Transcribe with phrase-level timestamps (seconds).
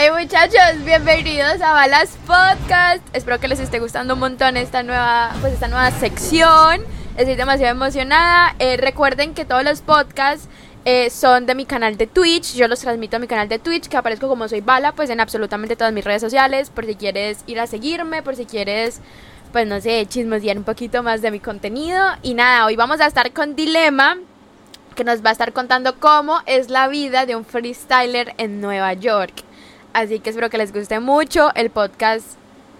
[0.00, 3.02] Hey muchachos, bienvenidos a Balas Podcast.
[3.14, 6.82] Espero que les esté gustando un montón esta nueva, pues esta nueva sección.
[7.16, 8.54] Estoy demasiado emocionada.
[8.60, 10.48] Eh, recuerden que todos los podcasts
[10.84, 12.54] eh, son de mi canal de Twitch.
[12.54, 15.18] Yo los transmito a mi canal de Twitch, que aparezco como soy Bala, pues en
[15.18, 16.70] absolutamente todas mis redes sociales.
[16.70, 19.00] Por si quieres ir a seguirme, por si quieres,
[19.50, 22.06] pues no sé, chismosear un poquito más de mi contenido.
[22.22, 24.16] Y nada, hoy vamos a estar con Dilema,
[24.94, 28.92] que nos va a estar contando cómo es la vida de un freestyler en Nueva
[28.92, 29.47] York.
[29.98, 31.52] Así que espero que les guste mucho.
[31.56, 32.38] El podcast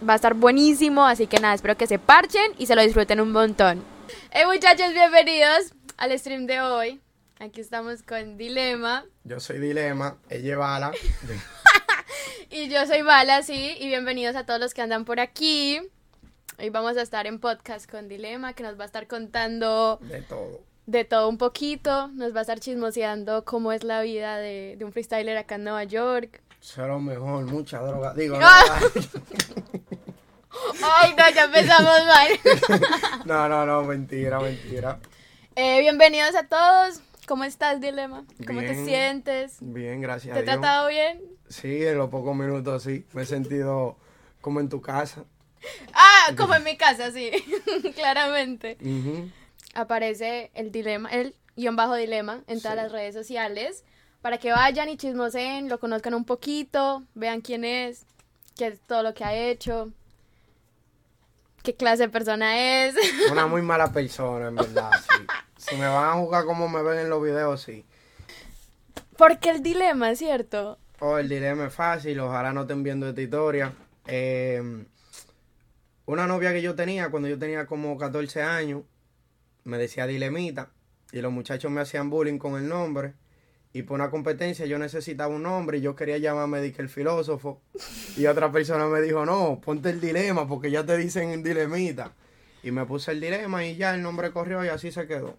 [0.08, 1.04] va a estar buenísimo.
[1.04, 3.82] Así que nada, espero que se parchen y se lo disfruten un montón.
[4.30, 7.00] Hey muchachos, bienvenidos al stream de hoy.
[7.40, 9.04] Aquí estamos con Dilema.
[9.24, 10.92] Yo soy Dilema, ella es Bala.
[12.50, 13.76] Y yo soy Bala, sí.
[13.80, 15.80] Y bienvenidos a todos los que andan por aquí.
[16.60, 20.22] Hoy vamos a estar en podcast con Dilema, que nos va a estar contando De
[20.22, 20.60] todo.
[20.86, 22.06] de todo un poquito.
[22.14, 25.64] Nos va a estar chismoseando cómo es la vida de, de un freestyler acá en
[25.64, 26.42] Nueva York.
[26.70, 28.12] Eso es lo mejor, mucha droga.
[28.12, 28.78] Digo, Ah.
[30.82, 32.28] Ay, no, ya empezamos mal.
[33.24, 34.98] no, no, no, mentira, mentira.
[35.56, 37.00] Eh, bienvenidos a todos.
[37.26, 38.26] ¿Cómo estás, Dilema?
[38.46, 39.56] ¿Cómo te sientes?
[39.60, 41.22] Bien, gracias ¿Te he tratado bien?
[41.48, 43.06] Sí, en los pocos minutos sí.
[43.14, 43.96] Me he sentido
[44.42, 45.24] como en tu casa.
[45.94, 47.30] Ah, como en mi casa, sí.
[47.94, 48.76] Claramente.
[49.72, 53.84] Aparece el dilema, el guion bajo dilema en todas las redes sociales.
[54.22, 58.04] Para que vayan y chismoseen, lo conozcan un poquito, vean quién es,
[58.56, 59.92] qué es todo lo que ha hecho,
[61.62, 62.96] qué clase de persona es.
[63.30, 65.24] Una muy mala persona, en verdad, sí.
[65.56, 67.84] Si me van a jugar como me ven en los videos, sí.
[69.16, 70.78] Porque el dilema, ¿cierto?
[71.00, 73.72] Oh, el dilema es fácil, ojalá no estén viendo esta historia.
[74.06, 74.84] Eh,
[76.06, 78.82] una novia que yo tenía cuando yo tenía como 14 años
[79.64, 80.70] me decía dilemita
[81.12, 83.12] y los muchachos me hacían bullying con el nombre
[83.72, 87.60] y por una competencia yo necesitaba un nombre y yo quería llamarme Dick el filósofo
[88.16, 92.12] y otra persona me dijo no, ponte el dilema porque ya te dicen dilemita
[92.62, 95.38] y me puse el dilema y ya el nombre corrió y así se quedó.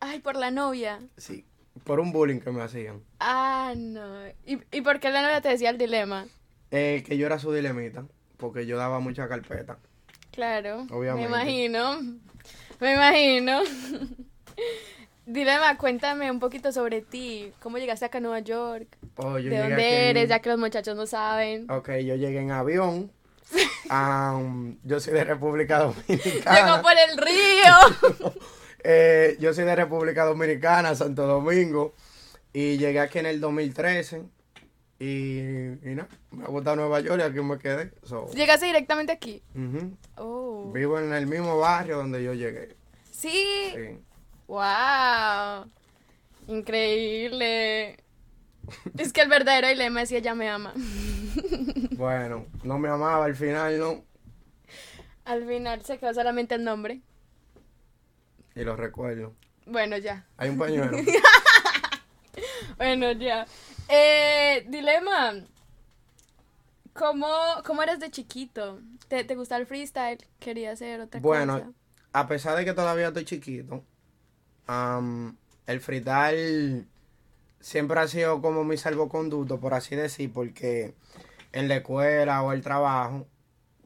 [0.00, 1.00] Ay, por la novia.
[1.16, 1.44] Sí,
[1.84, 3.02] por un bullying que me hacían.
[3.20, 4.28] Ah, no.
[4.46, 6.26] ¿Y, y por qué la novia te decía el dilema?
[6.70, 8.04] Eh, que yo era su dilemita
[8.36, 9.78] porque yo daba mucha carpeta.
[10.30, 10.86] Claro.
[10.90, 11.28] Obviamente.
[11.28, 12.00] Me imagino.
[12.80, 13.60] Me imagino.
[15.32, 17.52] Dilema, cuéntame un poquito sobre ti.
[17.60, 18.86] ¿Cómo llegaste acá a Nueva York?
[19.16, 20.28] Oh, yo ¿De dónde aquí en- eres?
[20.30, 21.70] Ya que los muchachos no saben.
[21.70, 23.12] Ok, yo llegué en avión.
[24.84, 26.82] Yo soy de República Llegó Dominicana.
[26.82, 28.32] por el río.
[28.84, 31.94] Eh, yo soy de República Dominicana, Santo Domingo.
[32.52, 34.22] Y llegué aquí en el 2013.
[35.00, 37.90] Y, y nada, me ha gustado Nueva York y aquí me quedé.
[38.04, 39.42] So, Llegaste directamente aquí.
[39.54, 39.96] ujú.
[40.16, 40.70] Oh.
[40.72, 42.76] Vivo en el mismo barrio donde yo llegué.
[43.10, 43.72] Sí.
[43.74, 43.98] Sí.
[44.48, 45.70] Wow.
[46.48, 47.98] Increíble.
[48.96, 50.74] Es que el verdadero dilema es si ella me ama.
[51.92, 54.04] Bueno, no me amaba al final, ¿no?
[55.24, 57.00] Al final se quedó solamente el nombre.
[58.54, 59.34] Y lo recuerdo.
[59.66, 60.24] Bueno, ya.
[60.36, 60.96] Hay un pañuelo.
[62.76, 63.44] Bueno, ya.
[63.88, 65.34] Eh, dilema.
[66.92, 67.26] ¿Cómo,
[67.66, 68.80] ¿Cómo eres de chiquito?
[69.08, 70.24] ¿Te, ¿Te gusta el freestyle?
[70.38, 71.26] ¿Querías hacer otra cosa?
[71.26, 71.74] Bueno,
[72.12, 73.82] a pesar de que todavía estoy chiquito,
[74.68, 75.36] am,
[75.66, 76.86] el freestyle
[77.60, 80.94] siempre ha sido como mi salvoconducto, por así decir, porque
[81.52, 83.26] en la escuela o el trabajo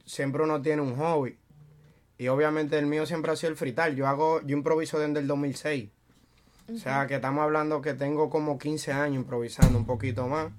[0.04, 1.38] siempre uno tiene un hobby.
[2.19, 3.97] Y obviamente el mío siempre ha sido el freestyle.
[3.97, 5.88] Yo hago, yo improviso desde el 2006.
[6.72, 10.53] O sea, que estamos hablando que tengo como 15 años improvisando, un poquito más.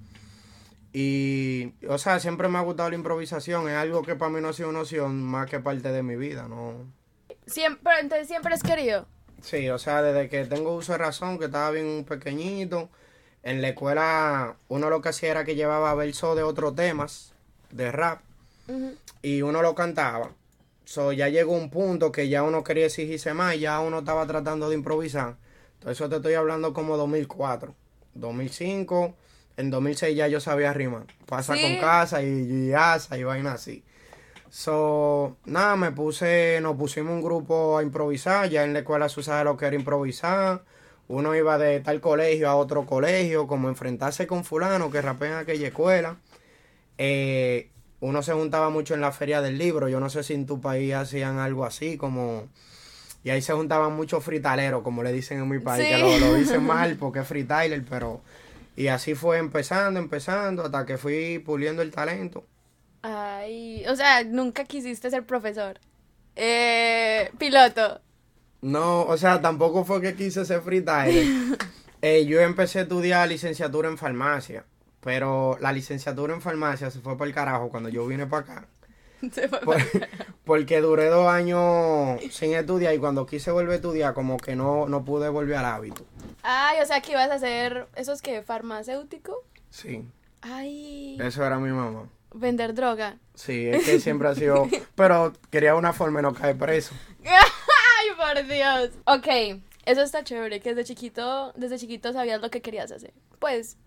[0.92, 3.70] Y, o sea, siempre me ha gustado la improvisación.
[3.70, 6.16] Es algo que para mí no ha sido una opción más que parte de mi
[6.16, 6.74] vida, ¿no?
[7.48, 9.08] Siempre, entonces siempre has querido.
[9.44, 12.90] Sí, o sea, desde que tengo uso de razón, que estaba bien pequeñito,
[13.44, 17.34] en la escuela uno lo que hacía era que llevaba versos de otros temas,
[17.72, 18.22] de rap,
[19.22, 20.32] y uno lo cantaba.
[20.86, 24.70] So, ya llegó un punto que ya uno quería exigirse más, ya uno estaba tratando
[24.70, 25.36] de improvisar.
[25.76, 27.74] Entonces, eso te estoy hablando como 2004,
[28.16, 29.14] 2005,
[29.58, 31.06] en 2006 ya yo sabía rimar.
[31.26, 31.62] Pasa Sí.
[31.62, 32.28] con casa y,
[32.68, 33.84] y asa y vaina así.
[34.54, 39.20] So, nada, me puse, nos pusimos un grupo a improvisar, ya en la escuela se
[39.20, 40.64] usaba lo que era improvisar.
[41.08, 45.38] Uno iba de tal colegio a otro colegio, como enfrentarse con fulano que rapea en
[45.38, 46.18] aquella escuela.
[47.00, 50.46] Eh, uno se juntaba mucho en la feria del libro, yo no sé si en
[50.46, 52.48] tu país hacían algo así, como...
[53.24, 56.36] Y ahí se juntaban muchos fritaleros, como le dicen en mi país, que lo, lo
[56.36, 58.22] dicen mal porque es pero...
[58.76, 62.46] Y así fue empezando, empezando, hasta que fui puliendo el talento.
[63.04, 65.80] Ay, o sea, nunca quisiste ser profesor.
[66.36, 68.02] Eh, piloto.
[68.62, 71.26] No, o sea, tampoco fue que quise ser freestyler.
[72.06, 74.66] Eh, yo empecé a estudiar licenciatura en farmacia.
[75.00, 78.68] Pero la licenciatura en farmacia se fue por el carajo cuando yo vine para acá.
[79.32, 79.78] Se fue Por-
[80.44, 84.86] porque duré dos años sin estudiar y cuando quise volver a estudiar como que no,
[84.90, 86.06] no pude volver al hábito.
[86.42, 89.42] Ay, o sea que ibas a hacer esos que farmacéutico.
[89.70, 90.06] Sí,
[90.42, 92.10] Ay, eso era mi mamá.
[92.34, 93.18] Vender droga.
[93.36, 94.68] Sí, es que siempre ha sido...
[94.96, 96.94] Pero quería una forma de no caer preso.
[97.26, 98.92] Ay, por Dios.
[99.06, 103.14] Ok, eso está chévere, que desde chiquito, desde chiquito sabías lo que querías hacer.
[103.40, 103.78] Pues,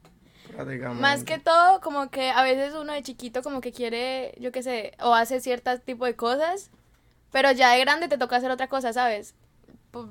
[0.55, 1.01] Prácticamente.
[1.01, 4.63] más que todo, como que a veces uno de chiquito como que quiere, yo qué
[4.63, 6.71] sé, o hace cierto tipo de cosas,
[7.33, 9.35] pero ya de grande te toca hacer otra cosa, ¿sabes?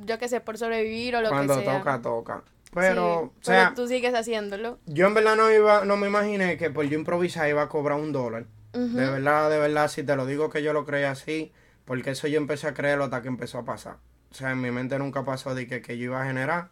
[0.01, 1.77] Yo qué sé, por sobrevivir o lo Cuando que sea.
[1.77, 2.43] toca, toca.
[2.75, 4.79] Sí, Pero, o pero sea, tú sigues haciéndolo.
[4.85, 7.97] yo en verdad no iba, no me imaginé que por yo improvisar iba a cobrar
[7.99, 8.45] un dólar.
[8.73, 11.53] De verdad, de verdad, si te lo digo que yo lo creía así,
[11.85, 13.99] porque eso yo empecé a creerlo hasta que empezó a pasar.
[14.31, 16.67] O sea, en mi mente nunca pasó de que, que yo iba a generar.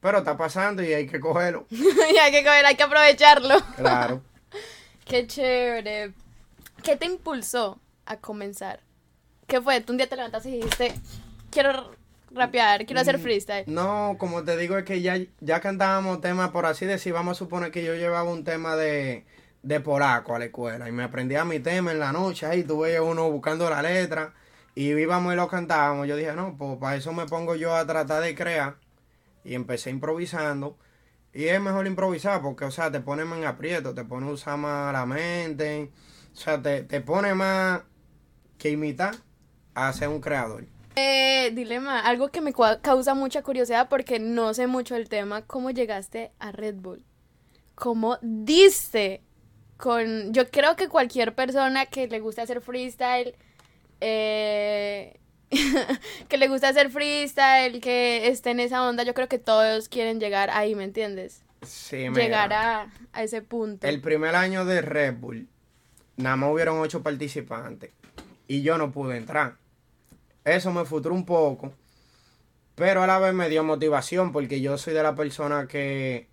[0.00, 1.66] Pero está pasando y hay que cogerlo.
[1.70, 3.56] y hay que coger, hay que aprovecharlo.
[3.76, 4.22] Claro.
[5.04, 6.14] Qué chévere.
[6.82, 8.80] ¿Qué te impulsó a comenzar?
[9.46, 9.80] ¿Qué fue?
[9.82, 10.94] Tú un día te levantaste y dijiste,
[11.50, 11.92] quiero
[12.30, 13.02] rapear, quiero Mm.
[13.02, 13.64] hacer freestyle.
[13.66, 17.38] No, como te digo, es que ya, ya cantábamos temas, por así decir, vamos a
[17.38, 19.24] suponer que yo llevaba un tema de,
[19.62, 23.00] de polaco a la escuela y me aprendía mi tema en la noche, ahí tuve
[23.00, 24.34] uno buscando la letra
[24.74, 26.06] y íbamos y lo cantábamos.
[26.06, 28.76] Yo dije, no, pues para eso me pongo yo a tratar de crear
[29.44, 30.76] y empecé improvisando.
[31.32, 34.30] Y es mejor improvisar porque, o sea, te pone más en aprieto, te pone a
[34.32, 35.90] usar más la mente,
[36.32, 37.82] o sea, te, te pone más
[38.58, 39.14] que imitar
[39.74, 40.64] a ser un creador.
[40.98, 45.70] Eh, dilema, algo que me causa mucha curiosidad porque no sé mucho el tema, ¿cómo
[45.70, 47.04] llegaste a Red Bull?
[47.74, 49.22] ¿Cómo diste
[49.76, 50.32] con...
[50.32, 53.34] Yo creo que cualquier persona que le guste hacer freestyle,
[54.00, 55.20] eh,
[56.28, 60.18] que le guste hacer freestyle, que esté en esa onda, yo creo que todos quieren
[60.18, 61.42] llegar ahí, ¿me entiendes?
[61.60, 62.22] Sí, mira.
[62.22, 63.86] Llegar a, a ese punto.
[63.86, 65.46] El primer año de Red Bull,
[66.16, 67.90] nada más hubieron ocho participantes
[68.48, 69.56] y yo no pude entrar.
[70.46, 71.72] Eso me frustró un poco,
[72.76, 76.28] pero a la vez me dio motivación porque yo soy de la persona que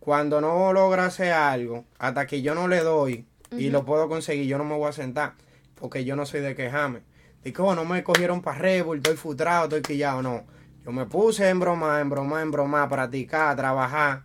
[0.00, 4.46] cuando no logra hacer algo, hasta que yo no le doy y lo puedo conseguir,
[4.46, 5.32] yo no me voy a sentar
[5.76, 7.00] porque yo no soy de quejarme.
[7.42, 10.20] Digo, "Oh, no me cogieron para Red Bull, estoy frustrado, estoy quillado.
[10.20, 10.44] No,
[10.84, 14.24] yo me puse en broma, en broma, en broma, a practicar, a trabajar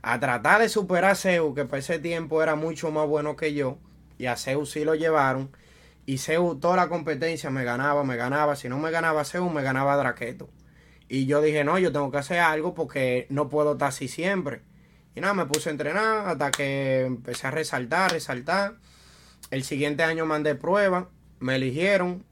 [0.00, 3.52] a tratar de superar a Seu, que para ese tiempo era mucho más bueno que
[3.52, 3.78] yo,
[4.16, 5.50] y a Seu sí lo llevaron,
[6.08, 9.62] y Seu toda la competencia me ganaba, me ganaba, si no me ganaba Seu, me
[9.62, 10.48] ganaba Draqueto.
[11.06, 14.62] Y yo dije, no, yo tengo que hacer algo porque no puedo estar así siempre.
[15.14, 18.76] Y nada, me puse a entrenar hasta que empecé a resaltar, resaltar.
[19.50, 21.10] El siguiente año mandé prueba,
[21.40, 22.24] me eligieron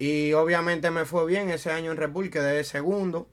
[0.00, 3.28] y obviamente me fue bien ese año en Red Bull, quedé de segundo.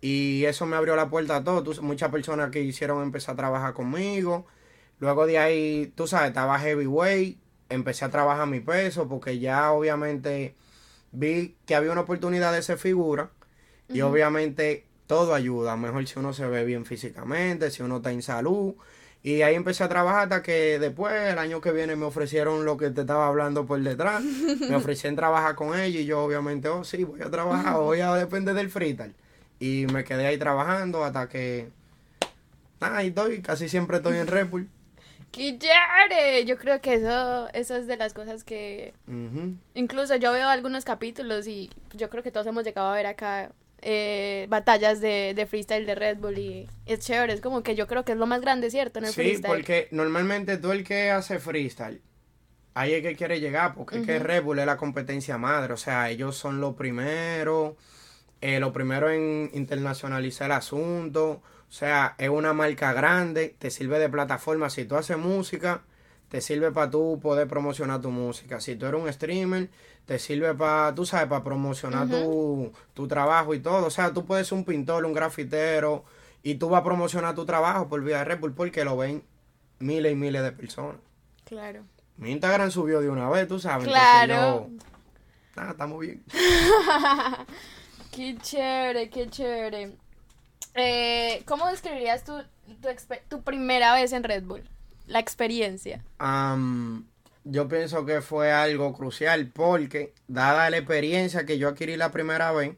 [0.00, 1.80] Y eso me abrió la puerta a todo.
[1.82, 4.46] Muchas personas que quisieron empezar a trabajar conmigo.
[4.98, 7.39] Luego de ahí, tú sabes, estaba heavyweight.
[7.70, 10.54] Empecé a trabajar mi peso porque ya obviamente
[11.12, 13.30] vi que había una oportunidad de ser figura.
[13.88, 15.76] Y obviamente todo ayuda.
[15.76, 18.74] Mejor si uno se ve bien físicamente, si uno está en salud.
[19.22, 22.76] Y ahí empecé a trabajar hasta que después, el año que viene, me ofrecieron lo
[22.76, 24.22] que te estaba hablando por detrás.
[24.22, 28.14] Me ofrecían trabajar con ellos y yo obviamente, oh sí, voy a trabajar, voy a
[28.14, 29.14] depender del freestyle.
[29.58, 31.68] Y me quedé ahí trabajando hasta que...
[32.80, 34.68] Nada, ahí estoy, casi siempre estoy en Red Bull.
[35.32, 36.44] ¡Qué chévere!
[36.44, 38.94] Yo creo que eso, eso es de las cosas que.
[39.74, 43.52] Incluso yo veo algunos capítulos y yo creo que todos hemos llegado a ver acá
[43.82, 47.86] eh, batallas de, de freestyle de Red Bull y es chévere, es como que yo
[47.86, 48.98] creo que es lo más grande, ¿cierto?
[48.98, 49.46] En el Sí, freestyle.
[49.54, 52.02] porque normalmente tú el que hace freestyle,
[52.74, 54.18] ahí es que quiere llegar, porque es que.
[54.18, 57.74] Red Bull es la competencia madre, o sea, ellos son los primeros,
[58.40, 63.98] eh, lo primero en internacionalizar el asunto, o sea, es una marca grande, te sirve
[64.00, 65.82] de plataforma, si tú haces música,
[66.28, 69.70] te sirve para tú poder promocionar tu música, si tú eres un streamer,
[70.04, 74.26] te sirve para, tú sabes, para promocionar tu, tu trabajo y todo, o sea, tú
[74.26, 76.04] puedes ser un pintor, un grafitero,
[76.42, 79.22] y tú vas a promocionar tu trabajo por vía de Red Bull porque lo ven
[79.78, 80.96] miles y miles de personas.
[81.44, 81.82] Claro.
[82.16, 83.86] Mi Instagram subió de una vez, tú sabes.
[83.86, 84.68] Claro.
[84.68, 84.84] yo-
[85.56, 86.22] Ah, estamos bien.
[88.10, 89.92] Qué chévere, qué chévere.
[90.80, 92.32] Eh, ¿Cómo describirías tu,
[92.82, 92.88] tu,
[93.28, 94.62] tu primera vez en Red Bull?
[95.06, 96.02] La experiencia.
[97.44, 102.52] Yo pienso que fue algo crucial porque, dada la experiencia que yo adquirí la primera
[102.52, 102.76] vez,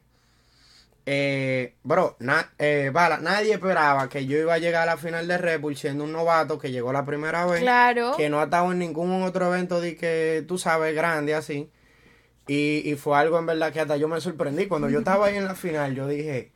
[1.05, 5.27] eh, bro, na- eh, Bala, nadie esperaba que yo iba a llegar a la final
[5.27, 7.59] de Red Bull siendo un novato que llegó la primera vez.
[7.59, 8.13] Claro.
[8.15, 11.69] que no ha estado en ningún otro evento de que tú sabes grande así
[12.47, 15.35] y, y fue algo en verdad que hasta yo me sorprendí cuando yo estaba ahí
[15.35, 16.52] en la final yo dije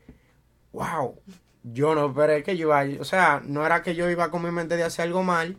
[0.77, 1.19] wow
[1.63, 4.43] yo no esperé que yo iba a- o sea no era que yo iba con
[4.43, 5.57] mi mente de hacer algo mal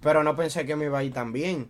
[0.00, 1.68] pero no pensé que me iba a ir tan bien.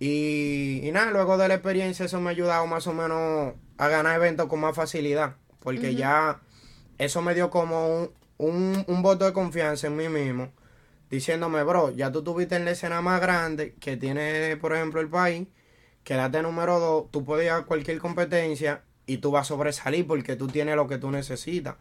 [0.00, 3.88] Y, y nada, luego de la experiencia eso me ha ayudado más o menos a
[3.88, 6.40] ganar eventos con más facilidad, porque ya
[6.98, 10.50] eso me dio como un, un, un voto de confianza en mí mismo,
[11.10, 15.08] diciéndome, bro, ya tú tuviste en la escena más grande que tiene, por ejemplo, el
[15.08, 15.46] país,
[16.04, 20.36] quédate número dos, tú puedes ir a cualquier competencia y tú vas a sobresalir porque
[20.36, 21.76] tú tienes lo que tú necesitas.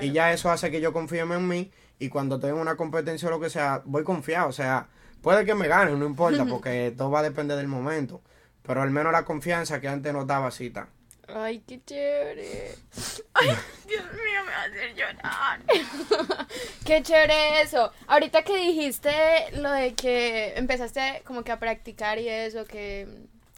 [0.00, 3.30] Y ya eso hace que yo confíe en mí y cuando tengo una competencia o
[3.30, 4.48] lo que sea, voy confiado.
[4.48, 4.88] O sea,
[5.20, 8.20] puede que me gane, no importa, porque todo va a depender del momento.
[8.62, 10.88] Pero al menos la confianza que antes no daba cita.
[11.28, 12.74] Ay, qué chévere.
[13.34, 13.48] Ay,
[13.86, 15.60] Dios mío, me va a hacer llorar.
[16.84, 17.92] qué chévere eso.
[18.06, 19.12] Ahorita que dijiste
[19.56, 23.06] lo de que empezaste como que a practicar y eso, que,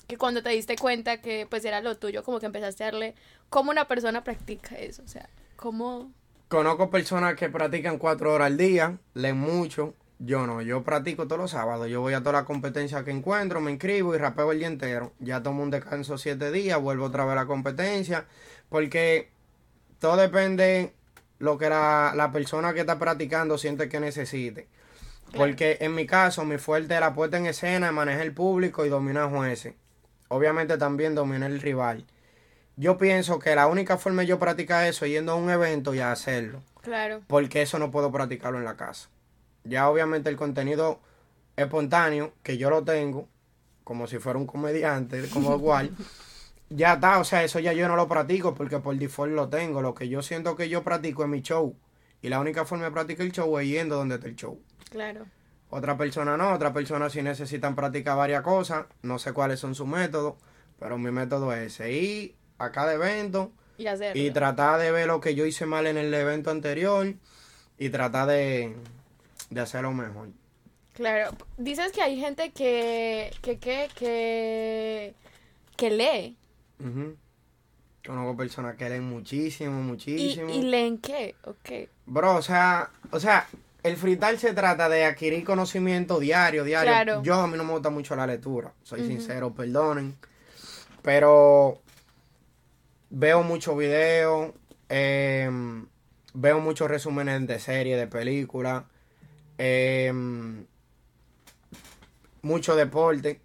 [0.06, 3.14] que cuando te diste cuenta que pues era lo tuyo, como que empezaste a darle,
[3.48, 5.02] ¿cómo una persona practica eso?
[5.02, 5.28] O sea,
[5.64, 6.12] ¿cómo...?
[6.48, 11.40] Conozco personas que practican cuatro horas al día, leen mucho, yo no, yo practico todos
[11.40, 11.88] los sábados.
[11.88, 15.12] Yo voy a todas las competencias que encuentro, me inscribo y rapeo el día entero.
[15.18, 18.26] Ya tomo un descanso siete días, vuelvo otra vez a la competencia.
[18.68, 19.30] Porque
[19.98, 20.92] todo depende
[21.38, 24.68] lo que la, la persona que está practicando siente que necesite.
[25.34, 28.90] Porque en mi caso, mi fuerte es la puesta en escena, manejar el público y
[28.90, 29.74] dominar jueces.
[30.28, 32.04] Obviamente también dominar el rival.
[32.76, 35.94] Yo pienso que la única forma de yo practicar eso es yendo a un evento
[35.94, 36.62] y a hacerlo.
[36.82, 37.22] Claro.
[37.28, 39.08] Porque eso no puedo practicarlo en la casa.
[39.62, 41.00] Ya obviamente el contenido
[41.56, 43.28] espontáneo, que yo lo tengo,
[43.84, 45.92] como si fuera un comediante, como igual,
[46.68, 49.80] ya está, o sea, eso ya yo no lo practico porque por default lo tengo.
[49.80, 51.76] Lo que yo siento que yo practico es mi show.
[52.22, 54.60] Y la única forma de practicar el show es yendo donde está el show.
[54.90, 55.26] Claro.
[55.70, 59.86] Otra persona no, otra persona sí necesitan practicar varias cosas, no sé cuáles son sus
[59.86, 60.34] métodos,
[60.78, 64.20] pero mi método es ese, ir a cada evento y, hacerlo.
[64.20, 67.14] y tratar de ver lo que yo hice mal en el evento anterior
[67.78, 68.74] y tratar de,
[69.50, 70.28] de hacerlo mejor.
[70.94, 75.14] Claro, dices que hay gente que, que, que, que,
[75.76, 76.36] que lee.
[78.06, 80.50] Conozco personas que leen muchísimo, muchísimo.
[80.50, 81.34] ¿Y, leen qué?
[81.44, 81.88] Ok.
[82.06, 83.48] Bro, o sea, o sea,
[83.82, 86.92] el freestyle se trata de adquirir conocimiento diario, diario.
[86.92, 87.22] Claro.
[87.22, 90.16] Yo a mí no me gusta mucho la lectura, soy sincero, perdonen.
[91.02, 91.80] Pero
[93.14, 94.52] veo muchos videos,
[94.88, 95.86] em,
[96.34, 98.84] veo muchos resúmenes de series, de películas.
[99.56, 100.66] Em,
[102.42, 103.40] mucho deporte,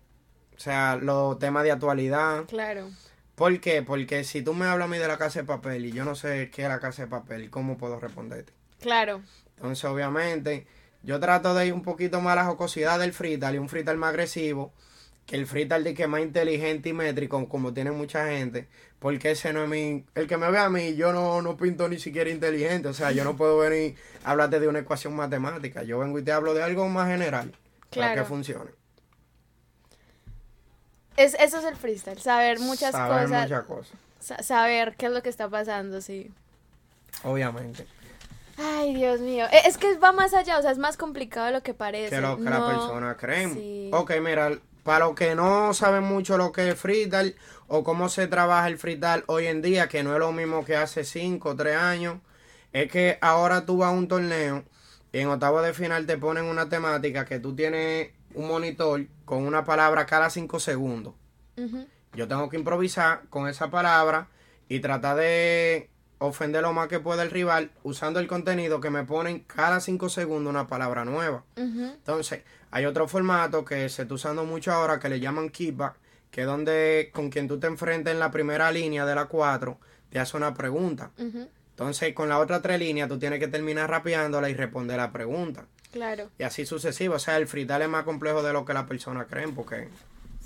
[0.57, 2.45] o sea, los temas de actualidad.
[2.47, 2.89] Claro.
[3.35, 3.83] ¿Por qué?
[3.83, 6.15] Porque si tú me hablas a mí de la casa de papel y yo no
[6.15, 8.51] sé qué es la casa de papel, ¿cómo puedo responderte?
[8.81, 9.21] Claro.
[9.55, 10.67] Entonces, obviamente,
[11.03, 13.97] yo trato de ir un poquito más a la jocosidad del freestyle y un freestyle
[13.97, 14.73] más agresivo
[15.29, 18.67] que el freestyle que más inteligente y métrico, como tiene mucha gente,
[18.98, 20.03] porque ese no es mi...
[20.15, 23.12] El que me ve a mí, yo no, no pinto ni siquiera inteligente, o sea,
[23.12, 26.55] yo no puedo venir a hablarte de una ecuación matemática, yo vengo y te hablo
[26.55, 27.53] de algo más general,
[27.95, 28.71] para que funcione.
[31.15, 33.43] Es, eso es el freestyle, saber muchas saber cosas.
[33.43, 34.45] Muchas cosas.
[34.45, 36.31] saber qué es lo que está pasando, sí.
[37.24, 37.86] Obviamente.
[38.57, 39.45] Ay, Dios mío.
[39.51, 42.15] E, es que va más allá, o sea, es más complicado de lo que parece.
[42.15, 43.91] Que lo que la persona cree.
[43.93, 47.36] Ok, mira, para los que no saben mucho lo que es freestyle
[47.67, 50.75] o cómo se trabaja el freestyle hoy en día, que no es lo mismo que
[50.75, 52.19] hace 5 o 3 años,
[52.74, 54.63] es que ahora tú vas a un torneo
[55.12, 59.45] y en octavo de final te ponen una temática que tú tienes un monitor con
[59.45, 61.13] una palabra cada 5 segundos.
[62.13, 64.29] Yo tengo que improvisar con esa palabra
[64.67, 69.03] y tratar de ofender lo más que pueda el rival usando el contenido que me
[69.03, 71.43] ponen cada 5 segundos una palabra nueva.
[71.55, 75.95] Entonces, hay otro formato que se está usando mucho ahora que le llaman kickback,
[76.31, 79.77] que es donde con quien tú te enfrentas en la primera línea de la 4
[80.09, 81.11] te hace una pregunta.
[81.17, 85.65] Entonces, con la otra tres líneas tú tienes que terminar rapeándola y responder la pregunta.
[85.91, 86.29] Claro.
[86.38, 87.15] Y así sucesivo.
[87.15, 89.89] O sea, el freestyle es más complejo de lo que las personas creen porque...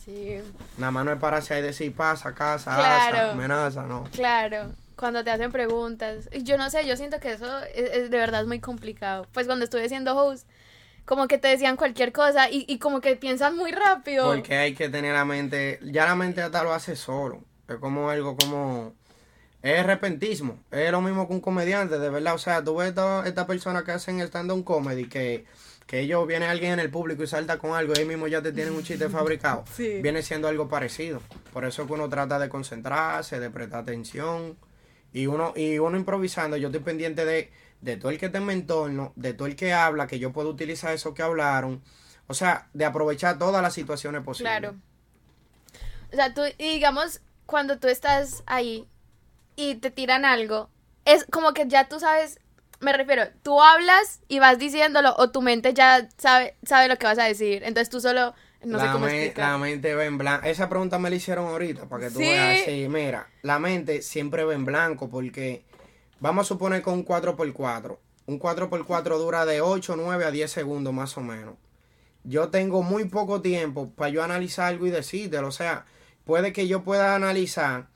[0.06, 0.38] Sí.
[0.78, 4.04] Nada más no es para y decir pasa, casa, amenaza, no.
[4.12, 6.30] Claro cuando te hacen preguntas.
[6.44, 9.28] Yo no sé, yo siento que eso es, de verdad muy complicado.
[9.34, 10.48] Pues cuando estuve siendo host,
[11.06, 14.26] como que te decían cualquier cosa y, y como que piensan muy rápido.
[14.26, 17.44] Porque hay que tener la mente, ya la mente hasta lo hace solo.
[17.68, 18.94] Es como algo como...
[19.62, 20.60] Es repentismo.
[20.72, 22.34] Es lo mismo que un comediante, de verdad.
[22.34, 25.46] O sea, tú ves esta, esta persona que hacen stand-up comedy que
[25.88, 28.42] que ellos viene alguien en el público y salta con algo y ahí mismo ya
[28.42, 29.64] te tienen un chiste fabricado.
[29.78, 31.22] Viene siendo algo parecido.
[31.52, 34.58] Por eso que uno trata de concentrarse, de prestar atención.
[35.14, 37.52] Y uno, y uno improvisando, yo estoy pendiente de,
[37.84, 40.32] de todo el que está en mi entorno, de todo el que habla, que yo
[40.32, 41.82] puedo utilizar eso que hablaron.
[42.28, 44.58] O sea, de aprovechar todas las situaciones posibles.
[44.58, 44.76] Claro.
[46.12, 48.88] O sea, tú, digamos, cuando tú estás ahí
[49.56, 50.70] y te tiran algo,
[51.06, 52.40] es como que ya tú sabes
[52.80, 57.06] me refiero, tú hablas y vas diciéndolo o tu mente ya sabe, sabe lo que
[57.06, 57.64] vas a decir.
[57.64, 59.52] Entonces tú solo, no sé la, cómo me- explicar.
[59.52, 60.46] la mente ve en blanco.
[60.46, 62.26] Esa pregunta me la hicieron ahorita para que tú ¿Sí?
[62.26, 62.60] veas.
[62.66, 65.64] Sí, mira, la mente siempre ve en blanco porque
[66.24, 67.98] vamos a suponer con un 4x4.
[68.26, 71.56] Un 4x4 dura de 8, 9 a 10 segundos más o menos.
[72.24, 75.48] Yo tengo muy poco tiempo para yo analizar algo y decírtelo.
[75.50, 75.86] O sea,
[76.24, 77.88] puede que yo pueda analizar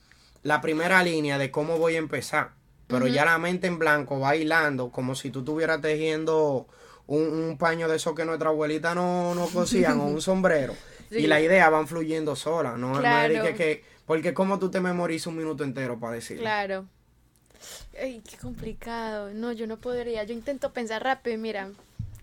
[0.43, 2.51] la primera línea de cómo voy a empezar.
[2.87, 6.67] Pero ya la mente en blanco va hilando como si tú estuvieras tejiendo
[7.05, 10.73] un, un paño de esos que nuestra abuelita no, no cosían o un sombrero.
[11.09, 11.19] Sí.
[11.19, 13.43] Y la idea van fluyendo sola, no, no es Claro.
[13.45, 16.37] que, que- porque como tú te memorizas un minuto entero para decir.
[16.39, 16.85] Claro.
[17.99, 19.31] Ay, qué complicado.
[19.33, 20.23] No, yo no podría.
[20.23, 21.69] Yo intento pensar rápido y mira,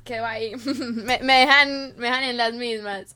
[0.05, 0.55] que va ahí.
[0.77, 3.15] me, me dejan, me dejan en las mismas.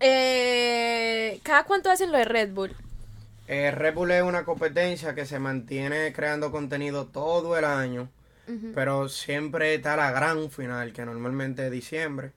[0.00, 2.74] Eh, ¿Cada cuánto hacen lo de Red Bull?
[3.48, 8.08] Eh, Red Bull es una competencia que se mantiene creando contenido todo el año,
[8.74, 12.32] pero siempre está la gran final, que normalmente es diciembre.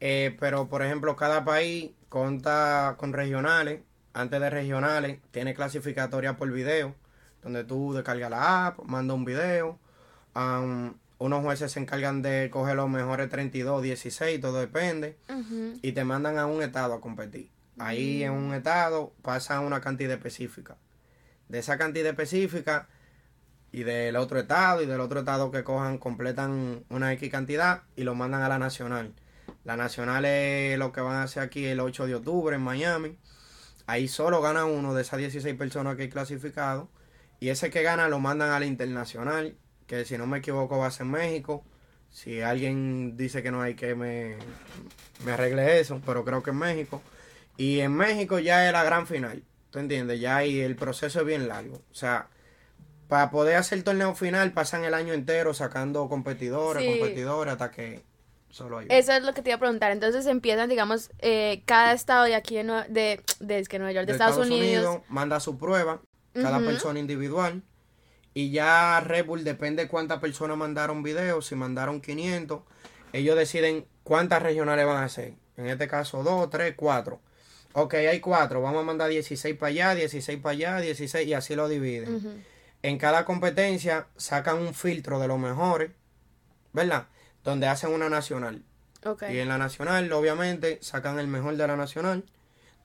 [0.00, 3.80] Eh, pero, por ejemplo, cada país cuenta con regionales.
[4.12, 6.94] Antes de regionales, tiene clasificatoria por video,
[7.44, 9.78] donde tú descargas la app, manda un video.
[11.18, 15.16] unos jueces se encargan de coger los mejores 32, 16, todo depende.
[15.82, 17.50] Y te mandan a un estado a competir.
[17.78, 20.76] Ahí en un estado pasa una cantidad específica.
[21.48, 22.88] De esa cantidad específica
[23.72, 28.04] y del otro estado y del otro estado que cojan completan una X cantidad y
[28.04, 29.12] lo mandan a la nacional.
[29.64, 33.18] La nacional es lo que van a hacer aquí el 8 de octubre en Miami.
[33.86, 36.88] Ahí solo gana uno de esas 16 personas que hay clasificado.
[37.44, 39.54] Y ese que gana lo mandan a la internacional,
[39.86, 41.62] que si no me equivoco va a ser México.
[42.10, 44.38] Si alguien dice que no hay que me,
[45.26, 47.02] me arregle eso, pero creo que en México.
[47.58, 49.44] Y en México ya es la gran final.
[49.68, 50.20] ¿Tú entiendes?
[50.20, 51.82] Ya ahí el proceso es bien largo.
[51.90, 52.28] O sea,
[53.08, 56.98] para poder hacer el torneo final pasan el año entero sacando competidores, Sí.
[56.98, 58.04] competidores, hasta que
[58.48, 58.86] solo hay.
[58.88, 59.92] Eso es lo que te iba a preguntar.
[59.92, 65.02] Entonces empiezan, digamos, eh, cada estado de aquí de, de, Nueva York, de, Estados, Unidos.
[65.10, 66.00] manda su prueba,
[66.34, 67.62] cada persona individual.
[68.34, 71.46] Y ya Red Bull depende cuántas personas mandaron videos.
[71.46, 72.62] Si mandaron 500,
[73.12, 75.34] ellos deciden cuántas regionales van a hacer.
[75.56, 77.20] En este caso, 2, 3, 4.
[77.74, 78.60] Ok, hay 4.
[78.60, 82.44] Vamos a mandar 16 para allá, 16 para allá, 16 y así lo dividen.
[82.82, 85.90] En cada competencia sacan un filtro de los mejores,
[86.72, 87.06] ¿verdad?
[87.42, 88.62] Donde hacen una nacional.
[89.30, 92.24] Y en la nacional, obviamente, sacan el mejor de la nacional,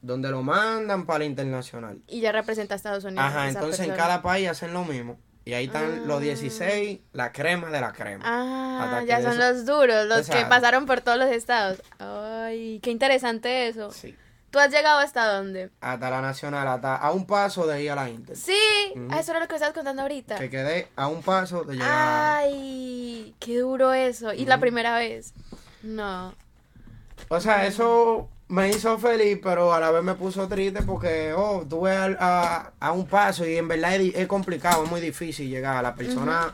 [0.01, 1.99] donde lo mandan para la internacional.
[2.07, 3.23] Y ya representa a Estados Unidos.
[3.25, 5.19] Ajá, entonces en cada país hacen lo mismo.
[5.45, 6.21] Y ahí están los Ah.
[6.21, 8.23] 16, la crema de la crema.
[8.25, 11.81] Ah, ya son los duros, los que pasaron por todos los estados.
[11.97, 13.91] Ay, qué interesante eso.
[13.91, 14.15] Sí.
[14.51, 15.69] ¿Tú has llegado hasta dónde?
[15.81, 18.35] Hasta la nacional, hasta a un paso de ir a la Inter.
[18.35, 18.57] Sí,
[19.09, 20.35] ah, eso era lo que estabas contando ahorita.
[20.37, 21.89] Que quedé a un paso de llegar.
[21.91, 24.33] Ay, qué duro eso.
[24.33, 25.33] ¿Y la primera vez?
[25.83, 26.33] No.
[27.29, 31.65] O sea, eso me hizo feliz, pero a la vez me puso triste porque, oh,
[31.69, 35.49] tuve a, a, a un paso y en verdad es, es complicado, es muy difícil
[35.49, 36.53] llegar a la persona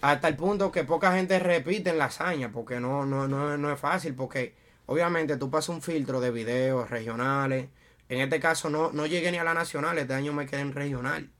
[0.00, 3.72] hasta el punto que poca gente repite en la hazaña porque no, no, no, no
[3.72, 4.54] es fácil porque
[4.86, 7.68] obviamente tú pasas un filtro de videos regionales.
[8.08, 10.72] En este caso no, no llegué ni a la nacional, este año me quedé en
[10.74, 11.30] regional.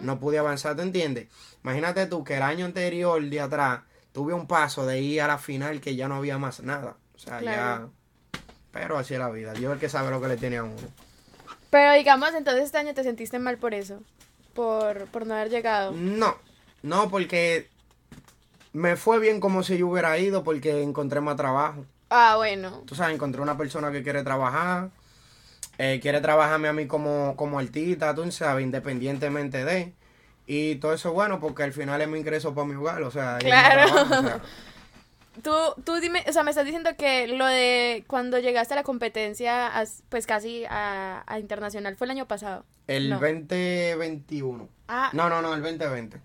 [0.00, 1.28] No pude avanzar, ¿te entiendes?
[1.62, 3.80] Imagínate tú que el año anterior de atrás
[4.12, 6.96] tuve un paso de ir a la final que ya no había más nada.
[7.14, 7.92] O sea, Claro.
[7.92, 7.97] ya.
[8.78, 9.52] Pero así es la vida.
[9.54, 10.76] Dios es el que sabe lo que le tiene a uno.
[11.70, 14.00] Pero digamos, entonces este año te sentiste mal por eso.
[14.54, 15.92] Por, por no haber llegado.
[15.92, 16.36] No,
[16.82, 17.68] no, porque
[18.72, 21.84] me fue bien como si yo hubiera ido porque encontré más trabajo.
[22.10, 22.82] Ah, bueno.
[22.86, 24.90] Tú sabes, encontré una persona que quiere trabajar,
[25.76, 29.92] eh, quiere trabajarme a mí como, como artista, tú sabes, independientemente de.
[30.46, 33.10] Y todo eso es bueno porque al final es mi ingreso para mi hogar, o
[33.10, 33.86] sea, Claro.
[33.92, 34.40] trabajo, o sea.
[35.42, 35.52] Tú,
[35.84, 39.70] tú dime, o sea, me estás diciendo que lo de cuando llegaste a la competencia,
[40.08, 42.64] pues casi a, a internacional, fue el año pasado.
[42.86, 43.18] El No.
[43.20, 44.68] 2021.
[44.88, 46.20] Ah, No, no, no, el 2020.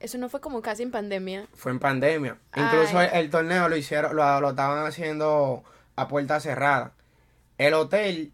[0.00, 1.46] eso no fue como casi en pandemia.
[1.54, 2.38] Fue en pandemia.
[2.54, 5.64] Incluso el, el torneo lo hicieron, lo, lo estaban haciendo
[5.96, 6.92] a puerta cerrada.
[7.58, 8.32] El hotel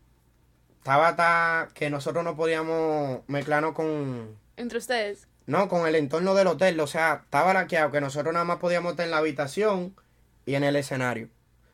[0.79, 5.29] estaba hasta que nosotros no podíamos mezclarnos con, Entre ustedes.
[5.47, 6.79] no, con el entorno del hotel.
[6.81, 9.95] O sea, estaba laqueado que nosotros nada más podíamos estar en la habitación
[10.47, 11.29] y en el escenario.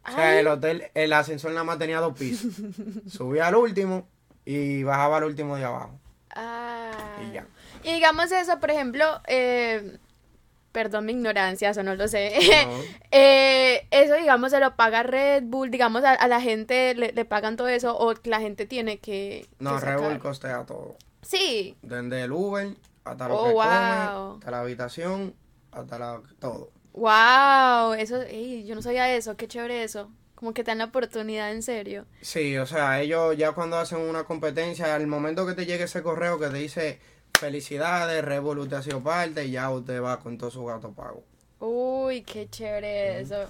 [0.06, 0.38] O sea, Ay.
[0.38, 2.52] el hotel, el ascensor nada más tenía dos pisos.
[3.08, 4.08] Subía al último
[4.44, 5.98] y bajaba al último de abajo.
[6.34, 6.90] Ah.
[7.28, 7.46] Y ya.
[7.82, 9.98] Y digamos eso, por ejemplo, eh,
[10.72, 12.32] perdón mi ignorancia, eso no lo sé.
[12.66, 12.78] No.
[13.10, 17.24] Eh, eso, digamos, se lo paga Red Bull, digamos, a, a la gente le, le
[17.24, 19.46] pagan todo eso o la gente tiene que...
[19.58, 19.86] No, que.
[19.86, 20.96] Red Bull costea todo.
[21.22, 21.76] Sí.
[21.82, 23.62] Desde el Uber hasta lo Oh, que wow.
[23.64, 25.34] come, hasta la habitación,
[25.72, 26.70] hasta la, todo.
[26.94, 30.10] Wow, eso, ey, yo no sabía eso, qué chévere eso.
[30.34, 32.06] Como que te dan la oportunidad en serio.
[32.20, 36.02] Sí, o sea, ellos ya cuando hacen una competencia, al momento que te llegue ese
[36.02, 37.00] correo que te dice
[37.38, 41.24] felicidades, Revolut ha sido parte y ya usted va con todo su gato pago.
[41.60, 43.46] Uy, qué chévere eso.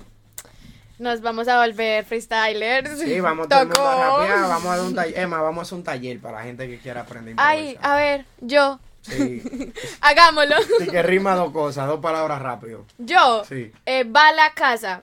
[0.98, 2.98] Nos vamos a volver freestylers.
[2.98, 6.20] Sí, vamos a rapear, vamos a dar un taller, Emma, vamos a hacer un taller
[6.20, 8.80] para la gente que quiera aprender Ay, a ver, yo.
[9.02, 9.72] Sí.
[10.00, 10.56] Hagámoslo.
[10.80, 12.84] Y que rima dos cosas, dos palabras rápido.
[12.98, 13.44] Yo.
[13.48, 13.72] Sí.
[13.86, 15.02] Eh, va a la casa.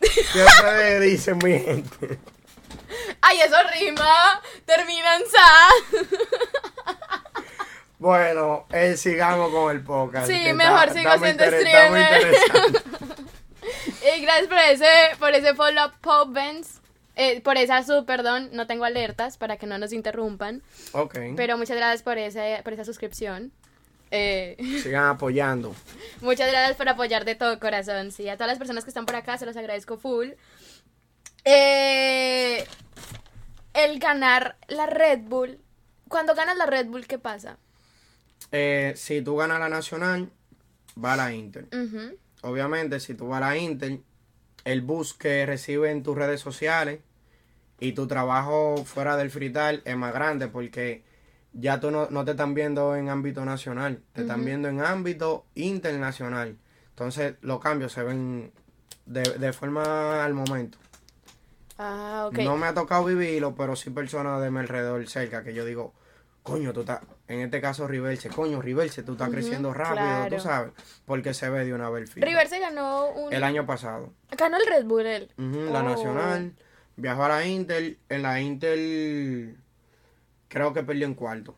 [0.00, 2.18] ¿Qué ustedes dicen, mi gente?
[3.22, 4.40] Ay, eso rima.
[4.66, 6.08] Termina en sa.
[7.98, 10.26] Bueno, eh, sigamos con el podcast.
[10.26, 12.36] Sí, mejor está- sigo está siendo streamer.
[14.16, 14.86] Y gracias por ese,
[15.18, 16.80] por ese follow up, Benz.
[17.16, 20.62] Eh, por esa sub, perdón, no tengo alertas para que no nos interrumpan.
[20.92, 21.18] Ok.
[21.34, 23.52] Pero muchas gracias por, ese, por esa suscripción.
[24.10, 25.74] Eh, Sigan apoyando.
[26.20, 28.12] muchas gracias por apoyar de todo corazón.
[28.12, 30.28] Sí, a todas las personas que están por acá se los agradezco full.
[31.44, 32.66] Eh,
[33.72, 35.58] el ganar la Red Bull.
[36.08, 37.58] Cuando ganas la Red Bull, ¿qué pasa?
[38.52, 40.30] Eh, si tú ganas la nacional,
[41.02, 41.66] va a la Inter.
[42.42, 43.98] Obviamente, si tú vas a la Inter,
[44.66, 47.00] el boost que recibe en tus redes sociales
[47.78, 51.04] y tu trabajo fuera del frital es más grande porque
[51.52, 55.46] ya tú no, no te están viendo en ámbito nacional, te están viendo en ámbito
[55.54, 56.56] internacional.
[56.90, 58.50] Entonces, los cambios se ven
[59.06, 60.78] de, de forma al momento.
[61.78, 62.38] Ah, ok.
[62.38, 65.94] No me ha tocado vivirlo, pero sí personas de mi alrededor cerca que yo digo,
[66.42, 70.36] coño, tú estás, en este caso Riverse, coño, Riverse, tú estás creciendo rápido, claro.
[70.36, 70.72] tú sabes,
[71.04, 72.28] porque se ve de una vez el feedback.
[72.28, 73.32] River se ganó un...
[73.32, 74.12] El año pasado.
[74.36, 75.30] Ganó el Red Bull él.
[75.36, 75.82] La Oh.
[75.82, 76.52] nacional,
[76.96, 79.54] viajó a la Inter, en la Inter
[80.48, 81.54] creo que perdió en cuarto.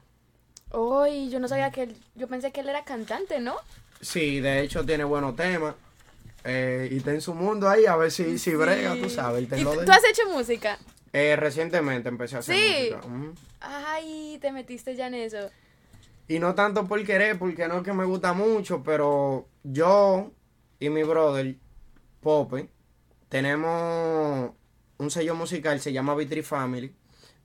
[0.72, 1.96] Uy, yo no sabía que él...
[2.14, 3.56] Yo pensé que él era cantante, ¿no?
[4.00, 5.74] Sí, de hecho tiene buenos temas.
[6.44, 9.50] eh, y está en su mundo ahí, a ver si, si brega, tú sabes.
[9.50, 10.78] el ¿Y tú has hecho música?
[11.12, 12.90] Eh, recientemente empecé a hacer Sí.
[13.08, 13.40] música.
[13.60, 15.50] Ay, te metiste ya en eso.
[16.28, 20.30] Y no tanto por querer, porque no es que me gusta mucho, pero yo
[20.78, 21.56] y mi brother,
[22.20, 22.68] Pope,
[23.28, 24.50] tenemos
[24.98, 26.94] un sello musical, se llama Vitri Family,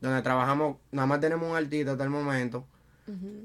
[0.01, 2.65] donde trabajamos, nada más tenemos un artista hasta el momento,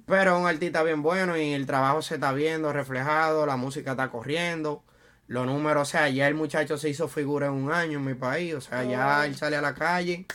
[0.06, 4.10] pero un artista bien bueno y el trabajo se está viendo reflejado, la música está
[4.10, 4.82] corriendo,
[5.28, 8.14] los números, o sea, ya el muchacho se hizo figura en un año en mi
[8.14, 10.26] país, o sea, ya él sale a la calle,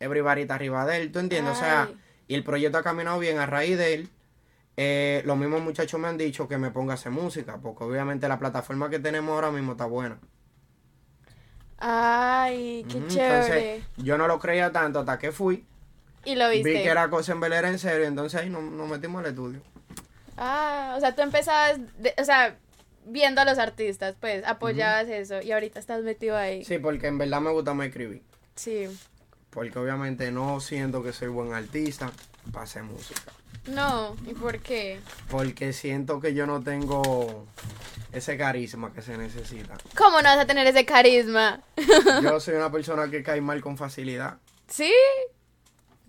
[0.00, 1.56] everybody está arriba de él, ¿tú entiendes?
[1.56, 1.88] O sea,
[2.28, 4.08] y el proyecto ha caminado bien a raíz de él.
[4.76, 8.26] Eh, los mismos muchachos me han dicho que me ponga a hacer música, porque obviamente
[8.28, 10.18] la plataforma que tenemos ahora mismo está buena.
[11.78, 13.34] Ay, qué chévere.
[13.74, 15.66] Entonces, yo no lo creía tanto hasta que fui.
[16.24, 16.68] y lo viste.
[16.68, 19.60] Vi que era cosa en velera en serio, entonces ahí nos, nos metimos al estudio.
[20.36, 22.56] Ah, o sea, tú empezabas, de- o sea,
[23.04, 25.40] viendo a los artistas, pues, apoyabas eso.
[25.42, 26.64] Y ahorita estás metido ahí.
[26.64, 28.22] Sí, porque en verdad me gusta más escribir.
[28.54, 28.88] Sí.
[29.50, 32.10] Porque obviamente no siento que soy buen artista
[32.52, 33.32] para hacer música.
[33.66, 34.98] No, ¿y por qué?
[35.30, 37.46] Porque siento que yo no tengo
[38.12, 39.76] ese carisma que se necesita.
[39.96, 41.60] ¿Cómo no vas a tener ese carisma?
[42.22, 44.38] Yo soy una persona que cae mal con facilidad.
[44.68, 44.92] ¿Sí?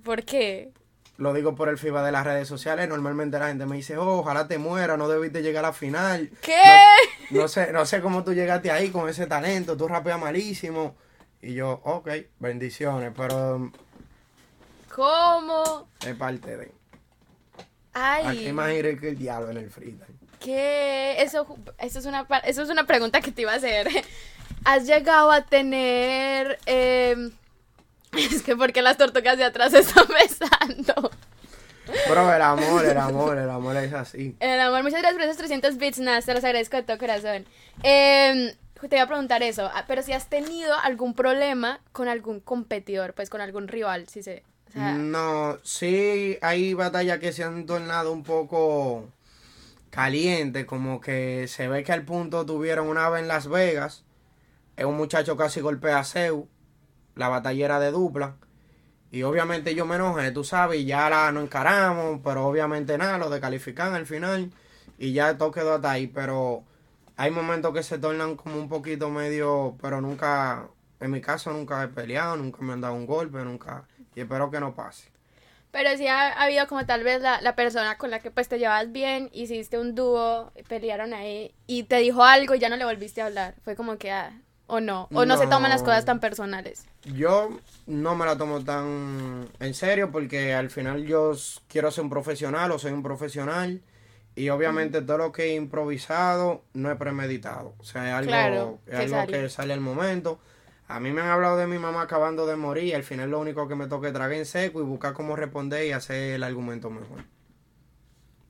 [0.04, 0.72] ¿Por qué?
[1.18, 2.90] Lo digo por el FIBA de las redes sociales.
[2.90, 6.32] Normalmente la gente me dice, oh, ojalá te muera, no debiste llegar a la final.
[6.42, 6.64] ¿Qué?
[7.30, 10.96] No sé, no sé cómo tú llegaste ahí con ese talento, tú rapeas malísimo.
[11.42, 13.72] Y yo, ok, bendiciones, pero
[14.94, 15.88] ¿Cómo?
[16.06, 16.72] es parte de.
[17.94, 18.26] Ay.
[18.28, 20.16] Aquí más iré que el diablo en el freestyle.
[20.40, 21.22] ¿Qué?
[21.22, 21.46] Eso,
[21.78, 23.88] eso, es una, eso es una pregunta que te iba a hacer.
[24.66, 26.58] ¿Has llegado a tener...
[26.66, 27.30] eh,
[28.32, 31.12] es que porque las tortugas de atrás se están besando.
[32.10, 34.36] Bro, el amor, el amor, el amor es así.
[34.40, 37.46] El amor, muchas gracias por esos 300 bits, Nas, te los agradezco de todo corazón.
[37.84, 38.56] Eh,
[38.90, 43.14] te iba a preguntar eso, ah, pero si has tenido algún problema con algún competidor,
[43.14, 44.44] pues con algún rival, si se...
[44.70, 49.10] o sea, No, sí hay batallas que se han tornado un poco
[49.90, 54.04] calientes, como que se ve que al punto tuvieron una vez en Las Vegas,
[54.76, 56.48] eh, un muchacho casi golpea a Seu,
[57.16, 58.36] la batallera de dupla,
[59.12, 63.18] y obviamente yo me enojé, tú sabes, y ya la nos encaramos, pero obviamente nada,
[63.18, 64.52] lo descalifican al final,
[64.98, 66.64] y ya todo quedó hasta ahí, pero
[67.18, 70.68] hay momentos que se tornan como un poquito medio, pero nunca,
[71.00, 74.50] en mi caso nunca he peleado, nunca me han dado un golpe, nunca, y espero
[74.52, 75.12] que no pase.
[75.72, 78.48] Pero sí ha, ha habido como tal vez la, la persona con la que pues
[78.48, 82.78] te llevas bien, hiciste un dúo, pelearon ahí y te dijo algo y ya no
[82.78, 83.56] le volviste a hablar.
[83.64, 85.86] Fue como que, ah, o no, o no, se toman las No.
[85.86, 86.88] cosas tan personales.
[87.06, 91.34] Yo no me la tomo tan en serio porque al final yo
[91.68, 93.82] quiero ser un profesional o soy un profesional
[94.36, 97.76] Y obviamente todo lo que es improvisado no es premeditado.
[97.80, 99.28] O sea, es algo, Claro, es que algo sale.
[99.28, 100.40] que sale al momento.
[100.88, 103.40] A mí me han hablado de mi mamá acabando de morir y al final lo
[103.40, 106.44] único que me toca es tragar en seco y buscar cómo responder y hacer el
[106.44, 107.26] argumento mejor.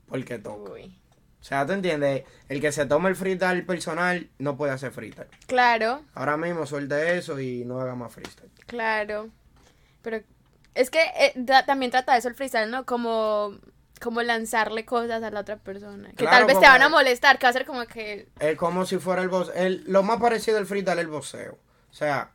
[0.06, 0.72] Porque toca.
[0.72, 0.98] Uy.
[1.44, 2.22] O sea, ¿tú entiendes?
[2.48, 5.28] El que se tome el freestyle personal no puede hacer freestyle.
[5.46, 8.50] Claro, Ahora mismo suelte eso y no haga más freestyle.
[8.66, 9.28] claro.
[10.00, 10.22] Pero
[10.74, 12.86] es que eh, da- también trata de eso el freestyle, ¿no?
[12.86, 13.58] Como,
[14.00, 16.08] como lanzarle cosas a la otra persona.
[16.10, 18.26] Que Claro, tal vez te van a molestar, que va a ser como que...
[18.40, 19.30] Es como si fuera el.
[19.54, 21.58] El, lo más parecido al freestyle es el boxeo.
[21.90, 22.30] O sea,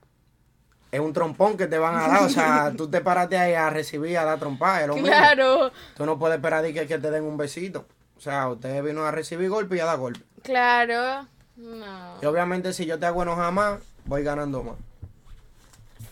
[0.91, 2.23] es un trompón que te van a dar.
[2.23, 4.85] O sea, tú te paraste ahí a recibir, a dar trompada.
[4.85, 5.07] Lo mismo.
[5.09, 7.87] Claro, Tú no puedes esperar que, que te den un besito.
[8.19, 10.19] O sea, usted vino a recibir golpe y a dar golpe.
[10.43, 11.25] claro.
[11.55, 12.17] No.
[12.21, 14.75] Y obviamente si yo te hago enojar más, voy ganando más.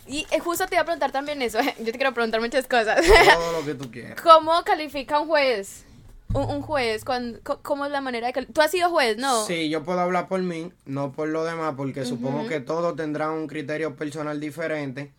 [0.05, 1.59] Y eh, justo te iba a preguntar también eso.
[1.79, 2.99] Yo te quiero preguntar muchas cosas.
[3.05, 4.21] Todo lo que tú quieras.
[4.23, 5.85] ¿Cómo califica un juez?
[6.33, 8.53] Un, un juez, cuando, ¿cómo es la manera de calificar?
[8.55, 9.45] Tú has sido juez, ¿no?
[9.45, 13.31] Sí, yo puedo hablar por mí, no por lo demás, porque supongo que todos tendrán
[13.31, 15.13] un criterio personal diferente.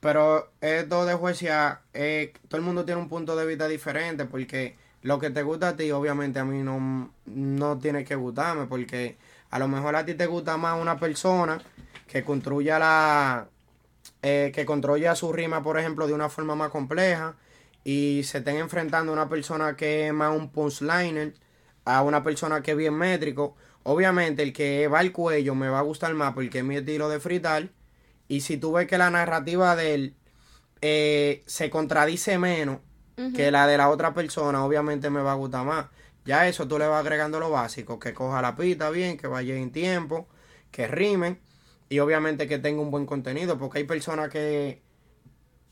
[0.00, 4.76] Pero esto de juecear, eh, todo el mundo tiene un punto de vista diferente, porque
[5.02, 9.16] lo que te gusta a ti, obviamente a mí no, no tiene que gustarme, porque
[9.50, 11.60] a lo mejor a ti te gusta más una persona
[12.06, 13.48] que construya la,
[14.22, 17.36] eh, que construya su rima, por ejemplo, de una forma más compleja
[17.84, 21.34] y se estén enfrentando a una persona que es más un punchliner,
[21.84, 23.56] a una persona que es bien métrico.
[23.84, 27.08] Obviamente el que va al cuello me va a gustar más porque es mi estilo
[27.08, 27.70] de frital.
[28.26, 30.16] Y si tú ves que la narrativa de él
[30.82, 32.78] eh, se contradice menos
[33.34, 35.86] que la de la otra persona, obviamente me va a gustar más.
[36.24, 39.56] Ya eso tú le vas agregando lo básico, que coja la pita bien, que vaya
[39.56, 40.28] en tiempo,
[40.70, 41.40] que rimen
[41.88, 44.82] y obviamente que tenga un buen contenido, porque hay personas que,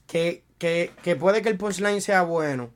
[0.07, 2.71] que, que, que puede que el punchline sea bueno,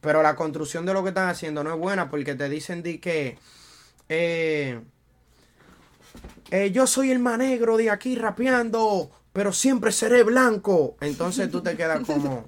[0.00, 2.98] pero la construcción de lo que están haciendo no es buena porque te dicen di
[2.98, 3.38] que
[4.08, 4.80] eh,
[6.50, 10.96] eh, yo soy el más negro de aquí rapeando, pero siempre seré blanco.
[11.02, 12.46] Entonces tú te quedas como,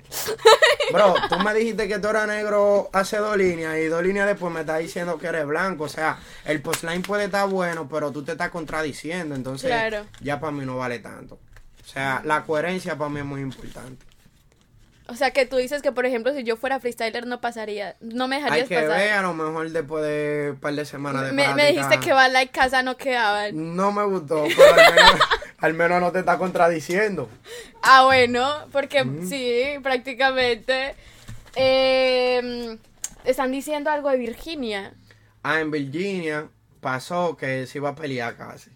[0.91, 4.51] bro, tú me dijiste que tú eras negro hace dos líneas y dos líneas después
[4.51, 5.85] me estás diciendo que eres blanco.
[5.85, 9.35] O sea, el postline puede estar bueno, pero tú te estás contradiciendo.
[9.35, 10.07] Entonces Claro.
[10.21, 11.35] ya para mí no vale tanto.
[11.35, 14.07] O sea, la coherencia para mí es muy importante.
[15.11, 18.29] O sea, que tú dices que, por ejemplo, si yo fuera freestyler no pasaría, no
[18.29, 18.99] me Hay dejarías que pasar.
[18.99, 22.13] ver, a lo mejor después de un par de semanas de me, me dijiste que
[22.15, 23.75] bala y casa no quedaban.
[23.77, 25.13] No me gustó, pero al menos,
[25.59, 27.29] al menos no te está contradiciendo.
[27.83, 30.95] Ah, bueno, porque sí, prácticamente.
[31.57, 32.79] eh,
[33.25, 34.95] están diciendo algo de Virginia.
[35.43, 36.49] Ah, en Virginia
[36.81, 38.71] pasó que se iba a pelear casi.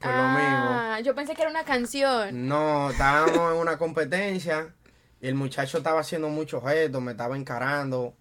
[0.00, 0.68] Por lo mismo.
[0.70, 2.46] ah, yo pensé que era una canción.
[2.48, 4.72] No, estábamos en una competencia
[5.20, 8.14] y el muchacho estaba haciendo muchos gestos, me estaba encarando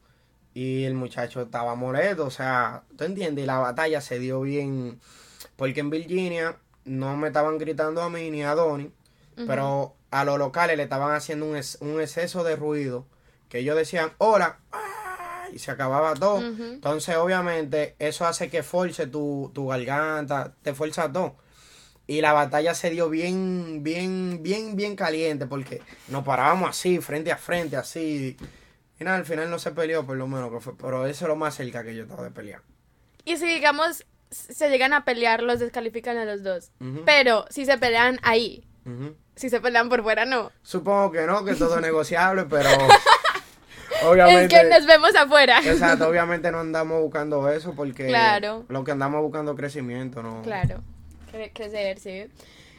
[0.55, 3.43] y el muchacho estaba molesto, o sea, ¿tú entiendes?
[3.43, 4.99] Y la batalla se dio bien,
[5.55, 6.55] porque en Virginia
[6.88, 8.91] no me estaban gritando a mí ni a Donnie,
[9.45, 13.06] pero a los locales le estaban haciendo un, ex- un exceso de ruido,
[13.50, 15.45] que ellos decían, hola, ¡ah!
[15.54, 16.39] y se acababa todo.
[16.73, 21.36] Entonces, obviamente, eso hace que force tu, tu garganta, te fuerza todo.
[22.08, 27.32] Y la batalla se dio bien, bien, bien, bien caliente porque nos parábamos así, frente
[27.32, 28.38] a frente, así.
[29.00, 30.76] Y nada, al final no se peleó, por lo menos que fue.
[30.78, 32.62] Pero eso es lo más cerca que yo estaba de pelear.
[33.26, 36.71] Y si, digamos, se llegan a pelear, los descalifican a los dos.
[37.05, 38.63] Pero si se pelean ahí,
[39.35, 40.51] si se pelean por fuera, no.
[40.63, 44.55] Supongo que no, que todo es negociable, pero Es obviamente.
[44.55, 45.59] que nos vemos afuera.
[45.63, 48.65] Exacto, obviamente no andamos buscando eso porque Claro.
[48.69, 50.41] lo que andamos buscando es crecimiento, ¿no?
[50.43, 50.81] Claro,
[51.31, 52.25] cre- crecer, sí.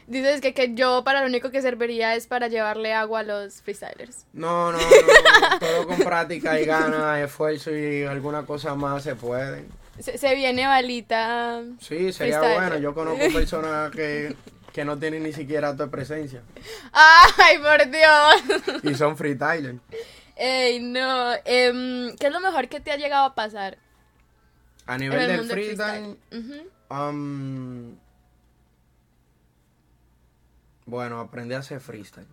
[0.07, 3.61] Dices que, que yo para lo único que serviría es para llevarle agua a los
[3.61, 4.25] freestylers.
[4.33, 9.65] No, no, no, todo con práctica y ganas, esfuerzo y alguna cosa más se puede.
[9.99, 11.61] Se, se viene balita.
[11.79, 12.55] Sí, sería Freestyle.
[12.55, 12.77] bueno.
[12.79, 14.35] Yo conozco personas que,
[14.73, 16.41] que no tienen ni siquiera tu presencia
[16.93, 18.83] ¡Ay, por Dios!
[18.83, 19.75] y son freestyler.
[20.35, 21.33] Ey, no.
[21.43, 23.77] Em, ¿Qué es lo mejor que te ha llegado a pasar
[24.85, 26.17] A nivel el del freestyle,
[26.89, 27.97] um,
[30.85, 32.25] bueno, aprendí a hacer freestyle.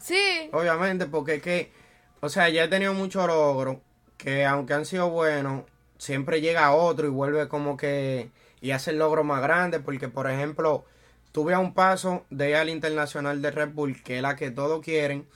[0.00, 0.48] Sí.
[0.52, 1.72] Obviamente, porque es que,
[2.20, 3.76] o sea, ya he tenido muchos logros
[4.16, 5.62] que aunque han sido buenos,
[6.02, 10.28] siempre llega otro y vuelve como que y hace el logro más grande, porque por
[10.28, 10.84] ejemplo,
[11.30, 14.50] tuve a un paso de ir al internacional de Red Bull, que es la que
[14.50, 15.28] todos quieren,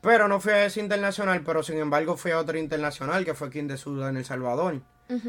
[0.00, 3.50] pero no fui a ese internacional, pero sin embargo fui a otro internacional que fue
[3.50, 4.80] King de Suda en El Salvador.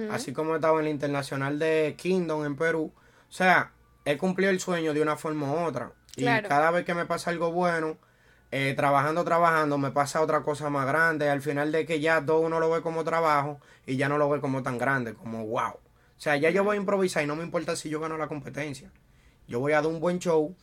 [0.10, 2.93] Así como estaba en el internacional de Kingdom en Perú.
[3.30, 3.73] O sea,
[4.06, 5.91] he cumplido el sueño de una forma u otra.
[6.15, 7.97] Y cada vez que me pasa algo bueno,
[8.55, 11.27] eh, trabajando, trabajando, me pasa otra cosa más grande.
[11.29, 14.29] Al final de que ya todo uno lo ve como trabajo y ya no lo
[14.29, 15.71] ve como tan grande, como wow.
[15.71, 18.27] O sea, ya yo voy a improvisar y no me importa si yo gano la
[18.27, 18.91] competencia.
[19.47, 20.55] Yo voy a dar un buen show,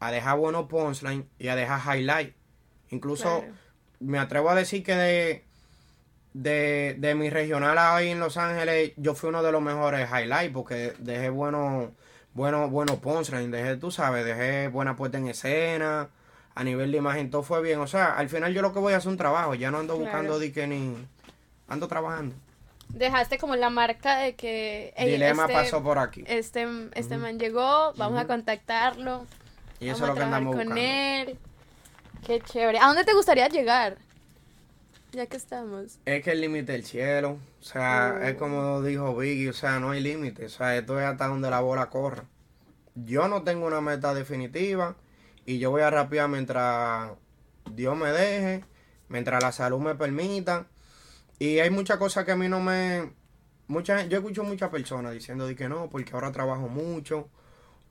[0.00, 2.34] a dejar buenos punchlines y a dejar highlight.
[2.88, 3.54] Incluso Claro.
[4.00, 5.44] me atrevo a decir que de,
[6.32, 10.52] de, de mi regional ahí en Los Ángeles, yo fui uno de los mejores highlights
[10.54, 11.90] porque dejé buenos
[12.32, 16.08] bueno, bueno punchlines, dejé, tú sabes, dejé buena puesta en escena,
[16.54, 17.80] a nivel de imagen todo fue bien.
[17.80, 19.94] O sea, al final yo lo que voy a hacer un trabajo, ya no ando
[19.96, 20.04] Claro.
[20.10, 20.94] buscando de que ni...
[21.68, 22.34] Ando trabajando.
[22.90, 24.92] Dejaste como la marca de que...
[24.96, 26.22] "Ey, Dilema este- pasó por aquí.
[26.26, 29.26] Este, este man llegó, vamos a contactarlo.
[29.80, 30.80] Y eso vamos es lo que andamos con buscando.
[30.80, 31.38] él.
[32.26, 32.78] Qué chévere.
[32.78, 33.96] ¿A dónde te gustaría llegar?
[35.12, 35.98] Ya que estamos.
[36.04, 37.38] Es que el límite del cielo.
[37.60, 38.24] O sea, Oh.
[38.24, 40.46] es como dijo Biggie, o sea, no hay límite.
[40.46, 42.24] O sea, esto es hasta donde la bola corra.
[42.94, 44.94] Yo no tengo una meta definitiva
[45.46, 47.10] y yo voy a rapear mientras
[47.72, 48.64] Dios me deje,
[49.08, 50.66] mientras la salud me permita.
[51.38, 53.12] Y hay muchas cosas que a mí no me...
[53.66, 57.30] Mucha, yo escucho muchas personas diciendo de que no, porque ahora trabajo mucho,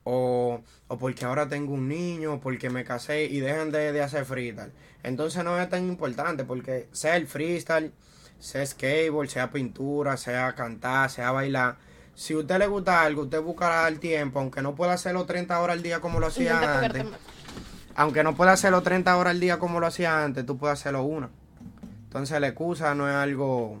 [0.04, 4.24] o, o porque ahora tengo un niño, porque me casé y dejan de, de hacer
[4.24, 4.72] freestyle.
[5.02, 7.92] Entonces no es tan importante porque sea el freestyle,
[8.38, 11.76] sea skateboard, sea pintura, sea cantar, sea bailar.
[12.14, 15.60] Si a usted le gusta algo, usted buscará el tiempo, aunque no pueda hacerlo 30
[15.60, 17.04] horas al día como lo hacía Intenta antes.
[17.96, 21.02] Aunque no pueda hacerlo 30 horas al día como lo hacía antes, tú puedes hacerlo
[21.04, 21.30] una.
[22.04, 23.80] Entonces la excusa no es algo,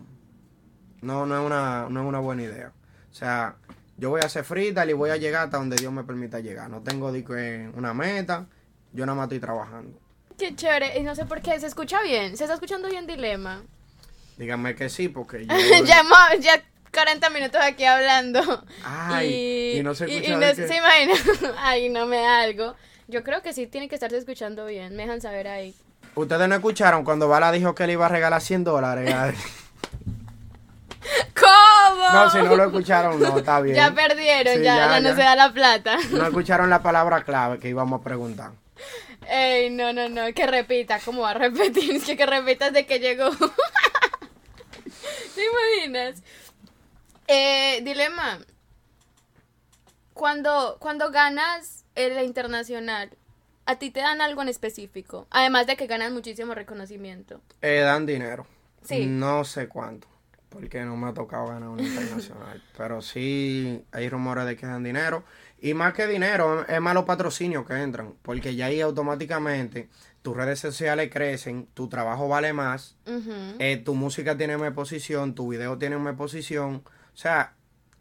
[1.02, 2.72] no, no es una, no es una buena idea.
[3.10, 3.56] O sea,
[3.96, 6.68] yo voy a hacer freestyle y voy a llegar hasta donde Dios me permita llegar.
[6.70, 7.12] No tengo
[7.76, 8.46] una meta,
[8.92, 9.98] yo nada más estoy trabajando.
[10.38, 10.98] Qué chévere.
[10.98, 11.58] Y no sé por qué.
[11.60, 12.36] ¿Se escucha bien?
[12.36, 13.62] ¿Se está escuchando bien Dilema?
[14.36, 15.54] Díganme que sí, porque yo...
[15.84, 16.60] ya, hemos- ya
[16.92, 18.64] 40 minutos aquí hablando.
[18.84, 21.14] Ay, y no se escucha y no que- se imagina.
[21.58, 22.74] Ay, no me da algo.
[23.08, 24.96] Yo creo que sí tiene que estarse escuchando bien.
[24.96, 25.74] Me dejan saber ahí.
[26.14, 29.14] Ustedes no escucharon cuando Bala dijo que le iba a regalar 100 dólares.
[31.38, 32.12] ¿Cómo?
[32.12, 33.76] no, si no lo escucharon, no, está bien.
[33.76, 35.16] Ya perdieron, Sí, ya, ya, ya no ya.
[35.16, 35.98] se da la plata.
[36.12, 38.52] No escucharon la palabra clave que íbamos a preguntar.
[39.28, 41.90] Ey, no, no, no, que repita, ¿cómo va a repetir?
[41.96, 43.30] Es que, que repitas de que llegó.
[45.34, 46.22] ¿Te imaginas?
[47.26, 48.38] Eh, dilema.
[50.12, 53.10] Cuando, cuando ganas en la internacional,
[53.66, 55.26] ¿a ti te dan algo en específico?
[55.30, 57.40] Además de que ganas muchísimo reconocimiento.
[57.62, 58.46] Eh, dan dinero.
[58.82, 59.06] Sí.
[59.06, 60.08] No sé cuánto,
[60.50, 62.62] porque no me ha tocado ganar una internacional.
[62.76, 65.24] Pero sí hay rumores de que dan dinero.
[65.60, 69.88] Y más que dinero, es más los patrocinios que entran, porque ya ahí automáticamente
[70.20, 72.96] tus redes sociales crecen, tu trabajo vale más,
[73.58, 76.82] eh, tu música tiene más posición, tu video tiene más posición.
[76.86, 77.54] O sea,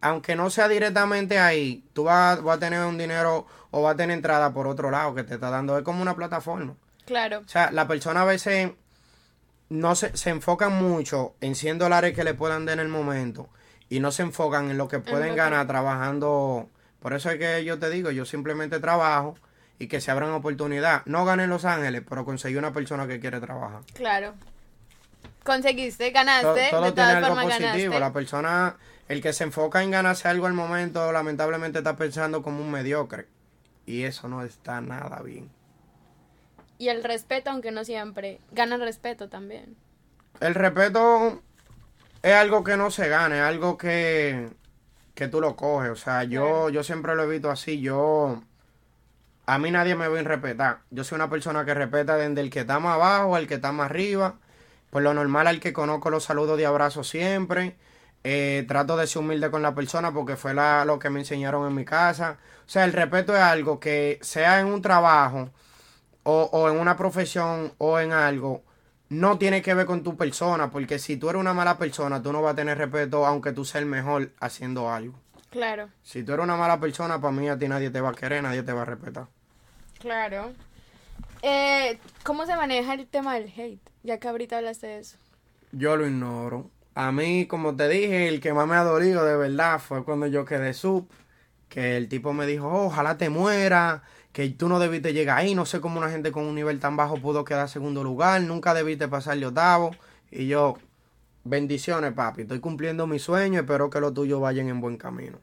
[0.04, 3.98] aunque no sea directamente ahí, tú vas, vas a tener un dinero o vas a
[3.98, 5.78] tener entrada por otro lado que te está dando.
[5.78, 6.76] Es como una plataforma.
[7.06, 7.40] Claro.
[7.40, 8.72] O sea, la persona a veces
[9.70, 13.50] no se, se enfocan mucho en 100 dólares que le puedan dar en el momento
[13.88, 16.70] y no se enfocan en lo que pueden ganar trabajando.
[17.00, 19.36] Por eso es que yo te digo, yo simplemente trabajo
[19.80, 21.04] y que se abran oportunidad.
[21.06, 23.82] No gané en Los Ángeles, pero conseguí una persona que quiere trabajar.
[23.94, 24.34] Claro.
[25.44, 27.94] Conseguiste, ganaste, todo de tiene todas algo formas positivo.
[27.94, 28.00] ganaste.
[28.00, 32.62] La persona, el que se enfoca en ganarse algo al momento, lamentablemente está pensando como
[32.62, 33.28] un mediocre.
[33.86, 35.50] Y eso no está nada bien.
[36.78, 38.40] Y el respeto, aunque no siempre.
[38.52, 39.76] Gana el respeto también.
[40.40, 41.42] El respeto
[42.22, 44.50] es algo que no se gana, es algo que,
[45.14, 45.92] que tú lo coges.
[45.92, 47.82] O sea, yo, yo siempre lo he visto así.
[47.82, 48.42] Yo,
[49.46, 50.80] a mí nadie me va a respetar.
[50.90, 53.72] Yo soy una persona que respeta desde el que está más abajo al que está
[53.72, 54.36] más arriba.
[54.90, 57.76] Por lo normal al que conozco los saludos de abrazo siempre.
[58.26, 61.68] Eh, trato de ser humilde con la persona porque fue la- lo que me enseñaron
[61.68, 62.38] en mi casa.
[62.66, 65.50] O sea, el respeto es algo que sea en un trabajo
[66.24, 68.64] o, o en una profesión o en algo,
[69.10, 72.32] no tiene que ver con tu persona, porque si tú eres una mala persona, tú
[72.32, 75.16] no vas a tener respeto aunque tú seas el mejor haciendo algo.
[75.50, 78.14] Claro, Si tú eres una mala persona, para mí a ti nadie te va a
[78.14, 79.28] querer, nadie te va a respetar.
[80.00, 80.52] claro.
[81.42, 83.82] Eh, ¿Cómo se maneja el tema del hate?
[84.04, 85.18] Ya que ahorita hablaste de eso.
[85.74, 86.70] Yo lo ignoro.
[86.96, 90.28] A mí, como te dije, el que más me ha dolido de verdad fue cuando
[90.28, 91.08] yo quedé sub,
[91.70, 95.56] que el tipo me dijo, "Oh, ojalá te muera, que tú no debiste llegar ahí,
[95.56, 98.74] no sé cómo una gente con un nivel tan bajo pudo quedar segundo lugar, nunca
[98.74, 99.92] debiste pasarle octavo.
[100.32, 100.76] Y yo,
[101.44, 105.40] bendiciones papi, estoy cumpliendo mi sueño, espero que los tuyos vayan en buen camino.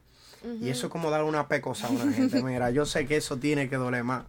[0.59, 3.37] Y eso es como dar una pecosa a una gente, mira, yo sé que eso
[3.37, 4.23] tiene que doler más.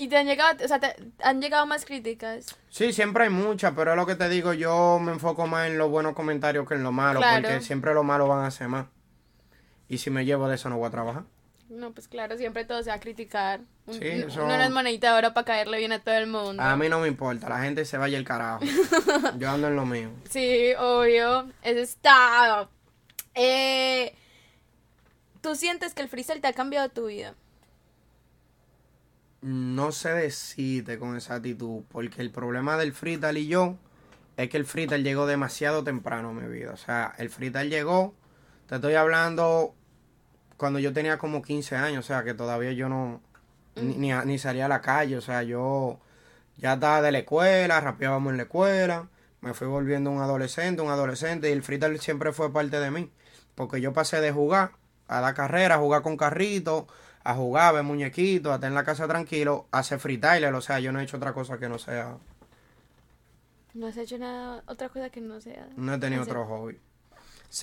[0.00, 2.54] ¿Y te han llegado, o sea, te han llegado más críticas?
[2.70, 5.76] Sí, siempre hay muchas, pero es lo que te digo, yo me enfoco más en
[5.76, 7.42] los buenos comentarios que en lo malo, Claro.
[7.48, 8.86] porque siempre lo malo van a hacer más.
[9.88, 11.24] Y si me llevo de eso no voy a trabajar.
[11.68, 13.60] No, pues claro, siempre todo se va a criticar.
[13.90, 16.62] Sí, eso- no es monedita de oro para caerle bien a todo el mundo.
[16.62, 18.60] A mí no me importa, la gente se vaya el carajo.
[19.38, 20.10] Yo ando en lo mío.
[20.30, 21.50] Sí, obvio.
[21.62, 22.68] Eso está.
[23.34, 24.14] Eh,
[25.42, 27.34] ¿Tú sientes que el freestyle te ha cambiado tu vida?
[29.40, 33.76] No sé decirte con exactitud, porque el problema del freestyle y yo
[34.36, 36.72] es que el freestyle llegó demasiado temprano en mi vida.
[36.72, 38.14] O sea, el freestyle llegó,
[38.68, 39.74] te estoy hablando
[40.58, 43.22] cuando yo tenía como 15 años, o sea, que todavía yo no,
[43.76, 46.00] ni, ni, a- salía a la calle, o sea, yo
[46.56, 49.08] ya estaba de la escuela, rapeábamos en la escuela,
[49.40, 53.10] me fui volviendo un adolescente, un adolescente, y el freestyle siempre fue parte de mí,
[53.54, 54.72] porque yo pasé de jugar
[55.06, 56.84] a dar carrera, a jugar con carritos,
[57.28, 60.62] a jugar, a ver muñequitos, a estar en la casa tranquilo, a hacer freestyle, o
[60.62, 62.16] sea, yo no he hecho otra cosa que no sea,
[63.74, 65.68] ¿No has hecho nada, otra cosa que no sea?
[65.76, 66.36] no he tenido hacer?
[66.38, 66.78] otro hobby.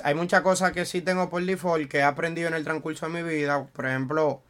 [0.03, 3.23] Hay muchas cosas que sí tengo por default que he aprendido en el transcurso de
[3.23, 3.65] mi vida.
[3.65, 4.43] Por ejemplo,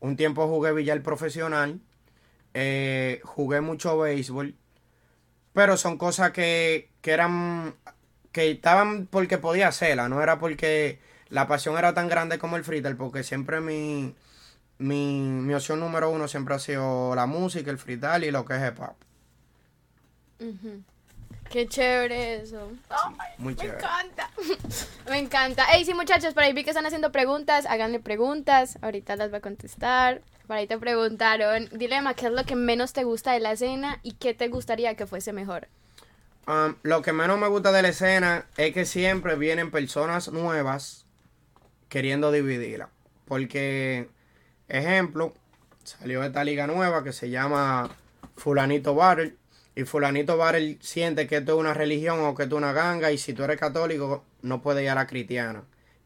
[0.00, 1.78] un tiempo jugué billar profesional,
[2.54, 4.54] eh, jugué mucho béisbol,
[5.52, 7.74] pero son cosas que, que eran,
[8.32, 10.98] que estaban porque podía hacerlas, no era porque
[11.28, 14.14] la pasión era tan grande como el freestyle, porque siempre mi,
[14.82, 18.56] mi, mi opción número uno siempre ha sido la música, el freestyle y lo que
[18.56, 18.94] es hip hop.
[20.40, 20.82] Ujú.
[21.50, 22.70] Qué chévere eso.
[22.88, 23.78] Ay, Muy me chévere.
[23.78, 24.30] encanta.
[25.10, 25.64] me encanta.
[25.72, 27.66] Ey, sí, muchachos, por ahí vi que están haciendo preguntas.
[27.66, 28.78] Háganle preguntas.
[28.80, 30.22] Ahorita las voy a contestar.
[30.46, 34.00] Por ahí te preguntaron, Dilema, ¿qué es lo que menos te gusta de la escena
[34.02, 35.68] y qué te gustaría que fuese mejor?
[36.46, 41.06] Um, lo que menos me gusta de la escena es que siempre vienen personas nuevas
[41.88, 42.88] queriendo dividirla.
[43.26, 44.08] Porque,
[44.72, 45.34] ejemplo,
[45.84, 47.90] salió esta liga nueva que se llama
[48.36, 49.36] Fulanito Battle.
[49.74, 53.12] Y Fulanito Battle siente que esto es una religión o que es una ganga.
[53.12, 55.64] Y si tú eres católico, no puedes ir a la cristiana.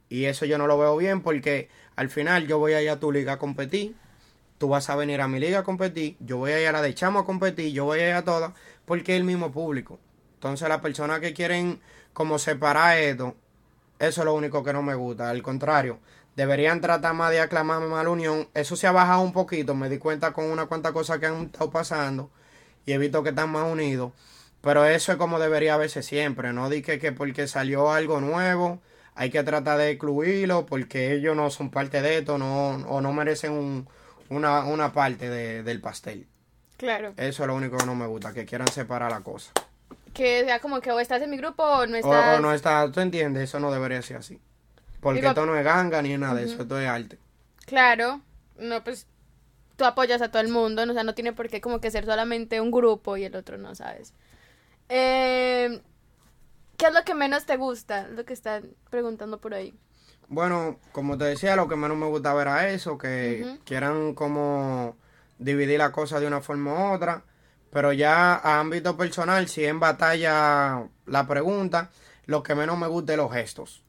[0.09, 3.01] Y eso yo no lo veo bien porque al final yo voy a ir a
[3.01, 3.95] tu liga a competir.
[4.59, 6.17] Tú vas a venir a mi liga a competir.
[6.21, 7.73] Yo voy a ir a la de Chamo a competir.
[7.73, 8.53] Yo voy a ir a todas.
[8.85, 9.99] Porque es el mismo público.
[10.35, 11.81] Entonces las personas que quieren
[12.12, 13.35] como separar esto,
[13.99, 15.29] eso es lo único que no me gusta.
[15.29, 15.99] Al contrario,
[16.37, 18.49] deberían tratar más de aclamar más la unión.
[18.55, 19.74] Eso se ha bajado un poquito.
[19.74, 22.30] Me di cuenta con unas cuantas cosas que han estado pasando.
[22.84, 24.12] Y he visto que están más unidos.
[24.61, 26.53] Pero eso es como debería verse siempre.
[26.53, 28.80] No di que, que porque salió algo nuevo
[29.18, 33.12] hay que tratar de excluirlo porque ellos no son parte de esto no, o no
[33.14, 33.89] merecen un-
[34.28, 36.26] una, una parte de- del pastel.
[36.76, 37.14] Claro.
[37.16, 39.53] Eso es lo único que no me gusta, que quieran separar la cosa.
[40.12, 42.39] Que sea como que o estás en mi grupo o no O, estás.
[42.39, 44.39] o no está, tú entiendes, eso no debería ser así.
[45.01, 47.18] Porque Digo- esto no es ganga ni nada de eso, esto es arte.
[47.66, 48.20] Claro.
[48.59, 49.07] No, pues
[49.76, 50.82] tú apoyas a todo el mundo.
[50.82, 53.59] O sea, no tiene por qué como que ser solamente un grupo y el otro
[53.59, 54.12] no, ¿sabes?
[54.88, 55.80] Eh,
[56.76, 58.09] ¿Qué es lo que menos te gusta?
[58.09, 59.74] Lo que están preguntando por ahí.
[60.28, 64.97] Bueno, como te decía, lo que menos me gusta ver a eso, que quieran como
[65.38, 67.22] dividir la cosa de una forma u otra.
[67.70, 71.90] Pero ya a ámbito personal, si en batalla la pregunta,
[72.26, 73.82] lo que menos me gusta es los gestos.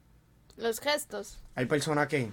[0.58, 1.38] Los gestos.
[1.55, 2.32] Hay personas que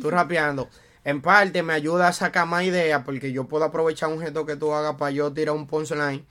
[0.00, 0.68] tú rapeando.
[1.04, 4.56] En parte me ayuda a sacar más ideas porque yo puedo aprovechar un gesto que
[4.56, 6.24] tú hagas para yo tirar un punchline.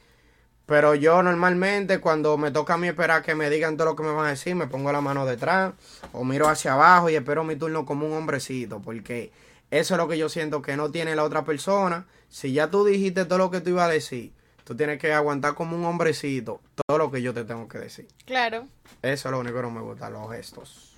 [0.65, 4.03] Pero yo normalmente cuando me toca a mí esperar que me digan todo lo que
[4.03, 5.73] me van a decir, me pongo la mano detrás
[6.13, 8.81] o miro hacia abajo y espero mi turno como un hombrecito.
[8.81, 9.31] Porque
[9.69, 12.07] eso es lo que yo siento que no tiene la otra persona.
[12.29, 14.31] Si ya tú dijiste todo lo que tú ibas a decir,
[14.71, 18.07] tú tienes que aguantar como un hombrecito todo lo que yo te tengo que decir.
[18.25, 18.69] Claro.
[19.01, 20.95] Eso es lo único que no me gusta, los gestos.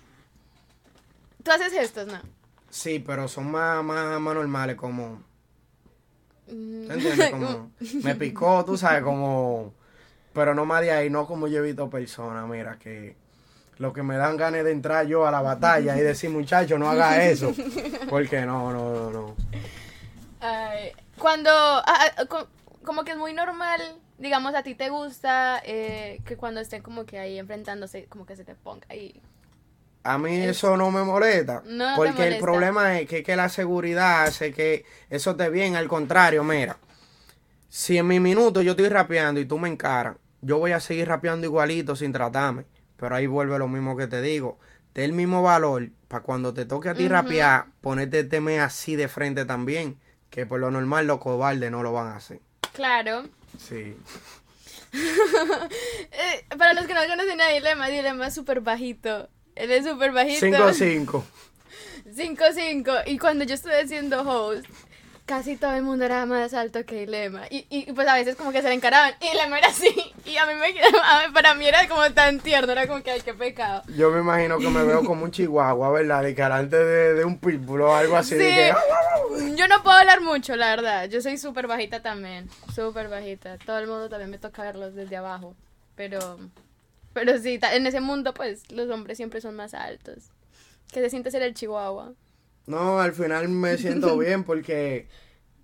[1.41, 2.19] Tú haces gestos, ¿no?
[2.69, 5.23] Sí, pero son más, más, más normales, como.
[6.45, 6.87] Mm.
[6.87, 7.29] ¿Te entiendes?
[7.31, 7.71] Como.
[8.03, 9.73] Me picó, tú sabes, como.
[10.33, 13.15] Pero no más de ahí, no como yo he visto personas, mira, que.
[13.79, 16.91] Lo que me dan ganas de entrar yo a la batalla y decir, muchacho, no
[16.91, 17.55] haga eso.
[18.09, 19.35] Porque no, no, no, no.
[20.41, 22.45] Ay, cuando, ah, ah,
[22.83, 23.81] como que es muy normal,
[24.17, 28.35] digamos, a ti te gusta eh, que cuando estén como que ahí enfrentándose, como que
[28.35, 29.21] se te ponga ahí.
[30.03, 31.63] A mí eso no me molesta.
[31.65, 35.75] No te porque el problema es que, que la seguridad hace que eso esté bien.
[35.75, 36.77] Al contrario, mira.
[37.69, 41.07] Si en mi minuto yo estoy rapeando y tú me encaras, yo voy a seguir
[41.07, 42.65] rapeando igualito sin tratarme.
[42.97, 44.59] Pero ahí vuelve lo mismo que te digo.
[44.91, 47.13] Ten el mismo valor para cuando te toque a ti Ujú.
[47.13, 49.99] rapear, ponerte el tema así de frente también.
[50.29, 52.41] Que por lo normal los cobardes no lo van a hacer.
[52.73, 53.23] Claro.
[53.57, 53.95] Sí.
[54.95, 59.27] Eh, para los que no conocen a Dilema, Dilema es súper bajito.
[59.55, 60.45] Él es súper bajito.
[60.45, 61.23] 5-5.
[62.15, 63.03] 5-5.
[63.07, 64.65] Y cuando yo estuve haciendo host,
[65.25, 67.43] casi todo el mundo era más alto que Ilema.
[67.49, 69.13] Y, y pues a veces como que se le encaraban.
[69.21, 69.93] Y Ilema era así.
[70.25, 70.73] Y a mí me
[71.33, 73.83] para mí era como tan tierno, era como que ay qué pecado.
[73.95, 76.23] Yo me imagino que me veo como un chihuahua, ¿verdad?
[76.23, 78.35] De que delante de, de un pitbull o algo así.
[78.35, 78.39] Sí.
[78.39, 78.79] que, "Ah".
[79.55, 81.09] Yo no puedo hablar mucho, la verdad.
[81.09, 82.49] Yo soy súper bajita también.
[82.73, 83.57] Súper bajita.
[83.59, 85.55] Todo el mundo también me toca verlos desde abajo.
[85.95, 86.39] Pero,
[87.13, 90.31] pero sí, en ese mundo, pues, los hombres siempre son más altos.
[90.91, 92.13] ¿Qué se siente ser el chihuahua?
[92.65, 95.07] No, al final me siento bien porque,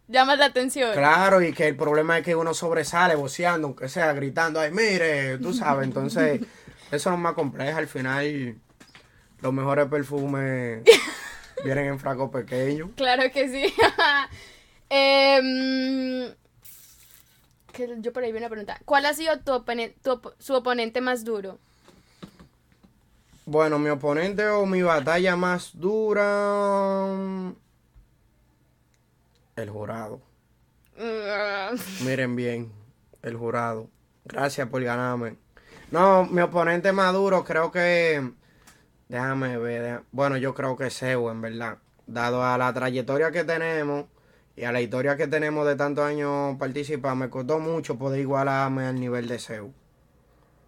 [0.08, 0.92] Llamas la atención.
[0.94, 5.38] claro, y que el problema es que uno sobresale voceando, aunque sea gritando, ay, mire,
[5.38, 6.42] tú sabes, entonces
[6.92, 7.78] eso no es más complejo.
[7.78, 8.56] Al final,
[9.42, 10.84] los mejores perfumes
[11.64, 12.90] vienen en frascos pequeños.
[12.96, 13.74] Claro que sí.
[14.90, 16.34] Em,
[17.72, 18.80] que yo por ahí vi una pregunta.
[18.86, 21.60] ¿Cuál ha sido tu, opone- tu op- su oponente más duro?
[23.52, 27.08] Bueno, mi oponente o mi batalla más dura.
[29.56, 30.22] El jurado.
[32.06, 32.72] Miren bien,
[33.24, 33.90] el jurado.
[34.24, 35.38] Gracias por ganarme.
[35.90, 38.34] No, mi oponente más duro creo que...
[39.08, 40.04] Déjame ver.
[40.12, 41.80] Bueno, yo creo que Seu, en verdad.
[42.06, 44.06] Dado a la trayectoria que tenemos
[44.56, 48.86] y a la historia que tenemos de tantos años participar, me costó mucho poder igualarme
[48.86, 49.74] al nivel de Seu.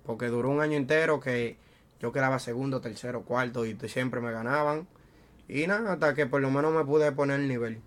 [0.04, 1.62] Porque duró un año entero que
[2.02, 4.88] yo quedaba segundo, tercero, cuarto y siempre me ganaban.
[5.48, 7.82] Y nada, hasta que por lo menos me pude poner el nivel.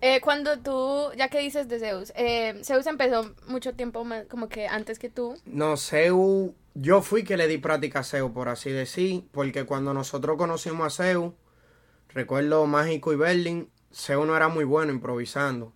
[0.00, 4.48] Eh, cuando tú, ya que dices de Zeus, eh, Zeus empezó mucho tiempo más, como
[4.48, 5.36] que antes que tú.
[5.44, 9.94] No, Seu, yo fui que le di práctica a Seu, por así decir, porque cuando
[9.94, 11.36] nosotros conocimos a Seu,
[12.08, 15.72] recuerdo Mágico y Berlin, Seu no era muy bueno improvisando,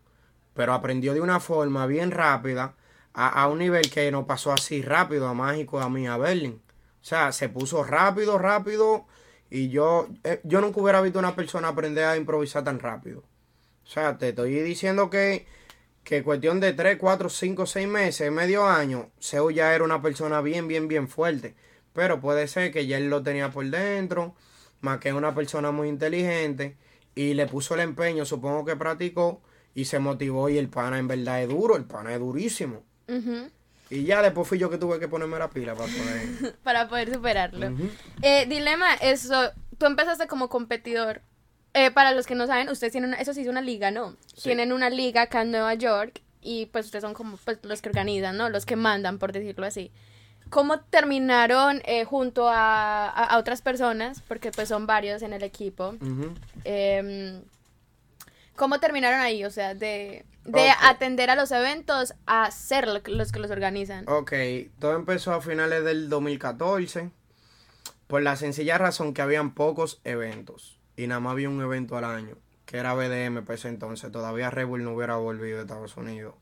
[0.55, 2.75] pero aprendió de una forma bien rápida,
[3.17, 6.62] a, a un nivel que nos pasó así rápido a Mágico, a mí, a Berlin.
[7.03, 9.07] O sea, se puso rápido, rápido,
[9.51, 13.25] y yo, eh, yo nunca hubiera visto una persona aprender a improvisar tan rápido.
[13.85, 15.47] O sea, te estoy diciendo que
[16.07, 20.41] que cuestión de 3, 4, 5, 6 meses, medio año, Seu ya era una persona
[20.41, 21.57] bien, bien, bien fuerte.
[21.93, 24.37] Pero puede ser que ya él lo tenía por dentro,
[24.81, 26.77] más que una persona muy inteligente,
[27.17, 29.43] y le puso el empeño, supongo que practicó,
[29.75, 32.85] y se motivó, y el pana en verdad es duro, el pana es durísimo.
[33.89, 36.57] Y ya después fui yo que tuve que ponerme la pila para poder...
[36.65, 37.73] para poder superarlo.
[38.23, 41.21] Eh, dilema, eso, tú empezaste como competidor.
[41.75, 44.17] Eh, para los que no saben, ustedes tienen, una- eso sí es una liga, ¿no?
[44.35, 44.45] Sí.
[44.45, 47.89] Tienen una liga acá en Nueva York y pues ustedes son como pues, los que
[47.91, 48.49] organizan, ¿no?
[48.51, 49.93] Los que mandan, por decirlo así.
[50.49, 54.23] ¿Cómo terminaron eh, junto a, a- a otras personas?
[54.27, 55.95] Porque pues son varios en el equipo.
[56.65, 57.43] Em,
[58.57, 59.45] ¿Cómo terminaron ahí?
[59.45, 64.09] O sea, de, de atender a los eventos a ser lo- los que los organizan.
[64.09, 64.32] Ok,
[64.78, 67.11] todo empezó a finales del 2014
[68.07, 72.05] por la sencilla razón que habían pocos eventos y nada más había un evento al
[72.05, 75.97] año, que era BDM para ese entonces, todavía Red Bull no hubiera volvido de Estados
[75.97, 76.34] Unidos.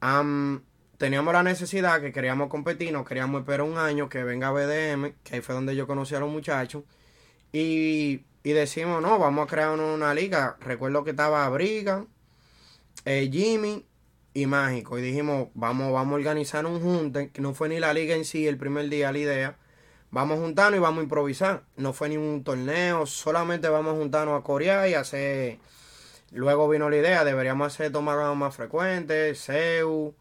[0.00, 0.62] Am,
[0.98, 5.36] teníamos la necesidad que queríamos competir, no queríamos esperar un año que venga BDM, que
[5.36, 6.82] ahí fue donde yo conocí a los muchachos,
[7.52, 10.56] y, y decimos, no, vamos a crear una, una liga.
[10.60, 12.04] Recuerdo que estaba Briga,
[13.04, 13.86] eh, Jimmy
[14.34, 14.98] y Mágico.
[14.98, 18.24] Y dijimos, vamos, vamos a organizar un junte, que no fue ni la liga en
[18.24, 19.56] sí el primer día la idea.
[20.10, 21.64] Vamos a juntarnos y vamos a improvisar.
[21.76, 25.58] No fue ni un torneo, solamente vamos a juntarnos a corear y hacer...
[26.30, 30.14] Luego vino la idea, deberíamos hacer tomadas más frecuentes, Seu,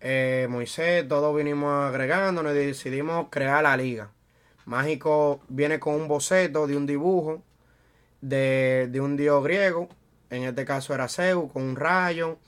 [0.00, 4.10] eh, Moisés, todos vinimos agregándonos y decidimos crear la liga.
[4.66, 7.42] Mágico viene con un boceto de un dibujo
[8.20, 9.88] de, de un dios griego,
[10.34, 12.38] en este caso era Zeus, con un rayo,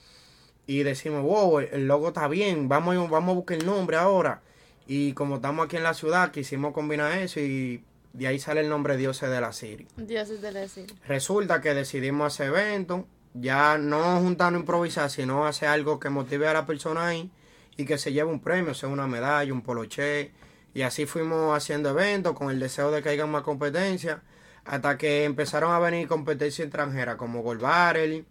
[0.65, 4.41] y decimos, wow, el logo está bien, vamos, vamos a buscar el nombre ahora.
[4.85, 7.83] Y como estamos aquí en la ciudad, quisimos combinar eso y
[8.13, 9.87] de ahí sale el nombre Dioses de la Siri.
[9.97, 10.65] Dioses de la.
[11.07, 16.47] Resulta que decidimos hacer eventos, ya no juntarnos a improvisar, sino hacer algo que motive
[16.47, 17.29] a la persona ahí
[17.75, 20.31] y que se lleve un premio, sea una medalla, un poloché.
[20.73, 24.21] Y así fuimos haciendo eventos con el deseo de que haya más competencia,
[24.67, 28.25] hasta que empezaron a venir competencias extranjeras como Gold Barrel,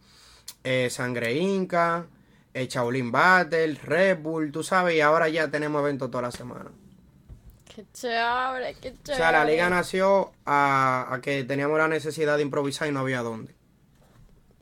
[0.62, 2.06] eh, Sangre Inca,
[2.52, 6.70] eh, Shaolin Battle, Red Bull, tú sabes, y ahora ya tenemos eventos toda la semana.
[7.74, 9.12] Qué chévere, qué chévere.
[9.12, 13.00] O sea, la liga nació a, a que teníamos la necesidad de improvisar y no
[13.00, 13.54] había dónde.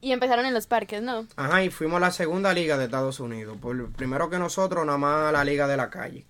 [0.00, 1.26] Y empezaron en los parques, ¿no?
[1.36, 3.56] Ajá, y fuimos la segunda liga de Estados Unidos.
[3.60, 6.26] Por, primero que nosotros, nada más la liga de la calle.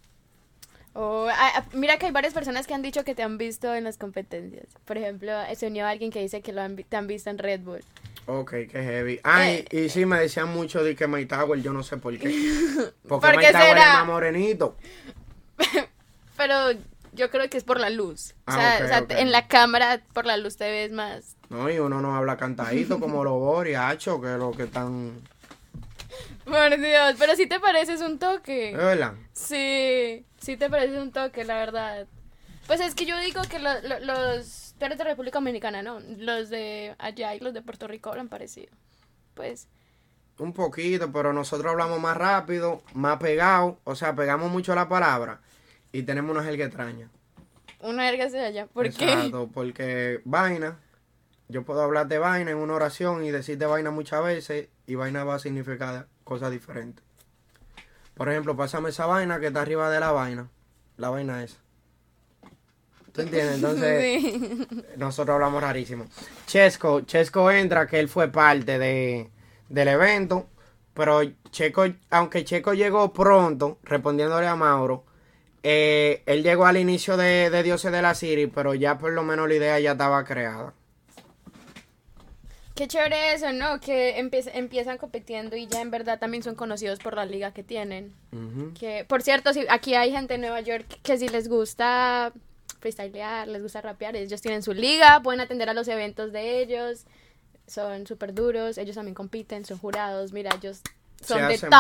[0.95, 1.29] Oh,
[1.73, 4.67] mira que hay varias personas que han dicho que te han visto en las competencias.
[4.85, 7.61] Por ejemplo, se unió alguien que dice que lo han, te han visto en Red
[7.61, 7.81] Bull.
[8.27, 9.21] Ok, qué heavy.
[9.23, 12.17] Ay, Eh, y sí, me decían mucho de que Mike Tower, yo no sé por
[12.19, 12.29] qué.
[13.09, 14.77] Porque ¿Por Mike Tower es más morenito.
[16.37, 16.55] Pero
[17.13, 18.33] yo creo que es por la luz.
[18.33, 21.79] O Ah, sea, o en la cámara por la luz te ves más, No, y
[21.79, 25.13] uno no habla cantadito como los Boris, Hacho, que es lo que están...
[26.45, 28.71] Por Dios, pero si te pareces un toque.
[28.73, 29.15] ¿Es verdad?
[29.33, 32.07] Sí, sí te pareces un toque, la verdad.
[32.67, 34.75] Pues es que yo digo que lo- lo- los...
[34.81, 35.99] Eres de República Dominicana, ¿no?
[36.01, 38.71] Los de allá y los de Puerto Rico hablan parecido.
[39.35, 39.67] Pues...
[40.39, 45.41] Un poquito, pero nosotros hablamos más rápido, más pegado, o sea, pegamos mucho la palabra
[45.93, 47.09] y tenemos una jerga extraña.
[47.81, 48.67] Una verga de allá.
[48.67, 49.05] ¿Por qué?
[49.05, 50.77] Exacto, porque vaina,
[51.49, 55.23] yo puedo hablar de vaina en una oración y decirte vaina muchas veces y vaina
[55.25, 57.05] va a significar cosas diferentes.
[58.15, 60.49] Por ejemplo, pásame esa vaina que está arriba de la vaina,
[60.97, 61.57] la vaina esa.
[63.13, 63.57] ¿Tú entiendes?
[63.57, 64.69] Entonces, Sí.
[64.97, 66.07] nosotros hablamos rarísimo.
[66.47, 69.31] Chesco, Chesco entra, que él fue parte de,
[69.69, 70.49] del evento,
[70.95, 75.05] pero Checo, aunque Checo llegó pronto, respondiéndole a Mauro,
[75.63, 79.23] eh, él llegó al inicio de, de Dioses de la City, pero ya por lo
[79.23, 80.75] menos la idea ya estaba creada.
[82.75, 83.79] Qué chévere eso, ¿no?
[83.81, 87.63] Que empieza- empiezan compitiendo y ya en verdad también son conocidos por la liga que
[87.63, 88.13] tienen.
[88.75, 92.33] Que, por cierto, si aquí hay gente en Nueva York que si les gusta
[92.81, 97.05] freestylear, les gusta rapear, ellos tienen su liga, pueden atender a los eventos de ellos,
[97.67, 100.83] son súper duros, ellos también compiten, son jurados, mira, ellos
[101.23, 101.71] son se de hacen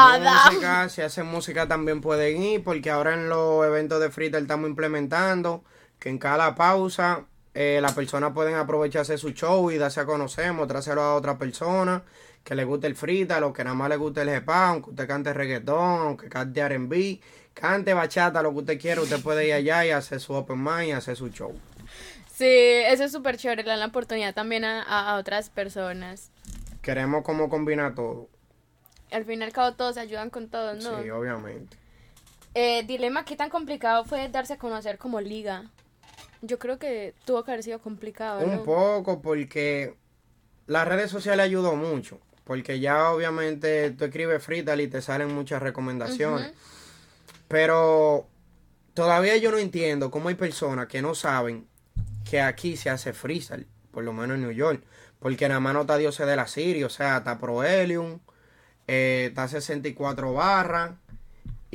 [0.47, 4.71] música, si hacen música también pueden ir, porque ahora en los eventos de freestyle estamos
[4.71, 5.63] implementando
[5.99, 10.53] que en cada pausa eh, las personas pueden aprovecharse su show y darse a conocer,
[10.53, 12.03] mostrárselo a otra persona
[12.43, 15.07] que le guste el freestyle o que nada más le guste el hip aunque usted
[15.07, 17.21] cante reggaetón, aunque cante R&B,
[17.55, 20.89] cante bachata, lo que usted quiera, usted puede ir allá y hacer su open mind
[20.89, 21.59] y hacer su show.
[22.35, 26.31] Sí, eso es súper chévere, le dan la oportunidad también a, a- otras personas.
[26.83, 28.29] Queremos como combinar todo.
[29.11, 31.03] Al fin y al cabo todos se ayudan con todos, ¿no?
[31.03, 31.77] Sí, obviamente.
[32.55, 35.71] Eh, dilema, ¿qué tan complicado fue darse a conocer como liga?
[36.47, 38.53] Yo creo que tuvo que haber sido complicado, ¿no?
[38.53, 39.97] Un poco porque
[40.67, 42.21] las redes sociales ayudó mucho.
[42.45, 46.53] Porque ya obviamente tú escribes freestyle y te salen muchas recomendaciones.
[47.49, 48.29] Pero
[48.93, 51.67] todavía yo no entiendo cómo hay personas que no saben
[52.29, 53.67] que aquí se hace freestyle.
[53.91, 54.83] Por lo menos en New York.
[55.21, 56.85] Porque nada más no está Dioses de la Siri.
[56.85, 58.21] O sea, está Proelium.
[58.87, 60.93] eh, está 64 barras.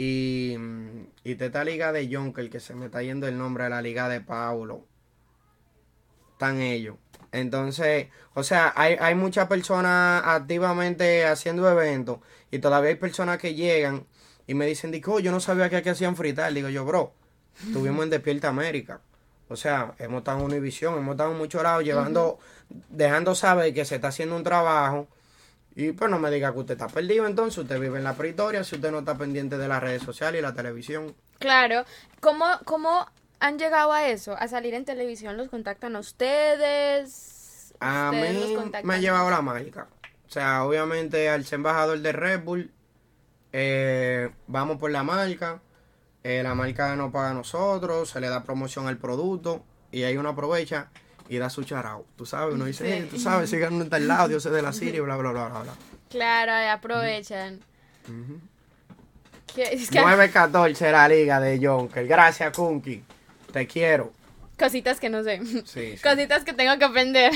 [0.01, 0.55] Y,
[1.25, 3.81] y está esta liga de Jonker, que se me está yendo el nombre de la
[3.81, 4.87] liga de Paulo.
[6.31, 6.95] Están ellos.
[7.33, 12.19] Entonces, o sea, hay, hay muchas personas activamente haciendo eventos
[12.49, 14.07] y todavía hay personas que llegan
[14.47, 16.53] y me dicen, digo, "Oh, yo no sabía que aquí hacían fritar.
[16.53, 17.11] Digo yo, bro,
[17.67, 19.01] estuvimos en Despierta América.
[19.49, 22.39] O sea, hemos estado en Univisión, hemos estado en muchos lados llevando,
[22.87, 25.09] dejando saber que se está haciendo un trabajo.
[25.79, 28.65] Y pues no me diga que usted está perdido, entonces usted vive en la pretoria
[28.65, 31.15] si usted no está pendiente de las redes sociales y la televisión.
[31.37, 31.85] Claro.
[32.19, 33.07] ¿Cómo, ¿Cómo
[33.39, 34.35] han llegado a eso?
[34.37, 35.37] ¿A salir en televisión?
[35.37, 37.73] ¿Los contactan a ustedes?
[37.79, 39.87] A ¿Ustedes los mí me ha llevado la marca.
[40.27, 42.71] O sea, obviamente al ser embajador de Red Bull,
[43.53, 45.61] eh, vamos por la marca.
[46.23, 50.17] eh, la marca nos paga a nosotros, se le da promoción al producto y ahí
[50.17, 50.89] uno aprovecha
[51.29, 52.05] y da su charao.
[52.17, 52.91] Tú sabes, uno dice, Sí.
[52.91, 55.47] "Eh, tú sabes, sigan en tal lado, Dios es de la Siria, bla, bla, bla,
[55.47, 55.73] bla, bla.
[56.09, 57.59] Claro, aprovechan.
[59.55, 62.07] Que- es que 9-14 la liga de Jonker.
[62.07, 63.03] Gracias, Kunki.
[63.51, 64.11] Te quiero.
[64.57, 65.39] cositas que no sé.
[65.65, 65.97] Sí, sí.
[66.03, 67.31] Cositas que tengo que aprender.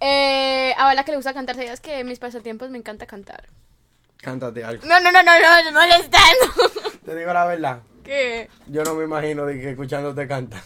[0.00, 3.46] Eh, a Bala que le gusta cantar, ¿sabías que en mis pasatiempos me encanta cantar?
[4.18, 4.86] Cántate algo.
[4.86, 7.00] No, no, no, no, no, no molestando.
[7.04, 7.80] Te digo la verdad.
[8.04, 8.48] ¿Qué?
[8.66, 10.62] Yo no me imagino de que escuchándote cantar.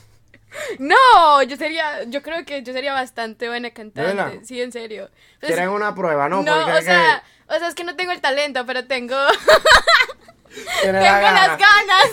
[0.79, 4.15] No, yo sería, yo creo que yo sería bastante buena cantante.
[4.15, 4.33] verdad?
[4.43, 5.09] Sí, en serio.
[5.35, 6.29] Entonces, ¿Quieren una prueba?
[6.29, 8.85] No, no, porque o que sea, o sea, es que no tengo el talento, pero
[8.87, 9.17] tengo,
[10.83, 11.47] tengo la gana.
[11.49, 12.07] las ganas.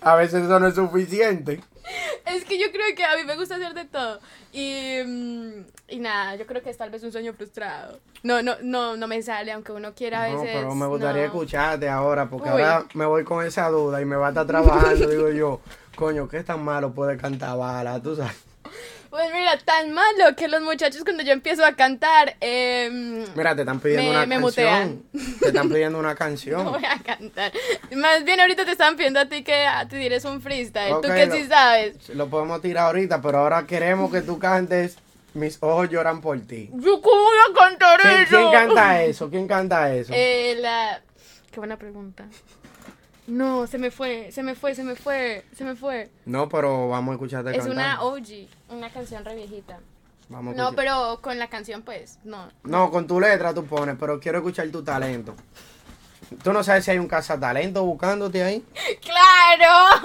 [0.00, 1.60] A veces eso no es suficiente.
[2.26, 4.20] es que yo creo que a mí me gusta hacer de todo.
[4.52, 8.00] Y, mm, y nada, yo creo que es tal vez un sueño frustrado.
[8.22, 10.56] No, no, no, no me sale, aunque uno quiera a No, veces.
[10.56, 11.26] pero me gustaría no.
[11.26, 12.52] escucharte ahora, porque Uy.
[12.62, 15.06] ahora me voy con esa duda y me va a estar trabajando.
[15.10, 15.60] digo yo,
[15.96, 18.00] coño, ¿qué tan malo puede cantar bala?
[18.00, 18.34] Tú sabes.
[19.10, 23.62] Pues mira, tan malo que los muchachos cuando yo empiezo a cantar, eh, Mira, te
[23.62, 25.04] están pidiendo Me- una me canción.
[25.40, 26.64] Te están pidiendo una no canción.
[26.64, 27.52] voy a cantar.
[27.94, 30.94] Más bien ahorita te están pidiendo a ti que te tires un freestyle.
[31.00, 32.08] Tú que lo- sí sabes.
[32.08, 34.96] Lo podemos tirar ahorita, pero ahora queremos que tú cantes
[35.34, 36.70] Mis ojos lloran por ti.
[36.74, 38.36] ¿Yo cómo voy a cantar ¿Quién, eso?
[38.36, 39.30] quién canta eso?
[39.30, 40.12] ¿Quién canta eso?
[40.14, 41.02] Eh, la...
[41.52, 42.24] Qué buena pregunta.
[43.26, 46.10] No, se me fue, se me fue, se me fue, se me fue.
[46.26, 47.72] No, pero vamos a escucharte Es cantar.
[47.72, 49.78] una OG, una canción re viejita.
[50.28, 52.48] Vamos a No, pero con la canción pues, no.
[52.64, 55.34] No, con tu letra tú pones, pero quiero escuchar tu talento.
[56.42, 58.64] Tú no sabes si hay un cazatalento buscándote ahí.
[59.00, 60.00] ¡Claro!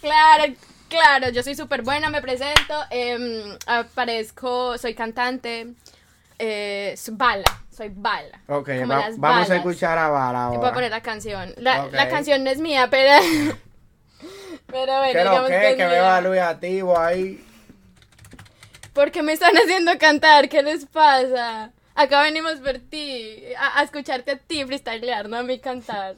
[0.00, 0.54] ¡Claro!
[0.88, 5.74] Claro, yo soy súper buena, me presento, em, aparezco, soy cantante,
[6.38, 8.40] eh, bala, soy bala.
[8.48, 10.60] Ok, va- vamos a escuchar a Bala Te ahora.
[10.60, 11.54] puedo poner la canción.
[11.56, 13.12] La, canción no es mía, pero...
[14.66, 15.70] pero bueno, ¿Qué lo digamos que?
[15.70, 17.44] es Que veo a Luis activo ahí.
[18.92, 20.48] ¿Por qué me están haciendo cantar?
[20.48, 21.72] ¿Qué les pasa?
[21.94, 26.14] Acá venimos por ti, a, a escucharte a ti freestylear, no a mí cantar.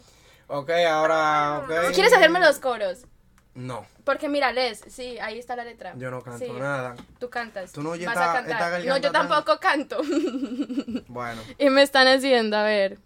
[0.47, 1.63] Ok, ahora.
[1.95, 3.07] ¿Quieres hacerme los coros?
[3.55, 5.93] No, Porque mira, Les, sí, ahí está la letra.
[5.97, 6.95] yo no canto Sí, nada.
[7.19, 7.73] Tú cantas.
[7.73, 8.75] Tú no oyes vas esta- a cantar.
[8.75, 10.01] esta no, yo tan- tampoco canto.
[11.09, 12.99] Bueno, y me están haciendo, a ver.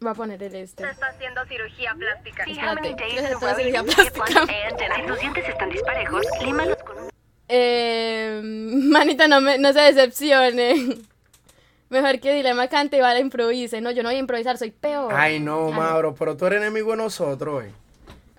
[0.00, 0.82] Voy a poner el este.
[0.88, 2.44] está haciendo cirugía plástica.
[2.44, 4.46] Espérate, Days ¿quieres in hacer cirugía plástica?
[5.06, 7.10] Tus dientes están disparejos, límalos con un...
[7.48, 10.98] Eh, manita, no, me, no se decepcione.
[11.88, 13.80] Mejor que Dilema cante y Vale improvise.
[13.80, 15.12] No, yo no voy a improvisar, soy peor.
[15.14, 17.72] ay no, Mauro, pero tú eres enemigo de nosotros, eh.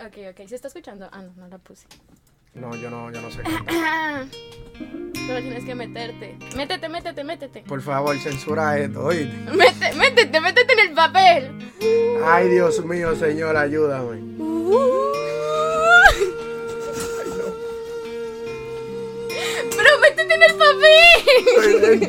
[0.05, 1.07] Ok, ok, ¿se está escuchando?
[1.11, 1.85] Ah, no, no la puse.
[2.55, 3.43] No, yo no, yo no sé
[5.27, 6.35] Solo tienes que meterte.
[6.57, 7.61] Métete, métete, métete.
[7.61, 9.31] Por favor, censura esto, oíste.
[9.55, 11.71] Métete, métete, métete en el papel.
[12.25, 14.21] Ay, Dios mío, señor, ayúdame.
[19.77, 22.07] Pero métete en el papel.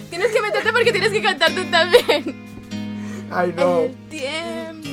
[0.10, 2.44] Tienes que meterte porque tienes que cantar tú también.
[3.30, 3.80] Ay, no.
[3.80, 4.85] El tiempo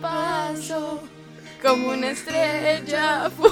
[0.00, 1.00] pasó
[1.62, 3.30] como una estrella.
[3.38, 3.50] Por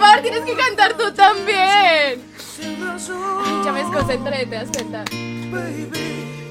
[0.00, 2.22] favor, tienes que cantar tú también.
[2.60, 5.04] Ay, ya me desconcentré, ¿te das cuenta?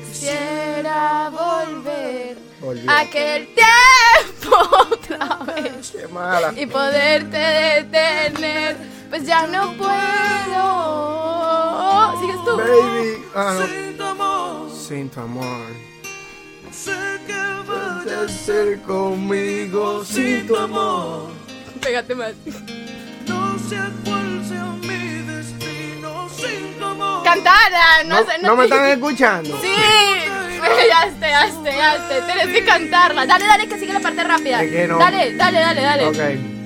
[0.08, 2.90] Quisiera volver Volvió.
[2.90, 4.56] a aquel tiempo
[4.92, 6.54] otra vez Qué mala.
[6.56, 8.78] y poderte detener.
[9.10, 9.98] Pues ya no puedo.
[12.20, 12.58] ¿Sigues tú?
[12.58, 13.24] Baby.
[13.36, 13.68] Ah, no.
[14.74, 15.68] Sin tu amor.
[18.04, 21.30] Puedes ser conmigo sin tu amor.
[21.82, 22.34] Pégate más.
[27.24, 28.32] Cantada, no, No, sé.
[28.42, 29.60] no me te- están escuchando.
[29.62, 29.68] Sí,
[30.90, 32.22] ya esté, ya esté, ya esté.
[32.22, 33.26] Tienes que cantarla.
[33.26, 34.64] Dale, dale, que sigue la parte rápida.
[34.64, 34.98] Es que no.
[34.98, 36.06] Dale, dale, dale, dale.
[36.08, 36.57] Ok.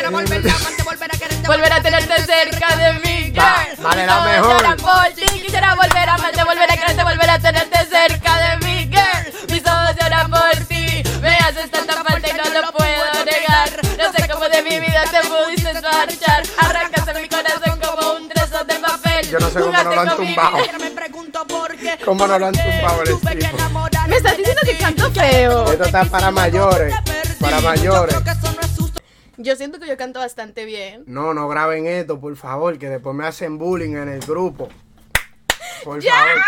[0.00, 1.46] Quisiera volver a amarte, volver a quererte.
[1.46, 3.82] Volver a tenerte cerca de mí, girl.
[3.82, 4.56] vale, la mejor.
[4.56, 5.26] lloran por ti.
[5.40, 9.50] Quisiera volver a amarte, volver a quererte, volver a tenerte cerca de mí, girl.
[9.50, 11.02] Mis ojos lloran por ti.
[11.20, 13.68] Me haces tanta falta y no lo puedo negar.
[13.98, 16.42] No sé cómo de mi vida te pudiste marchar.
[16.56, 19.28] Arrancaste mi corazón como un trozo de papel.
[19.28, 20.56] Yo no sé cómo no lo han tumbado.
[20.80, 21.98] Me pregunto por qué.
[22.02, 23.18] ¿Cómo no lo han tumbado el.
[24.08, 25.72] Me estás diciendo que canto feo.
[25.72, 26.94] Esto está para mayores.
[27.38, 28.16] Para mayores.
[29.42, 31.04] Yo siento que yo canto bastante bien.
[31.06, 34.68] No, no graben esto, por favor, que después me hacen bullying en el grupo.
[35.84, 36.12] Por ¡Ya!
[36.12, 36.42] favor.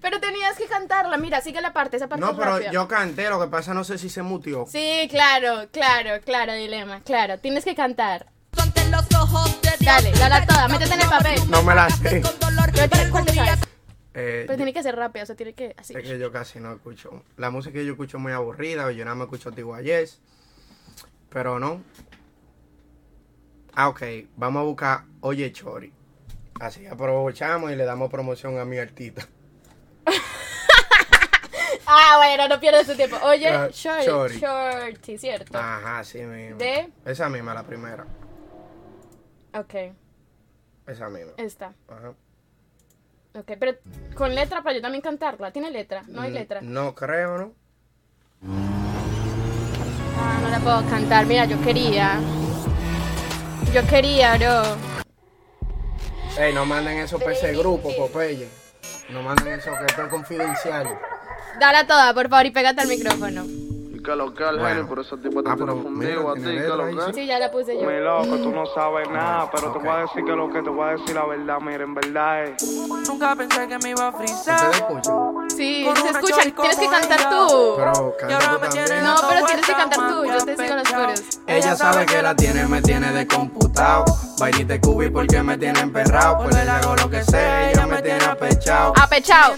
[0.00, 1.16] Pero tenías que cantarla.
[1.16, 2.70] Mira, sigue la parte, esa parte No, es pero rápida.
[2.70, 4.66] yo canté, lo que pasa no sé si se mutió.
[4.70, 7.38] Sí, claro, claro, claro, dilema, claro.
[7.38, 8.26] Tienes que cantar.
[9.80, 11.50] Dale, dala toda, métete en el papel.
[11.50, 12.20] No me la sé.
[12.20, 13.58] Dolor Pero.
[14.12, 15.94] Eh, Pero tiene que ser rápido, o sea, tiene que así.
[15.96, 17.22] Es que yo casi no escucho.
[17.36, 20.20] La música que yo escucho es muy aburrida, yo nada más escucho Tiguayés.
[21.30, 21.82] Pero no.
[23.74, 24.02] Ah, ok.
[24.36, 25.92] Vamos a buscar Oye Chori.
[26.60, 29.26] Así aprovechamos y le damos promoción a mi artista.
[31.92, 33.16] Ah, bueno, no pierdas tu tiempo.
[33.24, 34.38] Oye, shorty.
[34.38, 35.58] shorty, ¿cierto?
[35.58, 36.56] Ajá, sí mismo.
[36.58, 36.92] ¿De?
[37.04, 38.06] Esa misma, la primera.
[39.54, 39.74] Ok,
[40.86, 41.32] Esa misma.
[41.36, 41.74] esta.
[41.88, 42.14] Ajá.
[43.34, 43.76] Ok, pero
[44.14, 45.52] con letra para yo también cantarla.
[45.52, 46.04] ¿Tiene letra?
[46.06, 46.60] No hay letra.
[46.60, 48.79] No creo, ¿no?
[50.50, 51.26] No la puedo cantar.
[51.26, 52.18] Mira, yo quería.
[53.72, 54.62] Yo quería, bro.
[56.36, 58.48] Ey, no manden eso para ese grupo, Popeye.
[59.10, 60.88] No manden eso, que esto es confidencial.
[61.60, 63.59] Dala toda, por favor, y pégate al micrófono.
[64.00, 64.88] Y que lo que el Bueno.
[64.88, 67.20] por eso tipo te Ah, tiene fundido a ti, tiene que lo letra ahí, que.
[67.20, 67.86] Sí, ya la puse yo.
[67.86, 70.70] Mi loco, tú no sabes nada, pero te voy a decir que lo que te
[70.70, 72.62] voy a decir la verdad, mira, en verdad es.
[73.06, 74.72] Nunca pensé que me iba a frizar.
[75.54, 76.42] Sí, se escucha.
[76.42, 77.74] Tienes que cantar tú.
[77.76, 79.04] Pero canta tú también.
[79.04, 81.22] No, pero tienes que cantar tú, yo te sigo los coros.
[81.46, 84.06] Ella sabe que la tiene, me tiene descomputado.
[84.38, 86.38] Vainita y cubi porque me tiene emperrado.
[86.38, 88.94] Pues le hago lo que sea, ella me tiene apechado.
[88.96, 89.56] Aficionado.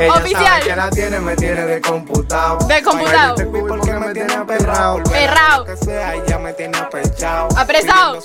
[0.00, 0.44] Ella Oficial.
[0.44, 1.84] sabe que la tiene, me tiene descomputado.
[1.84, 2.63] Descomputado.
[2.68, 4.34] Cubi porque me tiene.
[4.44, 4.98] Pues Perrao.
[5.58, 7.48] lo que sea, ella me tiene apechado.
[7.56, 8.18] Apresado.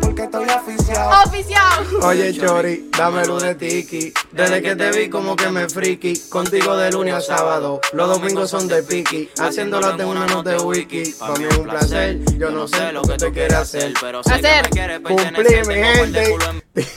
[0.00, 1.22] Porque estoy aficiado.
[1.28, 1.86] Oficial.
[2.02, 4.12] Oye, Chori, dame luz de tiki.
[4.32, 6.18] Desde que te vi como que me friki.
[6.28, 7.80] Contigo de lunes a sábado.
[7.92, 9.30] Los domingos son de piqui.
[9.38, 11.14] Haciéndolas de una nota de wiki.
[11.18, 12.18] Para mí es un placer.
[12.38, 13.94] Yo no sé lo que tú quieres hacer.
[14.00, 14.62] pero sé Hacer.
[14.62, 16.36] que me quieres Cumplir, pertenecer, mi gente.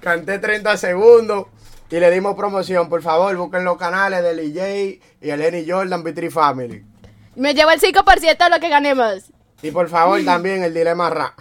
[0.00, 1.46] Canté 30 segundos
[1.94, 2.88] y le dimos promoción.
[2.88, 6.84] Por favor, busquen los canales del EJ y el Lenny Jordan Vitri Family.
[7.36, 9.30] Me llevo el 5% de lo que ganemos.
[9.62, 11.38] Y por favor, también el Dilema Rap.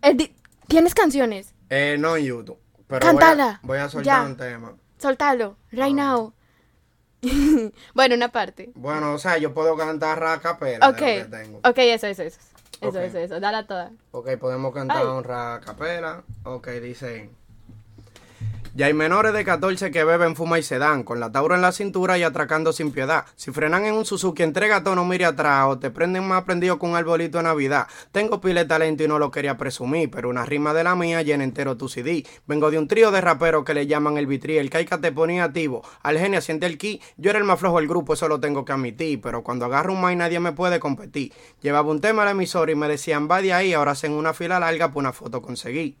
[0.00, 0.34] El di-
[0.66, 1.54] ¿Tienes canciones?
[1.68, 2.58] Eh, no en YouTube.
[2.86, 3.60] Pero Cántala.
[3.62, 4.26] Voy a, voy a soltar Ya.
[4.26, 4.72] un tema.
[4.98, 6.32] Soltalo, right now.
[7.94, 8.70] bueno, una parte.
[8.74, 11.58] Bueno, o sea, yo puedo cantar rap a capela Ok, de lo que tengo.
[11.58, 12.38] ok, eso, eso, eso.
[12.80, 13.04] Eso, Ok.
[13.04, 13.40] eso, eso.
[13.40, 13.92] Dala toda.
[14.10, 15.06] Ok, podemos cantar Ay.
[15.06, 16.22] un rap a capela.
[16.44, 17.30] Ok, dice.
[18.74, 21.60] Ya hay menores de 14 que beben, fuma y se dan, con la taura en
[21.60, 23.26] la cintura y atracando sin piedad.
[23.36, 26.78] Si frenan en un Suzuki, entrega todo, no mire atrás, o te prenden más prendido
[26.78, 27.86] con un arbolito de Navidad.
[28.12, 31.20] Tengo pile de talento y no lo quería presumir, pero una rima de la mía
[31.20, 32.24] llena entero tu CD.
[32.46, 35.44] Vengo de un trío de raperos que le llaman el vitri, el caica te ponía
[35.44, 35.82] activo.
[36.02, 38.64] Al genio siente el ki, yo era el más flojo del grupo, eso lo tengo
[38.64, 41.34] que admitir, pero cuando agarro un mic nadie me puede competir.
[41.60, 44.32] Llevaba un tema a la emisora y me decían, va de ahí, ahora hacen una
[44.32, 45.98] fila larga, pues una foto conseguí.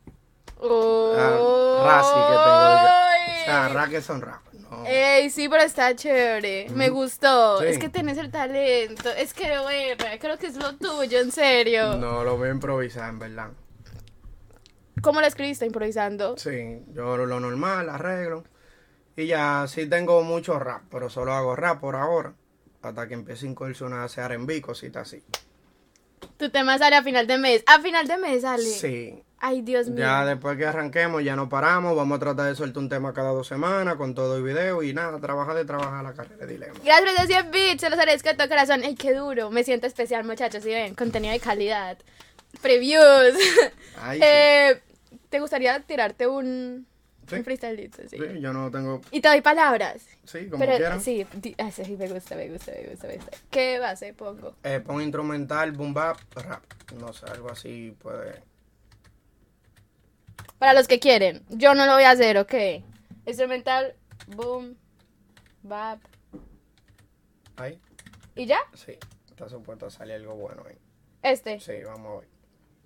[0.62, 3.42] Ah, ra sí que tengo.
[3.42, 4.40] O sea, ra que son rap.
[4.52, 4.84] No.
[4.86, 6.68] Ey, sí, pero está chévere.
[6.70, 7.60] Me gustó.
[7.60, 7.66] Sí.
[7.66, 9.10] Es que tenés el talento.
[9.10, 11.96] Es que, bueno, creo que es lo tuyo, en serio.
[11.96, 13.50] No, lo voy a improvisar, en verdad.
[15.02, 16.36] ¿Cómo lo escribiste improvisando?
[16.38, 18.44] Sí, yo lo normal, arreglo.
[19.16, 22.34] Y ya, sí tengo mucho rap, pero solo hago rap por ahora.
[22.80, 25.24] Hasta que empiece a incursionar a hacer R&B, cositas así.
[26.36, 27.62] Tu tema sale a final de mes.
[27.66, 28.64] A final de mes sale.
[28.64, 29.22] Sí.
[29.44, 29.98] Ay, Dios mío.
[29.98, 31.96] Ya después que arranquemos, ya no paramos.
[31.96, 34.92] Vamos a tratar de soltar un tema cada dos semanas con todo el video y
[34.94, 36.74] nada, trabajar de trabajar la carrera de dilema.
[36.84, 38.82] Gracias por 100 bits, se los agradezco de todo corazón.
[38.84, 39.50] Ay, qué duro.
[39.50, 40.62] Me siento especial, muchachos.
[40.62, 41.98] Si ven, contenido de calidad.
[42.60, 43.34] Previews.
[44.00, 44.24] Ay, sí.
[44.24, 44.80] eh,
[45.28, 46.86] ¿Te gustaría tirarte un,
[47.32, 47.38] Sí.
[47.40, 48.02] un freestylito?
[48.08, 48.16] Sí.
[48.18, 49.00] Sí, yo no tengo.
[49.10, 50.06] Y te doy palabras.
[50.24, 51.00] Sí, como Pero quieran.
[51.00, 51.26] sí,
[51.58, 53.36] ah, sí, me gusta, me gusta, me gusta, me gusta.
[53.50, 54.54] ¿Qué base pongo?
[54.62, 56.62] Eh, pon instrumental, boom bap, rap.
[56.98, 58.42] No sé, algo así puede.
[60.58, 61.42] Para los que quieren.
[61.48, 62.54] Yo no lo voy a hacer, ¿ok?
[63.26, 63.94] Instrumental,
[64.28, 64.76] boom,
[65.62, 66.00] bap.
[67.56, 67.80] Ahí.
[68.36, 68.58] ¿Y ya?
[68.74, 68.96] Sí,
[69.28, 70.76] está supuesto a salir algo bueno ahí.
[71.22, 71.60] Este.
[71.60, 72.28] Sí, vamos a ver.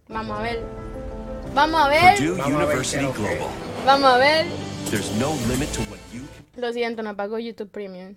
[0.09, 1.36] Vamos a ver.
[1.57, 2.19] Vamos a ver.
[2.19, 3.39] Purdue Vamos a ver es lo que- Global.
[3.87, 4.47] Vamos a ver.
[4.91, 6.21] There's no limit to what you
[6.61, 8.15] Lo siento, no pago YouTube Premium.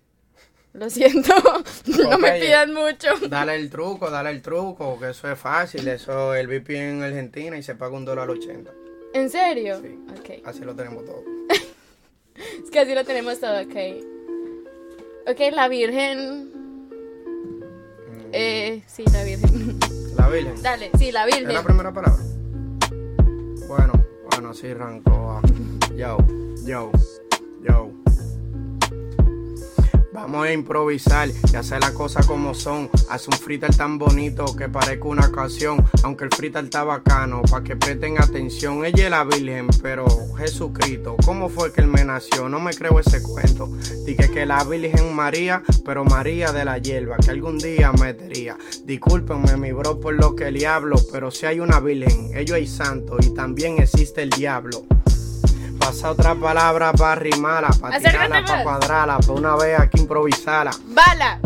[0.73, 1.33] Lo siento.
[2.09, 3.07] no me pidan mucho.
[3.29, 5.87] Dale el truco, dale el truco, que eso es fácil.
[5.87, 8.71] Eso el VPN en Argentina y se paga un dólar 80.
[9.13, 9.79] ¿En serio?
[9.81, 9.97] Sí.
[10.19, 10.45] Ok.
[10.45, 11.23] Así lo tenemos todo.
[12.35, 13.75] Es que así lo tenemos todo, ok.
[15.27, 16.51] Ok, la Virgen.
[18.33, 19.79] Eh, sí, la Virgen.
[20.17, 20.61] La Virgen.
[20.61, 21.53] Dale, sí, la ¿Es Virgen.
[21.53, 22.21] la primera palabra?
[23.69, 23.93] Bueno,
[24.31, 25.31] bueno, sí arrancó.
[25.31, 25.41] ah.
[25.95, 26.17] Yo,
[26.65, 26.91] yo,
[27.61, 27.98] yo.
[30.21, 32.89] Vamos a improvisar y hacer las cosas como son.
[33.09, 35.83] Haz un freestyle tan bonito que parezca una canción.
[36.03, 38.83] Aunque el freestyle está bacano, para que presten atención.
[38.83, 40.05] Ella es la Virgen, pero
[40.37, 42.49] Jesucristo, ¿cómo fue que él me nació?
[42.49, 43.69] No me creo ese cuento.
[44.05, 48.57] Dije que la Virgen María, pero María de la hierba, que algún día metería.
[48.83, 52.67] Discúlpenme, mi bro, por lo que le hablo, pero si hay una Virgen, ellos hay
[52.67, 54.83] santo y también existe el diablo.
[55.89, 60.69] Pasa otra palabra para rimarla, para tirarla, para cuadrarla, para una vez aquí improvisarla.
[60.85, 61.39] Bala.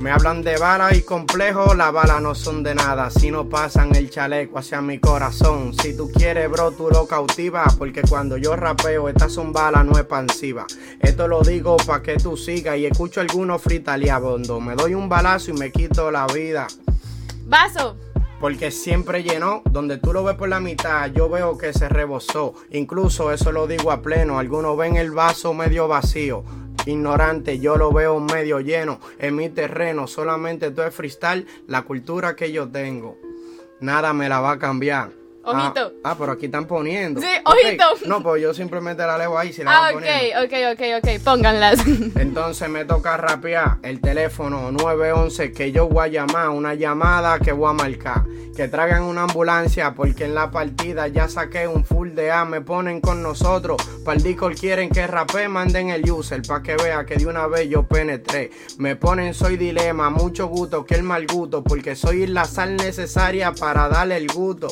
[0.00, 3.10] Me hablan de bala y complejo, las balas no son de nada.
[3.10, 5.72] Si no pasan el chaleco hacia mi corazón.
[5.72, 7.76] Si tú quieres, bro, tú lo cautivas.
[7.76, 10.66] Porque cuando yo rapeo, estas son balas no expansivas.
[11.00, 14.58] Esto lo digo para que tú sigas y escucho algunos fritaleabondo.
[14.58, 16.66] Me doy un balazo y me quito la vida.
[17.44, 17.96] Vaso.
[18.40, 22.54] Porque siempre llenó, donde tú lo ves por la mitad, yo veo que se rebosó.
[22.70, 26.44] Incluso eso lo digo a pleno, algunos ven el vaso medio vacío.
[26.84, 29.00] Ignorante, yo lo veo medio lleno.
[29.18, 33.18] En mi terreno, solamente tú es freestyle, la cultura que yo tengo.
[33.80, 35.25] Nada me la va a cambiar.
[35.46, 35.92] Ojito.
[36.04, 37.20] Ah, ah, pero aquí están poniendo.
[37.20, 37.84] Sí, ojito.
[38.06, 40.42] No, pues yo simplemente la leo ahí si la Ah, van ok, poniendo.
[40.42, 41.22] ok, ok, ok.
[41.24, 41.86] Pónganlas.
[42.16, 47.52] Entonces me toca rapear el teléfono 911 que yo voy a llamar, una llamada que
[47.52, 48.24] voy a marcar.
[48.56, 52.62] Que traigan una ambulancia porque en la partida ya saqué un full de A, me
[52.62, 53.76] ponen con nosotros.
[54.04, 57.46] Para el disco quieren que rapee, manden el user para que vea que de una
[57.46, 58.50] vez yo penetré.
[58.78, 63.52] Me ponen soy dilema, mucho gusto que el mal gusto porque soy la sal necesaria
[63.52, 64.68] para darle el gusto.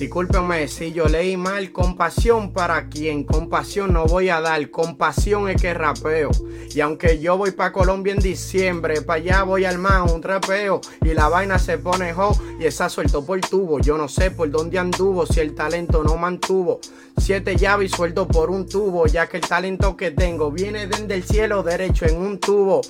[0.00, 5.60] Discúlpenme si yo leí mal, compasión para quien, compasión no voy a dar, compasión es
[5.60, 6.30] que rapeo.
[6.74, 10.80] Y aunque yo voy para Colombia en diciembre, para allá voy al más un trapeo
[11.02, 13.78] y la vaina se pone ho y esa suelto por tubo.
[13.78, 16.80] Yo no sé por dónde anduvo, si el talento no mantuvo.
[17.18, 21.24] Siete llaves suelto por un tubo, ya que el talento que tengo viene desde el
[21.24, 22.80] cielo derecho en un tubo.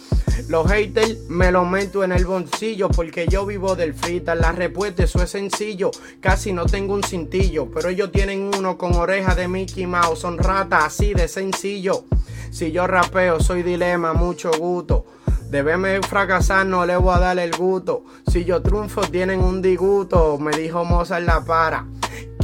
[0.49, 4.35] Los haters me lo meto en el bolsillo porque yo vivo del frita.
[4.35, 5.91] La respuesta eso es sencillo,
[6.21, 10.21] casi no tengo un cintillo, pero ellos tienen uno con oreja de Mickey Mouse.
[10.21, 12.05] Son ratas así de sencillo.
[12.51, 15.07] Si yo rapeo, soy dilema, mucho gusto.
[15.51, 18.05] De verme fracasar no le voy a dar el gusto.
[18.31, 21.87] Si yo triunfo tienen un disgusto, me dijo Mozart la para.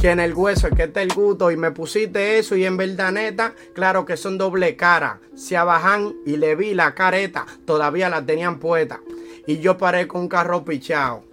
[0.01, 2.77] Que en el hueso es que está el gusto y me pusiste eso y en
[2.77, 5.21] verdad neta, claro que son doble cara.
[5.35, 8.99] Se abajan y le vi la careta, todavía la tenían puesta.
[9.47, 11.23] Y yo paré con un carro pichado.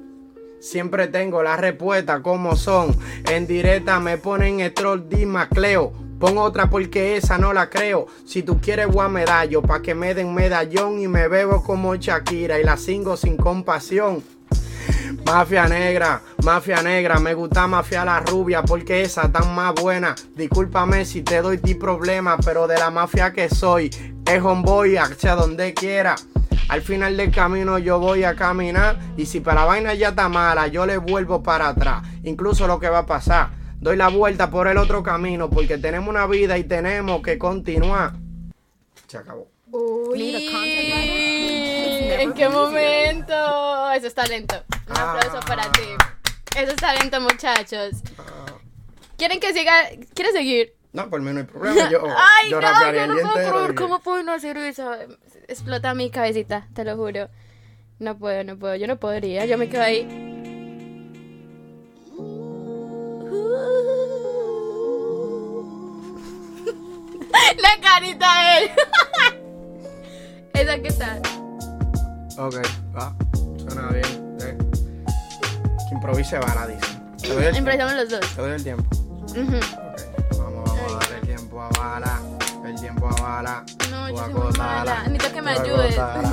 [0.65, 2.97] Siempre tengo la respuesta como son.
[3.31, 5.93] En directa me ponen Stroll Di Macleo.
[6.19, 8.07] Pon otra porque esa no la creo.
[8.25, 12.59] Si tú quieres a medallo pa' que me den medallón y me bebo como Shakira
[12.59, 14.25] y la cingo sin compasión.
[15.27, 20.15] Mafia negra, mafia negra, me gusta mafia la rubia porque esa tan más buena.
[20.35, 23.91] Discúlpame si te doy ti problema, pero de la mafia que soy,
[24.25, 26.17] es homeboy hacia donde quiera.
[26.69, 30.29] Al final del camino yo voy a caminar y si para la vaina ya está
[30.29, 32.03] mala, yo le vuelvo para atrás.
[32.25, 33.51] Incluso lo que va a pasar,
[33.81, 38.15] doy la vuelta por el otro camino porque tenemos una vida y tenemos que continuar.
[39.07, 39.47] Se acabó.
[39.71, 40.49] Uy,
[42.19, 43.91] ¿en qué momento?
[43.93, 44.62] Eso es talento.
[44.89, 45.45] Un aplauso Ah.
[45.47, 45.83] para ti.
[46.57, 48.03] Eso es talento, muchachos.
[49.19, 49.73] ¿Quieren que siga?
[50.15, 50.75] ¿Quieres seguir?
[50.93, 51.91] No, por mí no hay problema.
[51.91, 54.91] Yo, Ay, yo no, yo no puedo ¿Cómo puedo no hacer eso?
[55.49, 57.28] Explota mi cabecita, te lo juro.
[57.99, 58.76] No puedo, no puedo.
[58.76, 59.45] Yo no podría.
[59.47, 60.07] Yo me quedo ahí.
[67.62, 68.70] La carita de él.
[70.55, 71.18] Esa que está.
[72.38, 72.57] Ok,
[72.97, 73.14] va.
[73.59, 74.36] Suena bien.
[74.42, 74.57] eh.
[75.88, 76.86] Que improvise bala, dice.
[77.59, 78.20] Improvisamos los dos.
[78.34, 78.84] Te doy el tiempo.
[80.38, 82.20] Vamos, vamos a darle el tiempo a bala.
[82.64, 83.64] El tiempo a bala.
[84.15, 85.03] No, Tú yo soy acótala, muy mala.
[85.09, 85.97] Necesito que me ayudes.
[85.97, 86.29] Dale,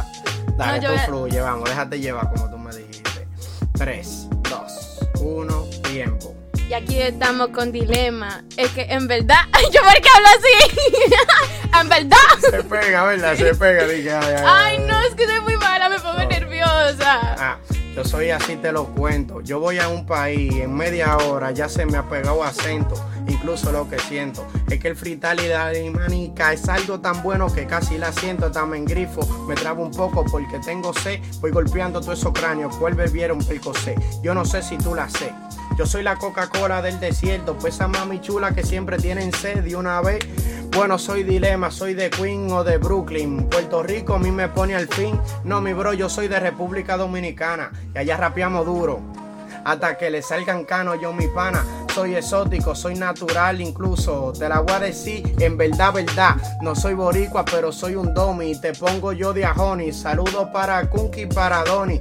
[0.58, 1.70] No, yo tú a- fluye, vamos.
[1.70, 3.28] Déjate llevar como tú me dijiste.
[3.74, 6.36] 3, 2, 1, tiempo.
[6.70, 8.44] Y aquí estamos con dilema.
[8.56, 9.40] Es que en verdad.
[9.52, 10.78] Ay, ¿yo por qué hablo así?
[11.82, 12.18] en verdad.
[12.50, 13.36] Se pega, ¿verdad?
[13.36, 13.86] Se pega.
[13.88, 14.80] Dije, ay, ay, Ay, ay.
[14.88, 17.20] no, es que soy muy mala, me pongo nerviosa.
[17.38, 17.58] Ah,
[17.96, 19.42] yo soy así, te lo cuento.
[19.42, 22.96] Yo voy a un país en media hora, ya se me ha pegado acento.
[23.28, 27.54] Incluso lo que siento es que el frital y la limanica es algo tan bueno
[27.54, 28.52] que casi la siento.
[28.52, 31.20] También grifo, me trabo un poco porque tengo sed.
[31.39, 33.96] Voy golpeando todos esos cráneos, cuál bebieron percocé.
[34.24, 35.32] Yo no sé si tú la sé.
[35.78, 39.76] Yo soy la Coca-Cola del desierto, pues esa mami chula que siempre tienen sed de
[39.76, 40.20] una vez.
[40.76, 43.48] Bueno, soy dilema, soy de Queen o de Brooklyn.
[43.50, 45.20] Puerto Rico a mí me pone al fin.
[45.44, 49.02] No, mi bro, yo soy de República Dominicana y allá rapeamos duro.
[49.64, 51.64] Hasta que le salgan canos yo mi pana.
[51.93, 54.34] Soy exótico, soy natural incluso.
[54.38, 56.36] Te la voy a decir en verdad, verdad.
[56.62, 58.59] No soy boricua, pero soy un domi.
[58.59, 59.91] Te pongo yo de ajoni.
[59.91, 61.99] Saludos para Kunki y para Doni.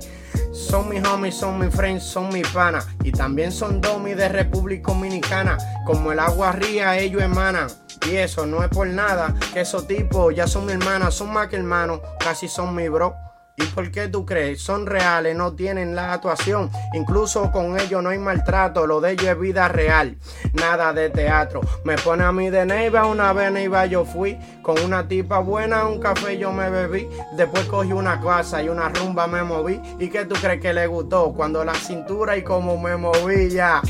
[0.53, 2.87] Son mis homies, son mis friends, son mis panas.
[3.03, 5.59] Y también son domi de República Dominicana.
[5.87, 7.69] Como el agua ría, ellos emanan.
[8.09, 9.35] Y eso no es por nada.
[9.53, 12.01] Que esos tipos ya son mi hermana, son más que hermanos.
[12.19, 13.15] Casi son mi bro.
[13.57, 14.63] ¿Y por qué tú crees?
[14.63, 16.71] Son reales, no tienen la actuación.
[16.95, 20.17] Incluso con ellos no hay maltrato, lo de ellos es vida real.
[20.55, 21.61] Nada de teatro.
[21.85, 24.39] Me pone a mí de Neiva, una vez Neiva yo fui.
[24.63, 27.09] Con una tipa buena, un café yo me bebí.
[27.37, 29.81] Después cogí una casa y una rumba me moví.
[29.99, 31.33] ¿Y qué tú crees que le gustó?
[31.33, 33.83] Cuando la cintura y como me moví ya.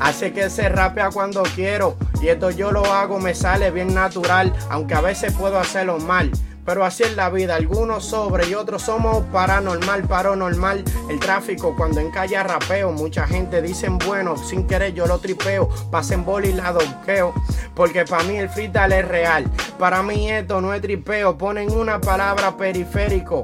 [0.00, 1.96] Hace que se rapea cuando quiero.
[2.22, 4.52] Y esto yo lo hago, me sale bien natural.
[4.70, 6.30] Aunque a veces puedo hacerlo mal.
[6.64, 10.84] Pero así es la vida, algunos sobre y otros somos paranormal, paranormal.
[11.10, 15.68] El tráfico cuando en calle rapeo, mucha gente dicen bueno, sin querer yo lo tripeo,
[15.90, 17.34] pasen boli y la donqueo.
[17.74, 22.00] Porque para mí el freestyle es real, para mí esto no es tripeo, ponen una
[22.00, 23.42] palabra periférico.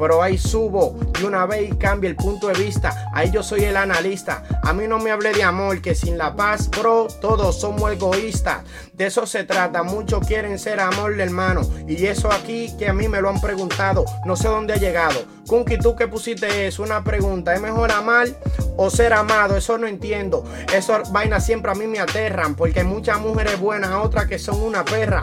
[0.00, 3.10] Pero ahí subo y una vez cambia el punto de vista.
[3.12, 4.42] Ahí yo soy el analista.
[4.62, 8.64] A mí no me hable de amor, que sin la paz, bro, todos somos egoístas.
[8.94, 9.82] De eso se trata.
[9.82, 11.60] Muchos quieren ser amor de hermano.
[11.86, 14.06] Y eso aquí que a mí me lo han preguntado.
[14.24, 15.22] No sé dónde ha llegado.
[15.46, 17.54] Kunki, tú que pusiste eso, una pregunta.
[17.54, 18.28] ¿Es mejor amar
[18.76, 19.56] o ser amado?
[19.56, 20.44] Eso no entiendo.
[20.72, 22.54] Esas vainas siempre a mí me aterran.
[22.54, 25.20] Porque hay muchas mujeres buenas, otras que son una perra.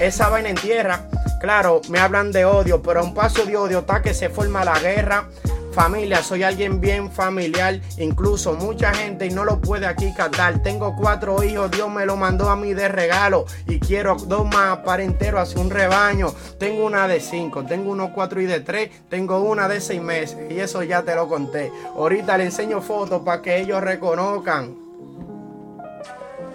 [0.00, 1.02] Esa vaina en tierra.
[1.40, 4.64] Claro, me hablan de odio, pero a un paso de odio está que se forma
[4.64, 5.28] la guerra.
[5.74, 10.62] Familia, soy alguien bien familiar, incluso mucha gente y no lo puede aquí catar.
[10.62, 14.78] Tengo cuatro hijos, Dios me lo mandó a mí de regalo y quiero dos más
[14.78, 16.34] para entero hacia un rebaño.
[16.58, 20.50] Tengo una de cinco, tengo unos cuatro y de tres, tengo una de seis meses
[20.50, 21.70] y eso ya te lo conté.
[21.94, 24.74] Ahorita le enseño fotos para que ellos reconozcan.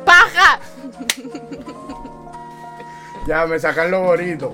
[0.03, 0.59] ¡Paja!
[3.27, 4.51] Ya me sacan lo bonito.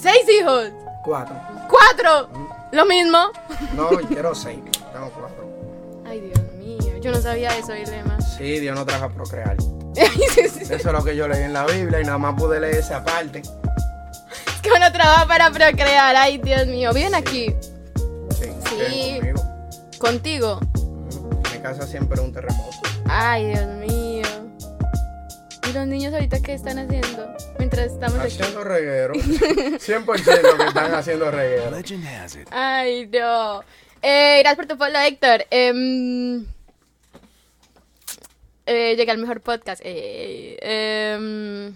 [0.00, 0.70] Seis hijos.
[1.04, 1.36] Cuatro.
[1.68, 2.28] Cuatro.
[2.72, 3.18] Lo mismo.
[3.74, 4.58] No, quiero seis.
[4.92, 5.44] Tengo cuatro.
[6.06, 6.98] Ay, Dios mío.
[7.00, 8.20] Yo no sabía eso, Dilema.
[8.20, 9.56] Sí, Dios no trajo a procrear.
[9.96, 10.36] es
[10.70, 13.04] Eso es lo que yo leí en la Biblia y nada más pude leer esa
[13.04, 13.42] parte.
[14.62, 16.14] que uno trabaja para procrear.
[16.16, 16.92] Ay, Dios mío.
[16.92, 17.54] ¿Viven aquí?
[18.30, 19.16] Sí, Sí.
[19.18, 19.42] conmigo.
[19.98, 20.60] ¿Contigo?
[21.52, 22.76] Mi casa siempre es un terremoto.
[23.08, 24.05] Ay, Dios mío.
[25.68, 27.34] ¿Y los niños ahorita qué están haciendo?
[27.58, 28.40] Mientras estamos aquí.
[28.40, 29.14] Haciendo reguero.
[29.14, 31.70] 100% que están haciendo reguero.
[31.70, 32.48] Legend has it.
[32.52, 33.62] Ay, no.
[34.02, 35.44] Eh, gracias por tu follow, Héctor.
[35.50, 36.46] Em,
[38.66, 39.80] eh, llegué al mejor podcast.
[39.84, 41.74] Eh, em,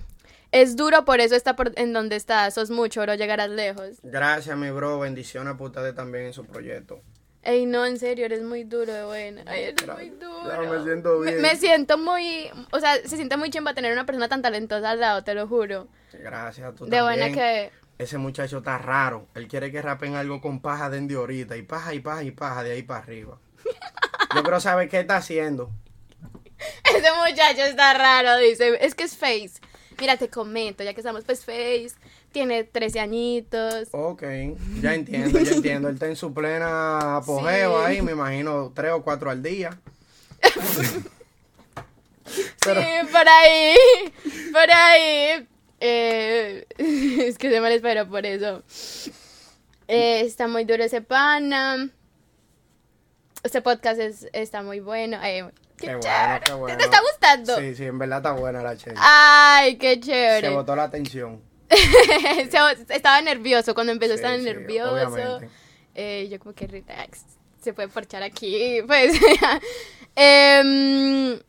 [0.52, 2.54] es duro, por eso está por, en donde estás.
[2.54, 3.14] Sos mucho, bro.
[3.14, 3.98] Llegarás lejos.
[4.02, 5.00] Gracias, mi bro.
[5.00, 7.00] Bendiciones ustedes también en su proyecto.
[7.42, 9.42] Ey, no, en serio, eres muy duro de buena.
[9.46, 10.46] Ay, eres muy duro.
[10.46, 11.40] Ya me siento bien.
[11.40, 12.50] me siento muy.
[12.70, 15.48] O sea, se siente muy chimba tener una persona tan talentosa al lado, te lo
[15.48, 15.88] juro.
[16.12, 17.04] Gracias, tú De también.
[17.04, 17.70] buena que.
[17.98, 19.26] Ese muchacho está raro.
[19.34, 21.56] Él quiere que rapen algo con paja de ahorita.
[21.56, 23.38] Y paja y paja y paja de ahí para arriba.
[24.34, 25.70] Yo quiero saber qué está haciendo.
[26.84, 28.78] Ese muchacho está raro, dice.
[28.84, 29.60] Es que es Face.
[29.98, 31.92] Mira, te comento, ya que estamos, pues Face
[32.32, 33.88] tiene 13 añitos.
[33.92, 34.22] Ok,
[34.80, 35.88] ya entiendo, ya entiendo.
[35.88, 37.86] Él está en su plena apogeo Sí.
[37.86, 39.78] ahí, me imagino tres o cuatro al día.
[42.64, 43.74] Pero- Sí, por ahí.
[44.52, 45.48] Por ahí.
[45.80, 48.62] Eh, es que se me lo espero por eso.
[49.88, 51.88] Eh, está muy duro ese pana.
[53.42, 55.16] Este podcast es, está muy bueno.
[55.20, 55.42] Ay,
[55.78, 56.44] qué, Qué bueno, chévere.
[56.44, 56.76] qué bueno.
[56.78, 57.58] ¿Te está gustando?
[57.58, 59.00] Sí, sí, en verdad está buena la chela.
[59.02, 60.50] Ay, qué Se chévere.
[60.50, 61.40] botó la atención.
[62.88, 65.40] Estaba nervioso cuando empezó, Sí, estaba sí, nervioso.
[65.94, 67.24] Eh, yo como que relax,
[67.60, 69.14] se puede porchar aquí, pues.
[70.16, 71.40] Em,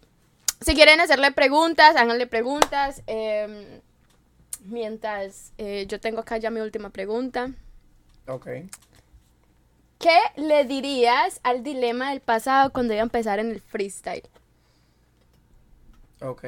[0.61, 3.03] si quieren hacerle preguntas, háganle preguntas.
[3.07, 3.81] em,
[4.61, 7.51] mientras eh, yo tengo acá ya mi última pregunta.
[8.27, 8.47] Ok.
[9.99, 14.29] ¿Qué le dirías al dilema del pasado cuando iba a empezar en el freestyle?
[16.21, 16.45] Ok.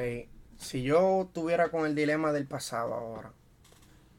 [0.56, 3.34] Si yo tuviera con el dilema del pasado ahora,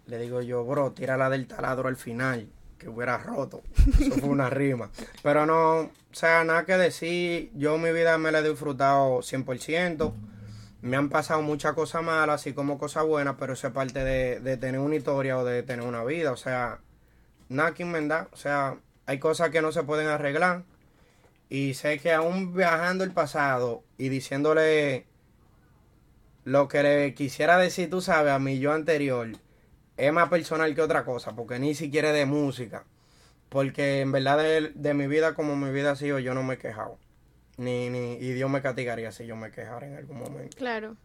[0.07, 2.47] le digo yo, bro, tírala del taladro al final,
[2.77, 3.63] que hubiera roto.
[3.99, 4.89] Eso fue una rima.
[5.23, 7.51] Pero no, o sea, nada que decir.
[7.55, 10.13] Yo mi vida me la he disfrutado 100%.
[10.81, 14.39] Me han pasado muchas cosas malas, así como cosas buenas, pero eso es parte de,
[14.39, 16.31] de tener una historia o de tener una vida.
[16.31, 16.79] O sea,
[17.49, 18.29] nada que inventar.
[18.33, 18.77] O sea,
[19.07, 20.63] hay cosas que no se pueden arreglar.
[21.49, 25.07] Y sé que aún viajando el pasado y diciéndole
[26.43, 29.27] lo que le quisiera decir, tú sabes, a mi yo anterior,
[29.97, 32.85] es más personal que otra cosa, porque ni siquiera de música.
[33.49, 36.55] Porque en verdad de, de mi vida como mi vida ha sido, yo no me
[36.55, 36.97] he quejado.
[37.57, 40.57] Ni, ni, y Dios me castigaría si yo me quejara en algún momento.
[40.57, 40.97] Claro.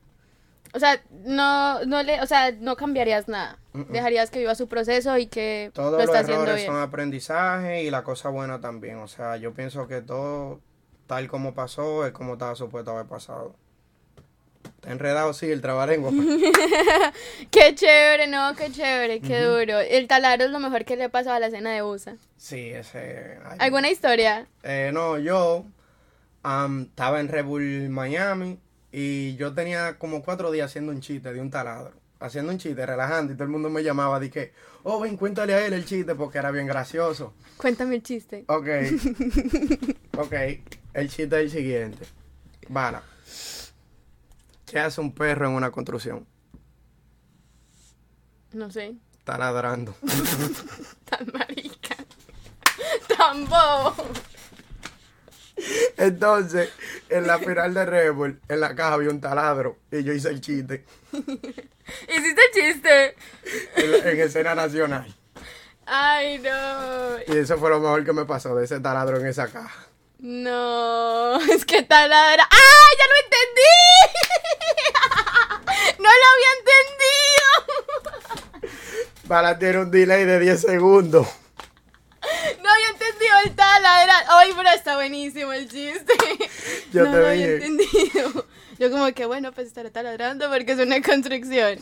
[0.73, 3.59] O sea, no, no le, o sea, no cambiarías nada.
[3.89, 6.67] Dejarías que viva su proceso y que Todos lo los está haciendo errores bien.
[6.67, 8.99] son aprendizaje y la cosa buena también.
[8.99, 10.61] O sea, yo pienso que todo
[11.07, 13.57] tal como pasó es como estaba supuesto haber pasado.
[14.81, 16.11] Está enredado, sí, el trabalengua.
[17.51, 19.79] Qué chévere, no, qué chévere, qué duro.
[19.79, 22.17] El taladro es lo mejor que le ha pasado a la escena de USA.
[22.39, 23.39] sí, ese...
[23.45, 24.47] ay, ¿Alguna historia?
[24.63, 25.67] Eh, no, yo
[26.43, 28.59] am, estaba en Red Bull Miami
[28.91, 31.93] y yo tenía como cuatro días haciendo un chiste de un taladro.
[32.19, 34.53] Haciendo un chiste, relajante, y todo el mundo me llamaba, dije,
[34.83, 37.35] oh, ven, cuéntale a él el chiste porque era bien gracioso.
[37.59, 38.45] Cuéntame el chiste.
[38.47, 38.67] Ok,
[40.19, 40.35] ok,
[40.95, 42.05] el chiste es el siguiente.
[42.69, 43.03] Bala,
[44.71, 46.27] ¿qué hace un perro en una construcción?
[48.53, 48.97] No sé.
[49.19, 49.95] Está ladrando.
[51.05, 51.97] Tan marica.
[53.17, 53.95] Tan bobo.
[55.99, 56.71] Entonces,
[57.11, 60.31] en la final de Red Bull, en la caja había un taladro y yo hice
[60.31, 63.15] el chiste ¿Hiciste el chiste?
[63.77, 65.15] en, la- en escena nacional.
[65.85, 67.19] Ay, no.
[67.35, 69.87] Y eso fue lo mejor que me pasó de ese taladro en esa caja.
[70.23, 72.47] No, es que taladra.
[72.51, 72.91] ¡Ah!
[72.99, 73.73] ¡Ya lo entendí!
[75.99, 76.53] ¡No lo había
[78.61, 78.79] entendido!
[79.27, 81.27] Para tiene un delay de 10 segundos.
[82.63, 84.25] No había entendido el taladra.
[84.29, 86.13] Ay, pero está buenísimo el chiste.
[86.93, 88.47] Yo no te lo había entendido.
[88.79, 91.79] Yo como que bueno, pues estaré taladrando porque es una construcción.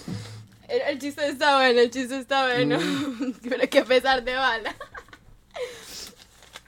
[0.68, 2.78] El, el chiste está bueno, el chiste está bueno.
[2.78, 3.32] Mm.
[3.48, 4.74] pero que pesar de bala.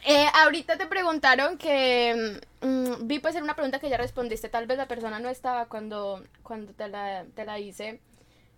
[0.05, 4.67] Eh, ahorita te preguntaron que mm, vi pues era una pregunta que ya respondiste, tal
[4.67, 8.01] vez la persona no estaba cuando, cuando te, la, te la hice.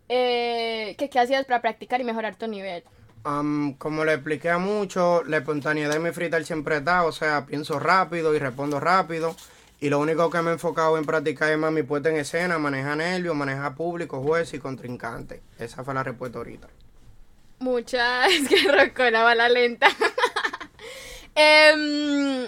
[0.09, 2.85] Eh, que qué hacías para practicar y mejorar tu nivel.
[3.79, 7.79] Como le expliqué a muchos, la espontaneidad en mi freestyle siempre está, o sea, pienso
[7.79, 9.37] rápido y respondo rápido.
[9.81, 12.59] Y lo único que me he enfocado en practicar es más mi puesta en escena,
[12.59, 15.41] manejar nervios, manejar público, juez y contrincante.
[15.59, 16.69] Esa fue la respuesta ahorita.
[17.61, 19.89] Mucha, es que rocó la bala lenta.
[21.35, 22.47] Em,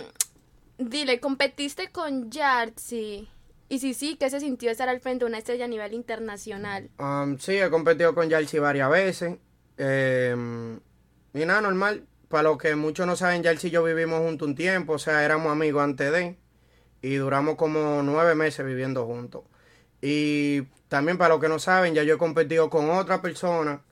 [0.79, 3.29] dile, ¿competiste con Yartzi?
[3.69, 6.91] Y si sí, ¿qué se sintió estar al frente de una estrella a nivel internacional?
[6.99, 9.39] Um, sí, he competido con Yalsi varias veces.
[9.79, 10.77] Eh,
[11.33, 12.07] y nada, normal.
[12.29, 14.95] Para los que muchos no saben, Yalsi y yo vivimos juntos un tiempo.
[14.95, 16.37] O sea, éramos amigos antes de.
[17.01, 19.45] Y duramos como nueve meses viviendo juntos.
[20.01, 23.83] Y también para los que no saben, ya yo he competido con otra persona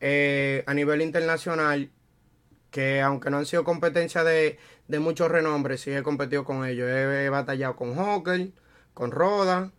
[0.00, 1.90] eh, a nivel internacional.
[2.70, 6.88] Que aunque no han sido competencias de, de muchos renombres, sí he competido con ellos.
[6.88, 8.50] He, he batallado con Hawker,
[8.94, 9.70] con Roda,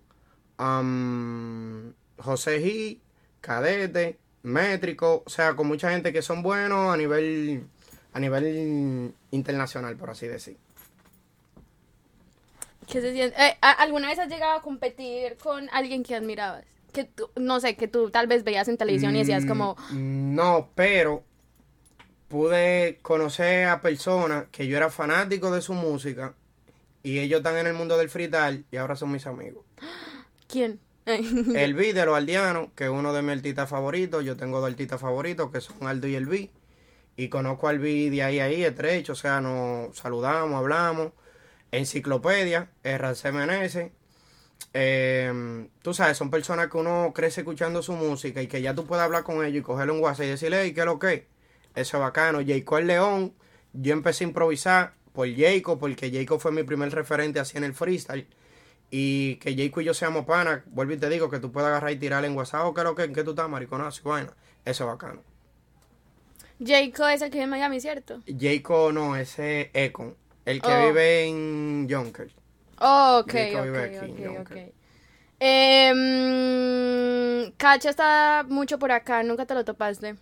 [2.18, 3.00] José G,
[3.42, 7.66] Cadete, Métrico, o sea, con mucha gente que son buenos a nivel
[8.14, 10.58] a nivel internacional, por así decir.
[12.88, 13.36] ¿Qué se siente?
[13.42, 16.66] Eh, ¿a- ¿Alguna vez has llegado a competir con alguien que admirabas?
[16.92, 20.36] Que tú, no sé, que tú tal vez veías en televisión y decías como, Mm,
[20.36, 21.24] No, pero
[22.32, 26.34] pude conocer a personas que yo era fanático de su música
[27.04, 29.66] y ellos están en el mundo del freestyle y ahora son mis amigos.
[30.52, 30.80] ¿quién?
[31.06, 34.24] El B de los aldeanos, que es uno de mis artistas favoritos.
[34.24, 36.52] Yo tengo dos artistas favoritos, que son Aldo y el B.
[37.18, 39.14] Y conozco al B de ahí a ahí, estrecho.
[39.14, 41.12] O sea, nos saludamos, hablamos.
[41.72, 43.92] Enciclopedia, RC Menezes.
[44.74, 48.86] Eh, tú sabes, son personas que uno crece escuchando su música y que ya tú
[48.86, 51.28] puedes hablar con ellos y cogerle un WhatsApp y decirle, hey, ¿qué es lo que?
[51.76, 51.88] Es?".
[51.88, 52.40] Eso es bacano.
[52.46, 53.34] Jacob el León,
[53.74, 57.74] yo empecé a improvisar por Jacob, porque Jacob fue mi primer referente así en el
[57.74, 58.28] freestyle.
[58.90, 61.92] Y que Jacob y yo seamos panas, vuelvo y te digo que tú puedes agarrar
[61.92, 64.02] y tirarle en WhatsApp, o qué es lo que, ¿en qué tú estás, mariconazo?
[64.04, 64.34] y Vaina.
[64.66, 65.22] Eso es bacano.
[66.64, 68.22] Jacob es el que vive en Miami, ¿cierto?
[68.40, 70.16] Jacob no, ese es Econ,
[70.46, 70.86] el que Oh.
[70.88, 72.34] vive en Yonkers.
[72.80, 74.26] Oh, ok, Jacob vive aquí en ok, ok.
[74.50, 74.72] Yonkers.
[75.40, 80.16] Em, Cacha está mucho por acá, nunca te lo topaste.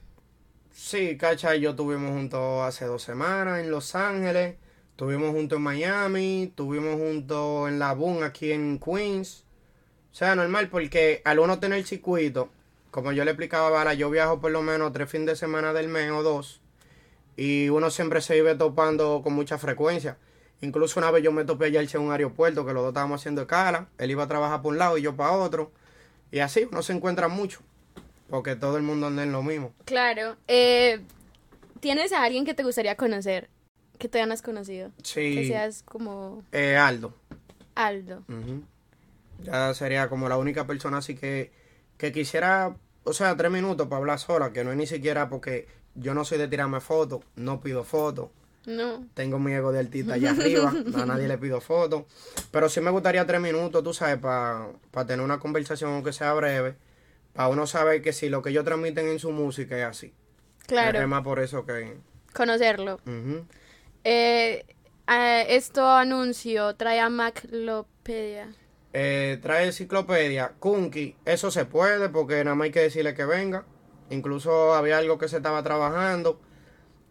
[0.72, 4.56] Sí, Cacha y yo estuvimos juntos hace dos semanas en Los Ángeles,
[4.92, 9.44] estuvimos juntos en Miami, estuvimos juntos en La Boom aquí en Queens.
[10.12, 12.50] O sea, normal, porque al uno tener circuito,
[12.92, 15.88] como yo le explicaba a yo viajo por lo menos tres fines de semana del
[15.88, 16.62] mes o dos,
[17.36, 20.18] y uno siempre se vive topando con mucha frecuencia.
[20.62, 23.42] Incluso una vez yo me topé allá en un aeropuerto, que los dos estábamos haciendo
[23.42, 25.72] escala, él iba a trabajar por un lado y yo para otro,
[26.32, 27.62] y así uno se encuentra mucho,
[28.30, 29.74] porque todo el mundo anda en lo mismo.
[29.86, 30.36] Claro.
[30.48, 31.02] Eh,
[31.80, 33.50] ¿Tienes a alguien que te gustaría conocer?
[33.98, 34.92] Que te no has conocido.
[35.04, 35.36] Sí.
[35.36, 37.14] Que seas como Eh, Aldo.
[37.76, 38.24] Aldo.
[39.42, 41.52] Ya sería como la única persona así que,
[41.98, 45.68] que quisiera, o sea, tres minutos para hablar sola, que no es ni siquiera porque
[45.96, 48.30] yo no soy de tirarme fotos, no pido fotos,
[48.66, 49.06] No.
[49.14, 52.04] tengo mi ego de artista allá arriba, a nadie le pido fotos,
[52.52, 54.74] pero sí me gustaría tres minutos, tú sabes, para
[55.08, 56.76] tener una conversación aunque sea breve,
[57.40, 60.14] para uno saber que si lo que ellos transmiten en su música es así.
[60.68, 61.00] Claro.
[61.00, 61.96] Es más por eso que...
[62.34, 63.00] Conocerlo.
[64.04, 64.66] Eh,
[65.08, 68.50] eh, esto anuncio trae a Maclopedia.
[68.92, 73.64] Eh, trae enciclopedia, Kunki, eso se puede porque nada más hay que decirle que venga.
[74.10, 76.42] Incluso había algo que se estaba trabajando,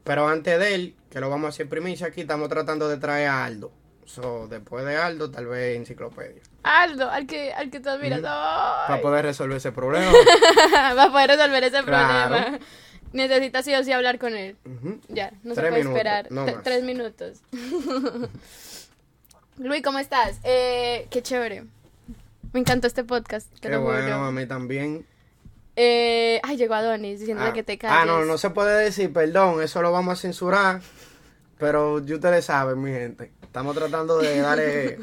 [0.05, 3.29] pero antes de él, que lo vamos a hacer primicia aquí, estamos tratando de traer
[3.29, 3.73] a Aldo.
[4.09, 6.41] So, después de Aldo, tal vez enciclopedia.
[6.63, 8.21] Aldo, al que, al que tú admiras.
[8.23, 9.03] Para Ay.
[9.03, 10.11] poder resolver ese problema.
[10.97, 12.35] Va a poder resolver ese Claro.
[12.35, 12.59] problema.
[13.13, 14.57] Necesitas sí o sí hablar con él.
[15.09, 16.27] Ya, no se puede minutos, esperar.
[16.33, 17.43] no tres minutos.
[19.59, 20.39] Luis, ¿cómo estás?
[20.45, 21.65] Eh, qué chévere.
[22.53, 23.51] Me encantó este podcast.
[23.55, 23.93] te Qué lo juro.
[23.93, 25.05] bueno, a mí también.
[25.77, 27.97] Eh, ay, llegó Adonis diciéndole Ah, que te calles.
[28.01, 30.81] ah, no, no se puede decir, perdón, eso lo vamos a censurar.
[31.59, 33.33] Pero ya ustedes saben, mi gente.
[33.43, 34.99] Estamos tratando de darle.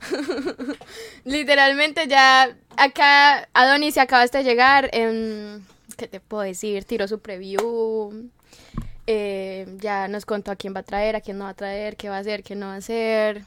[1.24, 4.88] Literalmente ya acá Adonis se acabaste de llegar.
[4.92, 5.62] em,
[5.96, 6.84] ¿Qué te puedo decir?
[6.84, 8.30] Tiró su preview.
[9.06, 11.96] eh, ya nos contó a quién va a traer, a quién no va a traer,
[11.96, 13.44] qué va a hacer, qué no va a hacer.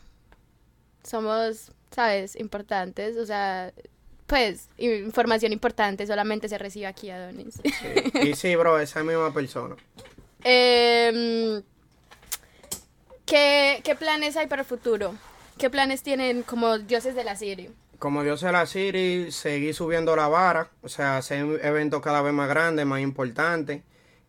[1.04, 2.36] Somos, ¿sabes?
[2.36, 3.18] Importantes.
[3.18, 3.74] O sea,
[4.28, 7.56] pues, información importante solamente se recibe aquí, Adonis.
[7.64, 8.20] Sí.
[8.30, 9.76] Y sí, bro, esa misma persona.
[10.44, 11.62] Em,
[13.28, 15.14] ¿qué, ¿Qué planes hay para el futuro?
[15.60, 17.70] ¿Qué planes tienen como dioses de la serie?
[18.00, 22.34] Como Dios de la City, seguí subiendo la vara, o sea, hacer eventos cada vez
[22.34, 23.82] más grandes, más importantes.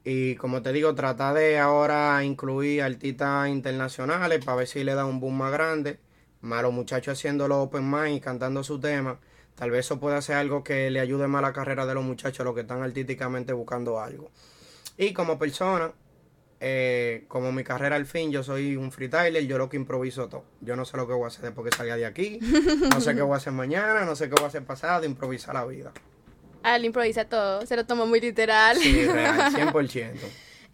[0.05, 5.05] Y como te digo, trata de ahora incluir artistas internacionales para ver si le da
[5.05, 5.99] un boom más grande.
[6.41, 9.19] Más los muchachos haciendo los open mic y cantando su tema.
[9.55, 12.05] Tal vez eso pueda ser algo que le ayude más a la carrera de los
[12.05, 14.31] muchachos, los que están artísticamente buscando algo.
[14.97, 15.93] Y como persona,
[16.61, 20.45] eh, como mi carrera al fin, yo soy un freestyler, yo lo que improviso todo.
[20.61, 22.41] Yo no sé lo que voy a hacer después que salga de aquí,
[22.91, 25.55] no sé qué voy a hacer mañana, no sé qué voy a hacer pasado, improvisar
[25.55, 25.93] la vida.
[26.63, 28.77] Al improvisa todo, se lo tomó muy literal.
[28.77, 30.15] Sí, real, 100%.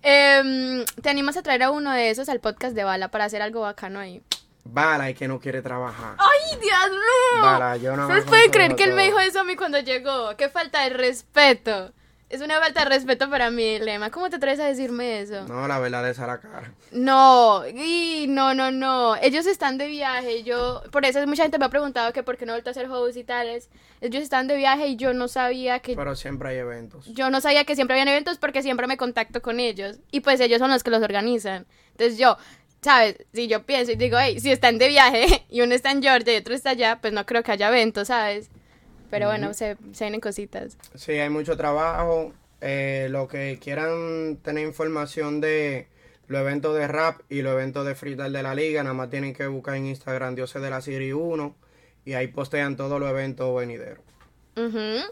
[0.02, 3.42] Em, ¿Te animas a traer a uno de esos al podcast de Bala para hacer
[3.42, 4.22] algo bacano ahí?
[4.64, 6.16] Bala y que no quiere trabajar.
[6.18, 7.42] ¡Ay, Dios mío!
[7.42, 10.34] Bala, yo no ¿Ustedes pueden creer que él me dijo eso a mí cuando llegó?
[10.36, 11.92] ¡Qué falta de respeto!
[12.30, 14.10] Es una falta de respeto para mí, Lema.
[14.10, 15.46] ¿Cómo te atreves a decirme eso?
[15.46, 16.72] No, la verdad es a la cara.
[16.90, 19.14] No, y no, no, no.
[19.16, 20.42] Ellos están de viaje.
[20.42, 22.72] Yo, por eso mucha gente me ha preguntado que por qué no he vuelto a
[22.72, 23.68] hacer host y tales.
[24.00, 25.94] Ellos están de viaje y yo no sabía que.
[25.94, 27.06] Pero siempre hay eventos.
[27.06, 29.98] Yo no sabía que siempre habían eventos porque siempre me contacto con ellos.
[30.10, 31.66] Y pues ellos son los que los organizan.
[31.92, 32.36] Entonces yo,
[32.82, 33.16] ¿sabes?
[33.32, 36.34] Si yo pienso y digo, hey, si están de viaje y uno está en Georgia
[36.34, 38.50] y otro está allá, pues no creo que haya eventos, ¿sabes?
[39.14, 40.76] Pero bueno, se, se vienen cositas.
[40.96, 42.32] Sí, hay mucho trabajo.
[42.60, 45.86] Eh, los que quieran tener información de
[46.26, 49.32] los eventos de rap y los eventos de freestyle de la liga, nada más tienen
[49.32, 51.54] que buscar en Instagram Dioses de la Serie 1
[52.04, 54.00] y ahí postean todos los eventos venideros.
[54.56, 55.04] Ujú.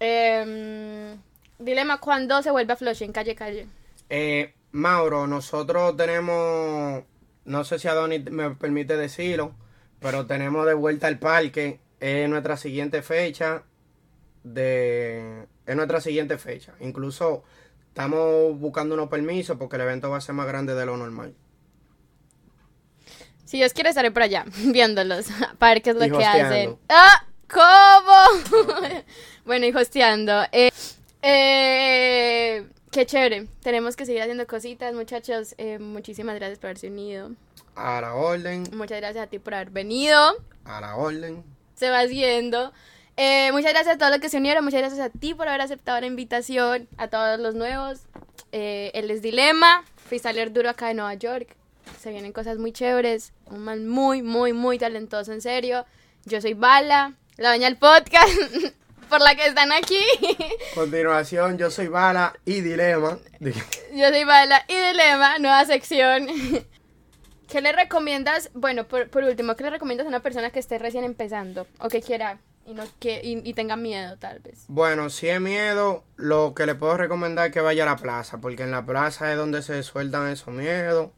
[0.00, 1.18] Em,
[1.58, 3.12] dilema, ¿cuándo se vuelve a Flushing?
[3.12, 3.66] Calle, calle.
[4.08, 7.04] Eh, Mauro, nosotros tenemos,
[7.44, 9.54] no sé si Adonis me permite decirlo,
[10.00, 11.83] pero tenemos de vuelta al parque.
[12.06, 13.62] Es nuestra siguiente fecha.
[14.42, 16.74] De, es nuestra siguiente fecha.
[16.80, 17.44] Incluso
[17.88, 21.34] estamos buscando unos permisos porque el evento va a ser más grande de lo normal.
[23.46, 25.28] Si Dios quiere, estaré por allá viéndolos
[25.58, 26.44] para ver qué es lo Y que hosteando.
[26.46, 26.78] hacen.
[26.90, 27.26] ¡Ah!
[27.50, 28.74] ¿Cómo?
[29.46, 30.42] bueno, y hosteando.
[30.52, 30.70] Eh,
[31.22, 33.46] eh, qué chévere.
[33.62, 35.54] Tenemos que seguir haciendo cositas, muchachos.
[35.56, 37.30] Eh, muchísimas gracias por haberse unido.
[37.76, 40.36] A la orden, Muchas gracias a ti por haber venido.
[40.66, 41.42] a la orden.
[41.74, 42.72] Se va haciendo.
[43.16, 44.64] Eh, muchas gracias a todos los que se unieron.
[44.64, 46.88] Muchas gracias a ti por haber aceptado la invitación.
[46.96, 48.00] A todos los nuevos.
[48.52, 49.84] Eh, él es Dilema.
[50.06, 51.56] Freestyler duro acá de Nueva York.
[52.00, 53.32] Se vienen cosas muy chéveres.
[53.46, 55.86] Un man muy, muy, muy talentoso, en serio.
[56.24, 58.28] Yo soy Bala, la dueña del podcast,
[59.08, 60.00] por la que están aquí.
[60.74, 63.18] Continuación, yo soy Bala y Dilema.
[63.40, 66.28] Yo soy Bala y Dilema, nueva sección.
[67.54, 68.50] ¿Qué le recomiendas?
[68.52, 72.02] Bueno, por, último, ¿qué le recomiendas a una persona que esté recién empezando o que
[72.02, 74.64] quiera y no que y, tenga miedo tal vez?
[74.66, 78.40] Bueno, si es miedo, lo que le puedo recomendar es que vaya a la plaza,
[78.40, 81.10] porque en la plaza es donde se sueltan esos miedos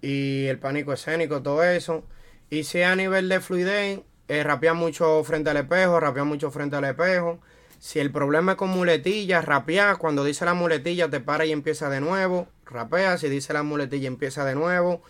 [0.00, 2.06] y el pánico escénico, todo eso.
[2.48, 6.76] Y si a nivel de fluidez, eh, rapea mucho frente al espejo, rapea mucho frente
[6.76, 7.40] al espejo.
[7.78, 9.96] Si el problema es con muletillas, rapea.
[9.96, 12.48] Cuando dice la muletilla, te para y empieza de nuevo.
[12.64, 13.18] Rapea.
[13.18, 15.02] Si dice la muletilla, empieza de nuevo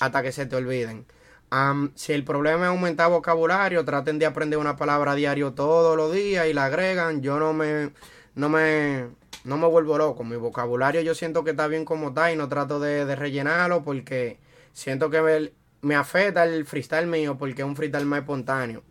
[0.00, 1.06] hasta que se te olviden.
[1.50, 5.96] Am, si el problema es aumentar vocabulario, traten de aprender una palabra a diario todos
[5.96, 7.22] los días y la agregan.
[7.22, 7.90] Yo no me,
[8.34, 9.08] no me,
[9.44, 10.24] no me vuelvo loco.
[10.24, 13.82] Mi vocabulario yo siento que está bien como está y no trato de, de rellenarlo
[13.82, 14.38] porque
[14.72, 15.52] siento que me,
[15.82, 18.82] me afecta el freestyle mío porque es un freestyle más espontáneo.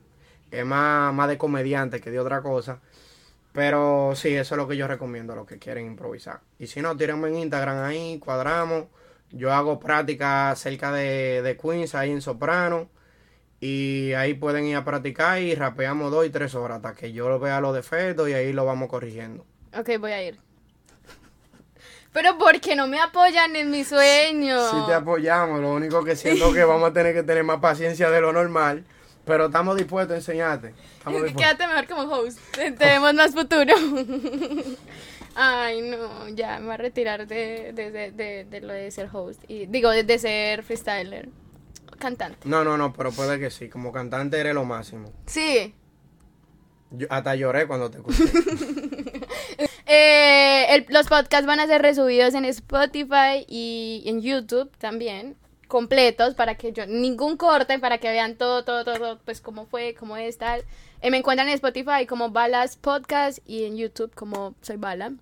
[0.51, 2.81] Es más, más de comediante que de otra cosa.
[3.53, 6.41] Pero sí, eso es lo que yo recomiendo a los que quieren improvisar.
[6.59, 8.85] Y si no, tírenme en Instagram ahí, cuadramos.
[9.31, 12.89] Yo hago práctica cerca de, de Queens, ahí en Soprano.
[13.61, 17.37] Y ahí pueden ir a practicar y rapeamos dos y tres horas hasta que yo
[17.39, 19.45] vea los defectos y ahí lo vamos corrigiendo.
[19.77, 20.39] Ok, voy a ir.
[22.13, 24.57] Pero porque no me apoyan en mi sueño.
[24.71, 28.09] Si te apoyamos, lo único que siento que vamos a tener que tener más paciencia
[28.09, 28.83] de lo normal.
[29.25, 30.73] Pero estamos dispuestos a enseñarte.
[30.97, 31.55] Estamos dispuestos.
[31.57, 32.39] Quédate mejor como host.
[32.55, 33.73] Te- Tenemos más futuro.
[35.41, 39.09] Ay, no, ya me voy a retirar de, de, de, de- de lo de ser
[39.13, 39.41] host.
[39.47, 41.29] Y, digo, de, de ser freestyler.
[41.97, 42.39] Cantante.
[42.47, 43.69] No, no, no, pero puede que sí.
[43.69, 45.13] Como cantante eres lo máximo.
[45.27, 45.73] Sí.
[46.91, 48.23] Yo hasta lloré cuando te escuché.
[49.91, 55.35] Eh, el- los podcasts van a ser resubidos en Spotify y en YouTube también,
[55.67, 59.65] completos, para que yo, ningún corte, para que vean todo, todo, todo, todo, pues cómo
[59.65, 60.63] fue, cómo es, tal.
[61.01, 65.13] Eh, me encuentran en Spotify como Balas Podcast y en YouTube como Soy Bala.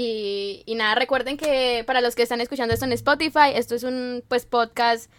[0.00, 3.82] Y, y nada, recuerden que para los que están escuchando esto en Spotify, esto es
[3.82, 5.10] un pues podcast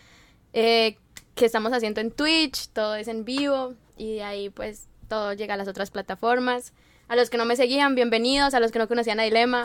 [0.53, 0.95] eh,
[1.35, 5.57] que estamos haciendo en Twitch, todo es en vivo y ahí pues todo llega a
[5.57, 6.71] las otras plataformas.
[7.09, 9.63] A los que no me seguían, bienvenidos, a los que no conocían a Dilema,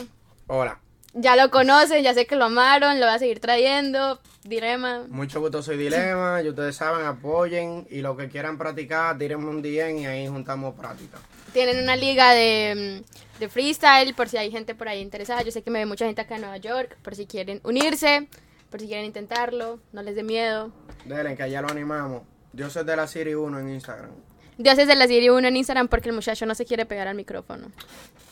[0.48, 0.80] Hola,
[1.12, 5.04] ya lo conocen, ya sé que lo amaron, lo voy a seguir trayendo, Dilema.
[5.08, 6.42] mucho gusto, soy Dilema.
[6.42, 7.86] Y ustedes saben, apoyen.
[7.88, 11.18] Y lo que quieran practicar, tírenme un DM y ahí juntamos práctica.
[11.54, 15.40] Tienen una liga de, mm, de freestyle por si hay gente por ahí interesada.
[15.42, 18.28] Yo sé que me ve mucha gente acá en Nueva York, por si quieren unirse,
[18.70, 20.72] por si quieren intentarlo, no les dé miedo.
[21.04, 22.22] Delen, que allá lo animamos.
[22.70, 24.10] Soy de la Siri 1 en Instagram.
[24.58, 27.14] Dioses de la serie 1 en Instagram porque el muchacho no se quiere pegar al
[27.14, 27.68] micrófono.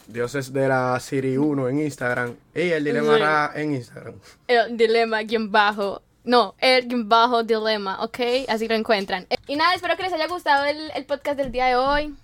[0.09, 2.35] Dios es de la Siri 1 en Instagram.
[2.55, 3.20] Y el dilema Sí.
[3.20, 4.15] Ra en Instagram.
[4.49, 6.03] El dilema guion bajo.
[6.24, 8.19] No, el guion bajo dilema, ¿ok?
[8.49, 9.27] Así lo encuentran.
[9.47, 12.15] Y nada, espero que les haya gustado el, el podcast del día de hoy.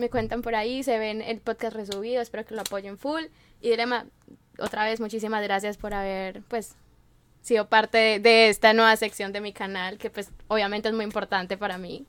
[0.00, 3.24] Me cuentan por ahí, se ven el podcast resubido, espero que lo apoyen full.
[3.60, 4.06] Y dilema,
[4.58, 6.74] otra vez muchísimas gracias por haber, pues,
[7.42, 11.04] sido parte de, de esta nueva sección de mi canal, que pues obviamente es muy
[11.04, 12.06] importante para mí.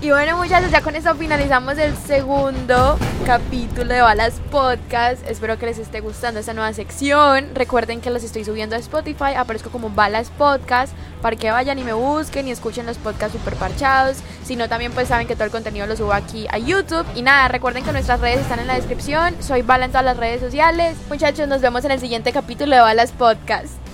[0.00, 2.96] Y bueno muchachos, ya con esto finalizamos el segundo
[3.26, 5.26] capítulo de Balas Podcast.
[5.28, 7.48] Espero que les esté gustando esta nueva sección.
[7.52, 11.84] Recuerden que los estoy subiendo a Spotify, aparezco como Balas Podcast, para que vayan y
[11.84, 14.18] me busquen y escuchen los podcasts super parchados.
[14.44, 17.04] Si no, también pues saben que todo el contenido lo subo aquí a YouTube.
[17.16, 19.34] Y nada, recuerden que nuestras redes están en la descripción.
[19.40, 20.96] Soy Bala en todas las redes sociales.
[21.08, 23.87] Muchachos, nos vemos en el siguiente capítulo de Balas Podcast.